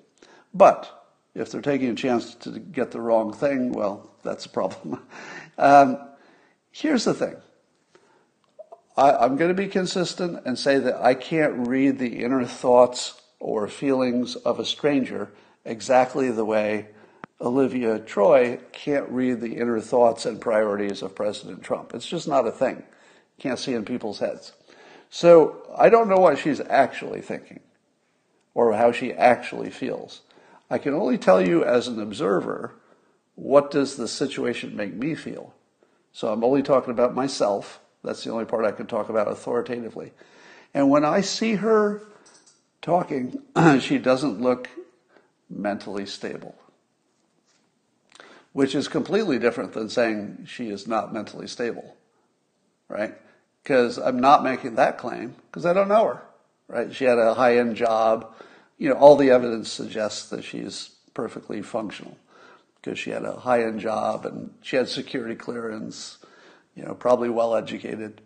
but 0.53 1.05
if 1.35 1.51
they're 1.51 1.61
taking 1.61 1.89
a 1.89 1.95
chance 1.95 2.33
to 2.35 2.57
get 2.57 2.91
the 2.91 3.01
wrong 3.01 3.33
thing, 3.33 3.73
well, 3.73 4.09
that's 4.23 4.45
a 4.45 4.49
problem. 4.49 5.05
um, 5.57 5.99
here's 6.71 7.03
the 7.03 7.13
thing. 7.13 7.35
I, 8.97 9.25
am 9.25 9.35
going 9.35 9.49
to 9.49 9.53
be 9.53 9.67
consistent 9.67 10.41
and 10.45 10.57
say 10.57 10.79
that 10.79 10.95
I 11.03 11.13
can't 11.13 11.67
read 11.67 11.99
the 11.99 12.23
inner 12.23 12.45
thoughts 12.45 13.21
or 13.39 13.67
feelings 13.67 14.37
of 14.37 14.57
a 14.57 14.65
stranger 14.65 15.31
exactly 15.65 16.31
the 16.31 16.45
way 16.45 16.87
Olivia 17.45 17.99
Troy 17.99 18.59
can't 18.71 19.07
read 19.09 19.39
the 19.39 19.57
inner 19.57 19.79
thoughts 19.79 20.25
and 20.25 20.41
priorities 20.41 21.03
of 21.03 21.13
President 21.13 21.61
Trump. 21.61 21.93
It's 21.93 22.07
just 22.07 22.27
not 22.27 22.47
a 22.47 22.51
thing. 22.51 22.83
Can't 23.37 23.59
see 23.59 23.73
in 23.73 23.85
people's 23.85 24.19
heads. 24.19 24.53
So 25.11 25.71
I 25.77 25.89
don't 25.89 26.09
know 26.09 26.17
what 26.17 26.39
she's 26.39 26.59
actually 26.59 27.21
thinking 27.21 27.59
or 28.55 28.73
how 28.73 28.91
she 28.91 29.13
actually 29.13 29.69
feels. 29.69 30.21
I 30.71 30.79
can 30.79 30.95
only 30.95 31.19
tell 31.19 31.39
you 31.39 31.63
as 31.63 31.87
an 31.87 32.01
observer 32.01 32.73
what 33.35 33.69
does 33.69 33.95
the 33.95 34.07
situation 34.07 34.75
make 34.75 34.95
me 34.95 35.13
feel. 35.13 35.53
So 36.13 36.33
I'm 36.33 36.43
only 36.43 36.63
talking 36.63 36.91
about 36.91 37.13
myself. 37.13 37.79
That's 38.03 38.23
the 38.23 38.31
only 38.31 38.45
part 38.45 38.65
I 38.65 38.71
can 38.71 38.87
talk 38.87 39.09
about 39.09 39.27
authoritatively. 39.27 40.13
And 40.73 40.89
when 40.89 41.05
I 41.05 41.21
see 41.21 41.55
her 41.55 42.01
talking, 42.81 43.41
she 43.81 43.99
doesn't 43.99 44.41
look 44.41 44.67
mentally 45.47 46.07
stable 46.07 46.55
which 48.55 48.73
is 48.73 48.87
completely 48.87 49.37
different 49.37 49.73
than 49.73 49.89
saying 49.89 50.47
she 50.47 50.69
is 50.69 50.87
not 50.87 51.13
mentally 51.13 51.45
stable, 51.45 51.93
right? 52.87 53.13
Because 53.61 53.97
I'm 53.97 54.21
not 54.21 54.45
making 54.45 54.75
that 54.75 54.97
claim 54.97 55.35
because 55.47 55.65
I 55.65 55.73
don't 55.73 55.89
know 55.89 56.05
her, 56.05 56.21
right? 56.69 56.95
She 56.95 57.03
had 57.03 57.17
a 57.17 57.33
high 57.33 57.57
end 57.57 57.75
job. 57.75 58.33
You 58.77 58.87
know, 58.87 58.95
all 58.95 59.17
the 59.17 59.29
evidence 59.29 59.69
suggests 59.69 60.29
that 60.29 60.45
she's 60.45 60.91
perfectly 61.13 61.61
functional 61.61 62.17
because 62.77 62.97
she 62.97 63.09
had 63.09 63.25
a 63.25 63.33
high 63.33 63.61
end 63.61 63.81
job 63.81 64.25
and 64.25 64.53
she 64.61 64.77
had 64.77 64.87
security 64.87 65.35
clearance, 65.35 66.17
you 66.75 66.83
know, 66.85 66.95
probably 66.95 67.29
well 67.29 67.57
educated. 67.57 68.21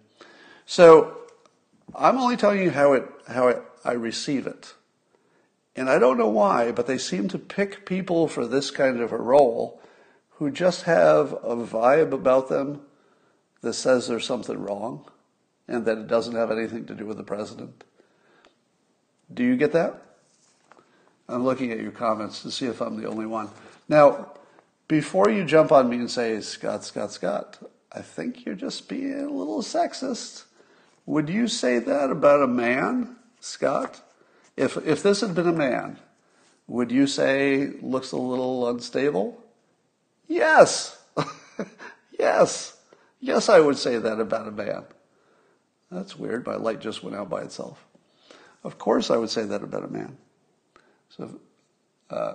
So 0.67 1.21
I'm 1.95 2.19
only 2.19 2.37
telling 2.37 2.61
you 2.61 2.69
how 2.69 2.93
it, 2.93 3.09
how 3.27 3.47
it, 3.47 3.63
I 3.83 3.93
receive 3.93 4.45
it. 4.45 4.75
And 5.75 5.89
I 5.89 5.97
don't 5.97 6.19
know 6.19 6.29
why, 6.29 6.71
but 6.71 6.85
they 6.85 6.99
seem 6.99 7.29
to 7.29 7.39
pick 7.39 7.83
people 7.83 8.27
for 8.27 8.45
this 8.45 8.69
kind 8.69 9.01
of 9.01 9.11
a 9.11 9.17
role 9.17 9.79
who 10.39 10.49
just 10.49 10.83
have 10.83 11.33
a 11.33 11.55
vibe 11.55 12.11
about 12.13 12.49
them 12.49 12.81
that 13.61 13.73
says 13.73 14.07
there's 14.07 14.25
something 14.25 14.57
wrong. 14.57 15.05
and 15.69 15.85
that 15.85 15.99
it 15.99 16.07
doesn't 16.07 16.35
have 16.35 16.49
anything 16.51 16.85
to 16.85 16.95
do 16.95 17.05
with 17.05 17.17
the 17.17 17.23
president. 17.23 17.83
Do 19.31 19.43
you 19.43 19.55
get 19.55 19.71
that? 19.73 20.01
I'm 21.27 21.43
looking 21.43 21.71
at 21.71 21.79
your 21.79 21.91
comments 21.91 22.41
to 22.41 22.49
see 22.49 22.65
if 22.65 22.81
I'm 22.81 22.99
the 22.99 23.07
only 23.07 23.27
one. 23.27 23.49
Now, 23.87 24.31
before 24.87 25.29
you 25.29 25.45
jump 25.45 25.71
on 25.71 25.87
me 25.87 25.97
and 25.97 26.09
say, 26.09 26.41
Scott, 26.41 26.83
Scott, 26.83 27.11
Scott, 27.11 27.59
I 27.91 28.01
think 28.01 28.45
you're 28.45 28.55
just 28.55 28.89
being 28.89 29.13
a 29.13 29.29
little 29.29 29.61
sexist. 29.61 30.45
Would 31.05 31.29
you 31.29 31.47
say 31.47 31.77
that 31.77 32.09
about 32.09 32.41
a 32.41 32.47
man, 32.47 33.17
Scott? 33.39 34.01
If, 34.57 34.75
if 34.77 35.03
this 35.03 35.21
had 35.21 35.35
been 35.35 35.47
a 35.47 35.53
man, 35.53 35.99
would 36.67 36.91
you 36.91 37.05
say 37.05 37.67
looks 37.81 38.11
a 38.11 38.17
little 38.17 38.67
unstable? 38.67 39.38
Yes. 40.29 40.97
yes. 42.19 42.77
Yes, 43.19 43.49
I 43.49 43.59
would 43.59 43.77
say 43.77 43.97
that 43.97 44.21
about 44.21 44.47
a 44.47 44.51
man. 44.51 44.85
That's 45.91 46.15
weird. 46.15 46.45
My 46.45 46.55
light 46.55 46.79
just 46.79 47.03
went 47.03 47.17
out 47.17 47.29
by 47.29 47.41
itself. 47.41 47.83
Of 48.63 48.77
course, 48.77 49.09
I 49.09 49.17
would 49.17 49.31
say 49.31 49.43
that 49.43 49.63
about 49.63 49.83
a 49.83 49.87
man. 49.87 50.17
So, 51.09 51.39
uh, 52.09 52.33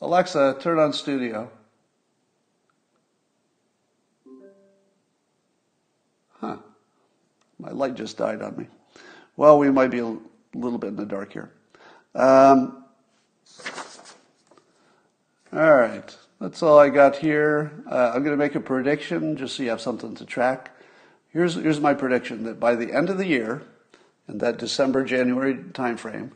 Alexa, 0.00 0.58
turn 0.60 0.78
on 0.78 0.92
studio. 0.92 1.50
Huh. 6.40 6.56
My 7.58 7.70
light 7.72 7.94
just 7.94 8.16
died 8.16 8.40
on 8.40 8.56
me. 8.56 8.66
Well, 9.36 9.58
we 9.58 9.70
might 9.70 9.90
be 9.90 9.98
a 9.98 10.16
little 10.54 10.78
bit 10.78 10.88
in 10.88 10.96
the 10.96 11.06
dark 11.06 11.32
here. 11.32 11.50
Um, 12.14 12.84
all 15.52 15.74
right. 15.74 16.16
That's 16.42 16.60
all 16.60 16.76
I 16.76 16.88
got 16.88 17.14
here. 17.14 17.70
Uh, 17.88 18.10
I'm 18.12 18.24
going 18.24 18.36
to 18.36 18.36
make 18.36 18.56
a 18.56 18.60
prediction 18.60 19.36
just 19.36 19.54
so 19.54 19.62
you 19.62 19.70
have 19.70 19.80
something 19.80 20.16
to 20.16 20.24
track. 20.24 20.72
Here's, 21.28 21.54
here's 21.54 21.78
my 21.78 21.94
prediction 21.94 22.42
that 22.42 22.58
by 22.58 22.74
the 22.74 22.92
end 22.92 23.08
of 23.10 23.16
the 23.16 23.28
year, 23.28 23.62
in 24.26 24.38
that 24.38 24.58
December 24.58 25.04
January 25.04 25.54
timeframe, 25.54 26.32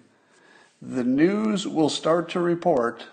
the 0.80 1.02
news 1.02 1.66
will 1.66 1.88
start 1.88 2.28
to 2.28 2.40
report 2.40 3.07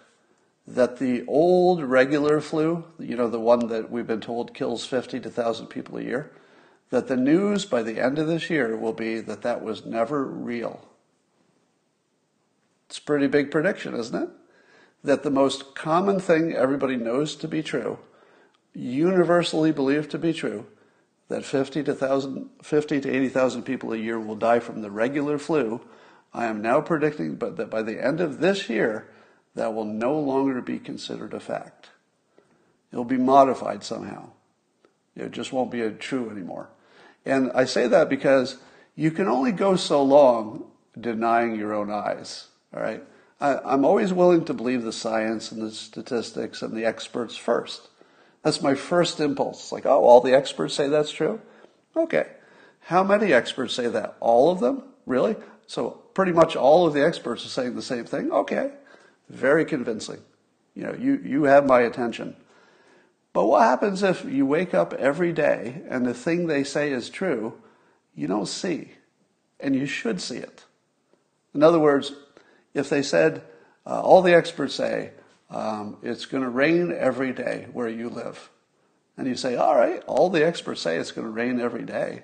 that 0.67 0.99
the 0.99 1.25
old 1.25 1.81
regular 1.81 2.39
flu, 2.39 2.85
you 2.99 3.15
know, 3.15 3.27
the 3.27 3.39
one 3.39 3.69
that 3.69 3.89
we've 3.89 4.05
been 4.05 4.21
told 4.21 4.53
kills 4.53 4.85
50 4.85 5.19
to 5.21 5.29
1,000 5.29 5.65
people 5.65 5.97
a 5.97 6.03
year, 6.03 6.31
that 6.91 7.07
the 7.07 7.17
news 7.17 7.65
by 7.65 7.81
the 7.81 7.99
end 7.99 8.19
of 8.19 8.27
this 8.27 8.51
year 8.51 8.77
will 8.77 8.93
be 8.93 9.19
that 9.19 9.41
that 9.41 9.63
was 9.63 9.83
never 9.83 10.23
real. 10.23 10.87
It's 12.87 12.99
a 12.99 13.01
pretty 13.01 13.25
big 13.25 13.49
prediction, 13.49 13.95
isn't 13.95 14.23
it? 14.25 14.29
That 15.03 15.23
the 15.23 15.29
most 15.29 15.75
common 15.75 16.19
thing 16.19 16.53
everybody 16.53 16.95
knows 16.95 17.35
to 17.37 17.47
be 17.47 17.61
true, 17.61 17.99
universally 18.73 19.71
believed 19.71 20.11
to 20.11 20.17
be 20.17 20.33
true, 20.33 20.65
that 21.27 21.45
50 21.45 21.83
to, 21.83 21.95
000, 21.95 22.47
50 22.61 23.01
to 23.01 23.09
80,000 23.09 23.63
people 23.63 23.93
a 23.93 23.97
year 23.97 24.19
will 24.19 24.35
die 24.35 24.59
from 24.59 24.81
the 24.81 24.91
regular 24.91 25.37
flu, 25.37 25.81
I 26.33 26.45
am 26.45 26.61
now 26.61 26.81
predicting 26.81 27.35
but 27.35 27.57
that 27.57 27.69
by 27.69 27.81
the 27.81 28.03
end 28.03 28.19
of 28.19 28.39
this 28.39 28.69
year, 28.69 29.09
that 29.55 29.73
will 29.73 29.85
no 29.85 30.17
longer 30.17 30.61
be 30.61 30.79
considered 30.79 31.33
a 31.33 31.39
fact. 31.39 31.89
It'll 32.91 33.05
be 33.05 33.17
modified 33.17 33.83
somehow. 33.83 34.29
It 35.15 35.31
just 35.31 35.53
won't 35.53 35.71
be 35.71 35.87
true 35.91 36.29
anymore. 36.29 36.69
And 37.25 37.51
I 37.53 37.65
say 37.65 37.87
that 37.87 38.09
because 38.09 38.57
you 38.95 39.11
can 39.11 39.27
only 39.27 39.51
go 39.51 39.75
so 39.75 40.03
long 40.03 40.65
denying 40.99 41.55
your 41.55 41.73
own 41.73 41.91
eyes. 41.91 42.47
All 42.75 42.81
right. 42.81 43.03
I, 43.43 43.73
am 43.73 43.83
always 43.83 44.13
willing 44.13 44.45
to 44.45 44.53
believe 44.53 44.83
the 44.83 44.93
science 44.93 45.51
and 45.51 45.61
the 45.61 45.71
statistics 45.71 46.61
and 46.61 46.73
the 46.73 46.85
experts 46.85 47.35
first. 47.35 47.89
That's 48.41 48.61
my 48.61 48.73
first 48.73 49.19
impulse. 49.19 49.71
Like, 49.73 49.85
oh, 49.85 50.05
all 50.05 50.21
the 50.21 50.33
experts 50.33 50.73
say 50.73 50.87
that's 50.87 51.11
true? 51.11 51.41
Okay. 51.95 52.27
How 52.79 53.03
many 53.03 53.33
experts 53.33 53.73
say 53.73 53.87
that? 53.87 54.15
All 54.21 54.49
of 54.49 54.61
them? 54.61 54.83
Really? 55.05 55.35
So 55.67 55.91
pretty 56.13 56.31
much 56.31 56.55
all 56.55 56.87
of 56.87 56.93
the 56.93 57.05
experts 57.05 57.45
are 57.45 57.49
saying 57.49 57.75
the 57.75 57.81
same 57.81 58.05
thing? 58.05 58.31
Okay. 58.31 58.71
Very 59.29 59.65
convincing. 59.65 60.21
You 60.73 60.83
know, 60.83 60.95
you, 60.97 61.21
you 61.23 61.43
have 61.43 61.65
my 61.65 61.81
attention. 61.81 62.37
But 63.33 63.47
what 63.47 63.63
happens 63.63 64.03
if 64.03 64.23
you 64.23 64.45
wake 64.45 64.73
up 64.73 64.93
every 64.93 65.33
day 65.33 65.81
and 65.89 66.05
the 66.05 66.13
thing 66.13 66.47
they 66.47 66.63
say 66.63 66.91
is 66.91 67.09
true, 67.09 67.61
you 68.15 68.27
don't 68.27 68.47
see, 68.47 68.91
and 69.59 69.75
you 69.75 69.85
should 69.85 70.21
see 70.21 70.37
it? 70.37 70.63
In 71.53 71.63
other 71.63 71.79
words, 71.79 72.13
if 72.73 72.89
they 72.89 73.01
said, 73.01 73.43
uh, 73.85 74.01
all 74.01 74.21
the 74.21 74.33
experts 74.33 74.75
say, 74.75 75.11
um, 75.49 75.97
it's 76.01 76.25
going 76.25 76.43
to 76.43 76.49
rain 76.49 76.93
every 76.97 77.31
day 77.31 77.67
where 77.73 77.89
you 77.89 78.09
live. 78.09 78.49
And 79.17 79.27
you 79.27 79.35
say, 79.35 79.55
all 79.55 79.75
right, 79.75 80.01
all 80.07 80.29
the 80.29 80.45
experts 80.45 80.81
say 80.81 80.97
it's 80.97 81.11
going 81.11 81.27
to 81.27 81.31
rain 81.31 81.59
every 81.59 81.83
day. 81.83 82.23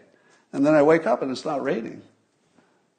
And 0.51 0.65
then 0.65 0.73
I 0.73 0.81
wake 0.81 1.05
up 1.05 1.21
and 1.21 1.31
it's 1.31 1.45
not 1.45 1.61
raining. 1.61 2.01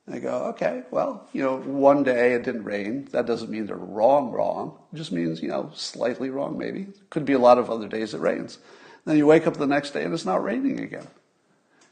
And 0.06 0.14
I 0.14 0.18
go, 0.20 0.44
okay, 0.50 0.84
well, 0.90 1.28
you 1.32 1.42
know, 1.42 1.58
one 1.58 2.04
day 2.04 2.34
it 2.34 2.44
didn't 2.44 2.64
rain. 2.64 3.08
That 3.10 3.26
doesn't 3.26 3.50
mean 3.50 3.66
they're 3.66 3.76
wrong, 3.76 4.30
wrong. 4.30 4.78
It 4.92 4.96
just 4.96 5.12
means, 5.12 5.42
you 5.42 5.48
know, 5.48 5.70
slightly 5.74 6.30
wrong, 6.30 6.56
maybe. 6.56 6.88
Could 7.10 7.24
be 7.24 7.32
a 7.32 7.38
lot 7.38 7.58
of 7.58 7.70
other 7.70 7.88
days 7.88 8.14
it 8.14 8.20
rains. 8.20 8.58
Then 9.04 9.16
you 9.16 9.26
wake 9.26 9.46
up 9.46 9.56
the 9.56 9.66
next 9.66 9.90
day 9.90 10.04
and 10.04 10.14
it's 10.14 10.24
not 10.24 10.44
raining 10.44 10.78
again. 10.80 11.08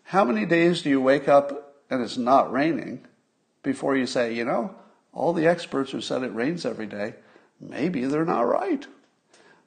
How 0.04 0.24
many 0.24 0.46
days 0.46 0.82
do 0.82 0.90
you 0.90 1.00
wake 1.00 1.28
up 1.28 1.74
and 1.90 2.02
it's 2.02 2.16
not 2.16 2.52
raining 2.52 3.06
before 3.62 3.96
you 3.96 4.06
say, 4.06 4.32
you 4.32 4.44
know, 4.44 4.74
all 5.12 5.32
the 5.32 5.46
experts 5.46 5.92
who 5.92 6.00
said 6.00 6.22
it 6.22 6.34
rains 6.34 6.64
every 6.64 6.86
day, 6.86 7.14
maybe 7.61 8.04
they're 8.04 8.24
not 8.24 8.42
right? 8.42 8.86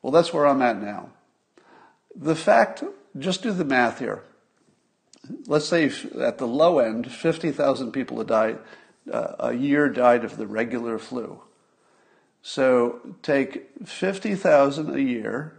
Well, 0.02 0.12
that's 0.12 0.34
where 0.34 0.48
I'm 0.48 0.62
at 0.62 0.82
now. 0.82 1.10
The 2.16 2.36
fact, 2.36 2.84
just 3.18 3.44
do 3.44 3.52
the 3.52 3.66
math 3.66 4.00
here 4.00 4.24
let's 5.48 5.68
say 5.68 5.92
at 6.20 6.38
the 6.38 6.48
low 6.48 6.80
end, 6.80 7.12
50,000 7.12 7.92
people 7.92 8.20
a, 8.22 8.26
died, 8.26 8.60
uh, 9.12 9.36
a 9.39 9.54
year 9.54 9.89
died 9.89 10.24
of 10.24 10.38
the 10.38 10.48
regular 10.48 10.98
flu. 10.98 11.42
So 12.42 13.00
take 13.22 13.70
50,000 13.86 14.96
a 14.96 15.02
year 15.02 15.58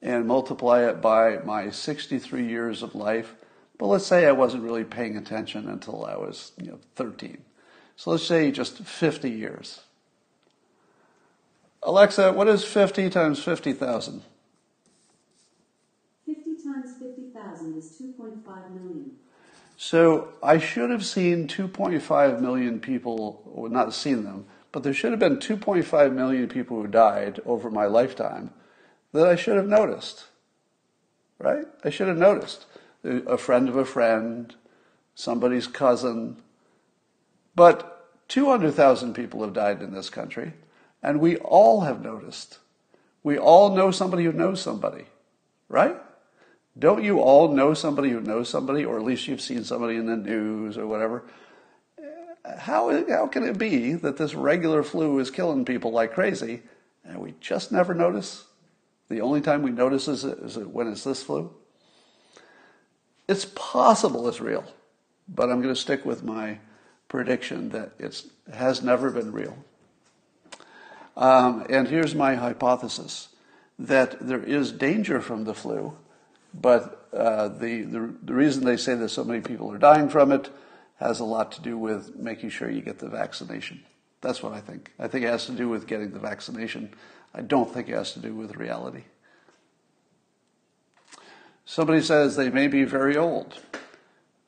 and 0.00 0.26
multiply 0.26 0.88
it 0.88 1.00
by 1.00 1.38
my 1.38 1.70
63 1.70 2.46
years 2.46 2.82
of 2.82 2.94
life. 2.94 3.34
But 3.78 3.86
let's 3.86 4.06
say 4.06 4.26
I 4.26 4.32
wasn't 4.32 4.62
really 4.62 4.84
paying 4.84 5.16
attention 5.16 5.68
until 5.68 6.04
I 6.04 6.16
was 6.16 6.52
you 6.60 6.72
know, 6.72 6.78
13. 6.96 7.38
So 7.96 8.10
let's 8.10 8.26
say 8.26 8.50
just 8.50 8.78
50 8.78 9.30
years. 9.30 9.80
Alexa, 11.82 12.32
what 12.32 12.48
is 12.48 12.64
50 12.64 13.10
times 13.10 13.42
50,000? 13.42 14.22
50 16.26 16.42
times 16.62 16.96
50,000 16.98 17.76
is 17.76 18.02
2.5 18.18 18.70
million. 18.70 19.12
So 19.76 20.28
I 20.42 20.58
should 20.58 20.90
have 20.90 21.04
seen 21.04 21.46
2.5 21.46 22.40
million 22.40 22.80
people, 22.80 23.42
or 23.44 23.68
not 23.68 23.92
seen 23.92 24.24
them, 24.24 24.46
but 24.72 24.82
there 24.82 24.94
should 24.94 25.10
have 25.10 25.20
been 25.20 25.36
2.5 25.36 26.12
million 26.14 26.48
people 26.48 26.80
who 26.80 26.86
died 26.88 27.40
over 27.44 27.70
my 27.70 27.86
lifetime 27.86 28.50
that 29.12 29.26
I 29.26 29.36
should 29.36 29.56
have 29.56 29.66
noticed. 29.68 30.24
Right? 31.38 31.66
I 31.84 31.90
should 31.90 32.08
have 32.08 32.16
noticed. 32.16 32.66
A 33.04 33.36
friend 33.36 33.68
of 33.68 33.76
a 33.76 33.84
friend, 33.84 34.54
somebody's 35.14 35.66
cousin. 35.66 36.38
But 37.54 38.28
200,000 38.28 39.14
people 39.14 39.42
have 39.42 39.52
died 39.52 39.82
in 39.82 39.94
this 39.94 40.10
country, 40.10 40.54
and 41.02 41.20
we 41.20 41.36
all 41.36 41.82
have 41.82 42.02
noticed. 42.02 42.58
We 43.22 43.38
all 43.38 43.74
know 43.74 43.90
somebody 43.90 44.24
who 44.24 44.32
knows 44.32 44.60
somebody, 44.60 45.06
right? 45.68 45.96
Don't 46.78 47.04
you 47.04 47.20
all 47.20 47.48
know 47.48 47.74
somebody 47.74 48.10
who 48.10 48.20
knows 48.20 48.48
somebody, 48.48 48.84
or 48.84 48.98
at 48.98 49.04
least 49.04 49.28
you've 49.28 49.40
seen 49.40 49.64
somebody 49.64 49.96
in 49.96 50.06
the 50.06 50.16
news 50.16 50.76
or 50.76 50.86
whatever? 50.86 51.24
How, 52.58 53.06
how 53.08 53.26
can 53.26 53.44
it 53.44 53.56
be 53.56 53.94
that 53.94 54.16
this 54.16 54.34
regular 54.34 54.82
flu 54.82 55.18
is 55.18 55.30
killing 55.30 55.64
people 55.64 55.92
like 55.92 56.12
crazy 56.12 56.62
and 57.04 57.18
we 57.18 57.34
just 57.40 57.72
never 57.72 57.94
notice? 57.94 58.44
The 59.08 59.20
only 59.20 59.40
time 59.40 59.62
we 59.62 59.70
notice 59.70 60.08
is, 60.08 60.24
is 60.24 60.58
when 60.58 60.88
it's 60.88 61.04
this 61.04 61.22
flu? 61.22 61.54
It's 63.28 63.46
possible 63.54 64.28
it's 64.28 64.40
real, 64.40 64.64
but 65.28 65.50
I'm 65.50 65.62
going 65.62 65.74
to 65.74 65.80
stick 65.80 66.04
with 66.04 66.22
my 66.22 66.58
prediction 67.08 67.70
that 67.70 67.92
it 67.98 68.24
has 68.52 68.82
never 68.82 69.10
been 69.10 69.32
real. 69.32 69.56
Um, 71.16 71.64
and 71.68 71.88
here's 71.88 72.14
my 72.14 72.34
hypothesis 72.34 73.28
that 73.78 74.16
there 74.20 74.42
is 74.42 74.72
danger 74.72 75.20
from 75.20 75.44
the 75.44 75.54
flu 75.54 75.96
but 76.60 77.08
uh, 77.12 77.48
the, 77.48 77.82
the, 77.82 78.14
the 78.22 78.34
reason 78.34 78.64
they 78.64 78.76
say 78.76 78.94
that 78.94 79.08
so 79.08 79.24
many 79.24 79.40
people 79.40 79.70
are 79.72 79.78
dying 79.78 80.08
from 80.08 80.32
it 80.32 80.50
has 80.96 81.20
a 81.20 81.24
lot 81.24 81.52
to 81.52 81.60
do 81.60 81.76
with 81.76 82.16
making 82.16 82.50
sure 82.50 82.70
you 82.70 82.80
get 82.80 82.98
the 82.98 83.08
vaccination. 83.08 83.82
That's 84.20 84.42
what 84.42 84.52
I 84.52 84.60
think. 84.60 84.92
I 84.98 85.08
think 85.08 85.24
it 85.24 85.28
has 85.28 85.46
to 85.46 85.52
do 85.52 85.68
with 85.68 85.86
getting 85.86 86.12
the 86.12 86.20
vaccination. 86.20 86.94
I 87.34 87.42
don't 87.42 87.72
think 87.72 87.88
it 87.88 87.94
has 87.94 88.12
to 88.12 88.20
do 88.20 88.34
with 88.34 88.56
reality. 88.56 89.02
Somebody 91.66 92.00
says 92.00 92.36
they 92.36 92.50
may 92.50 92.68
be 92.68 92.84
very 92.84 93.16
old. 93.16 93.58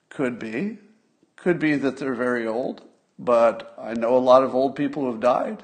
Could 0.09 0.39
be. 0.39 0.79
Could 1.37 1.59
be 1.59 1.77
that 1.77 1.99
they're 1.99 2.15
very 2.15 2.47
old, 2.47 2.83
but 3.19 3.75
I 3.79 3.95
know 3.95 4.17
a 4.17 4.19
lot 4.19 4.43
of 4.43 4.55
old 4.55 4.75
people 4.75 5.03
who 5.05 5.13
have 5.13 5.21
died. 5.21 5.63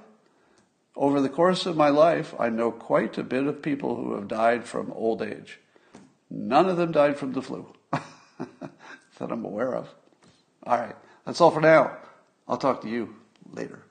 Over 0.94 1.20
the 1.20 1.28
course 1.28 1.64
of 1.66 1.76
my 1.76 1.88
life, 1.88 2.34
I 2.38 2.50
know 2.50 2.70
quite 2.70 3.16
a 3.16 3.22
bit 3.22 3.46
of 3.46 3.62
people 3.62 3.96
who 3.96 4.14
have 4.14 4.28
died 4.28 4.64
from 4.64 4.92
old 4.92 5.22
age. 5.22 5.58
None 6.30 6.68
of 6.68 6.76
them 6.76 6.92
died 6.92 7.18
from 7.18 7.32
the 7.32 7.42
flu 7.42 7.72
that 7.90 9.30
I'm 9.32 9.44
aware 9.44 9.74
of. 9.74 9.94
All 10.64 10.78
right. 10.78 10.96
That's 11.24 11.40
all 11.40 11.50
for 11.50 11.60
now. 11.60 11.96
I'll 12.46 12.56
talk 12.56 12.82
to 12.82 12.88
you 12.88 13.14
later. 13.50 13.82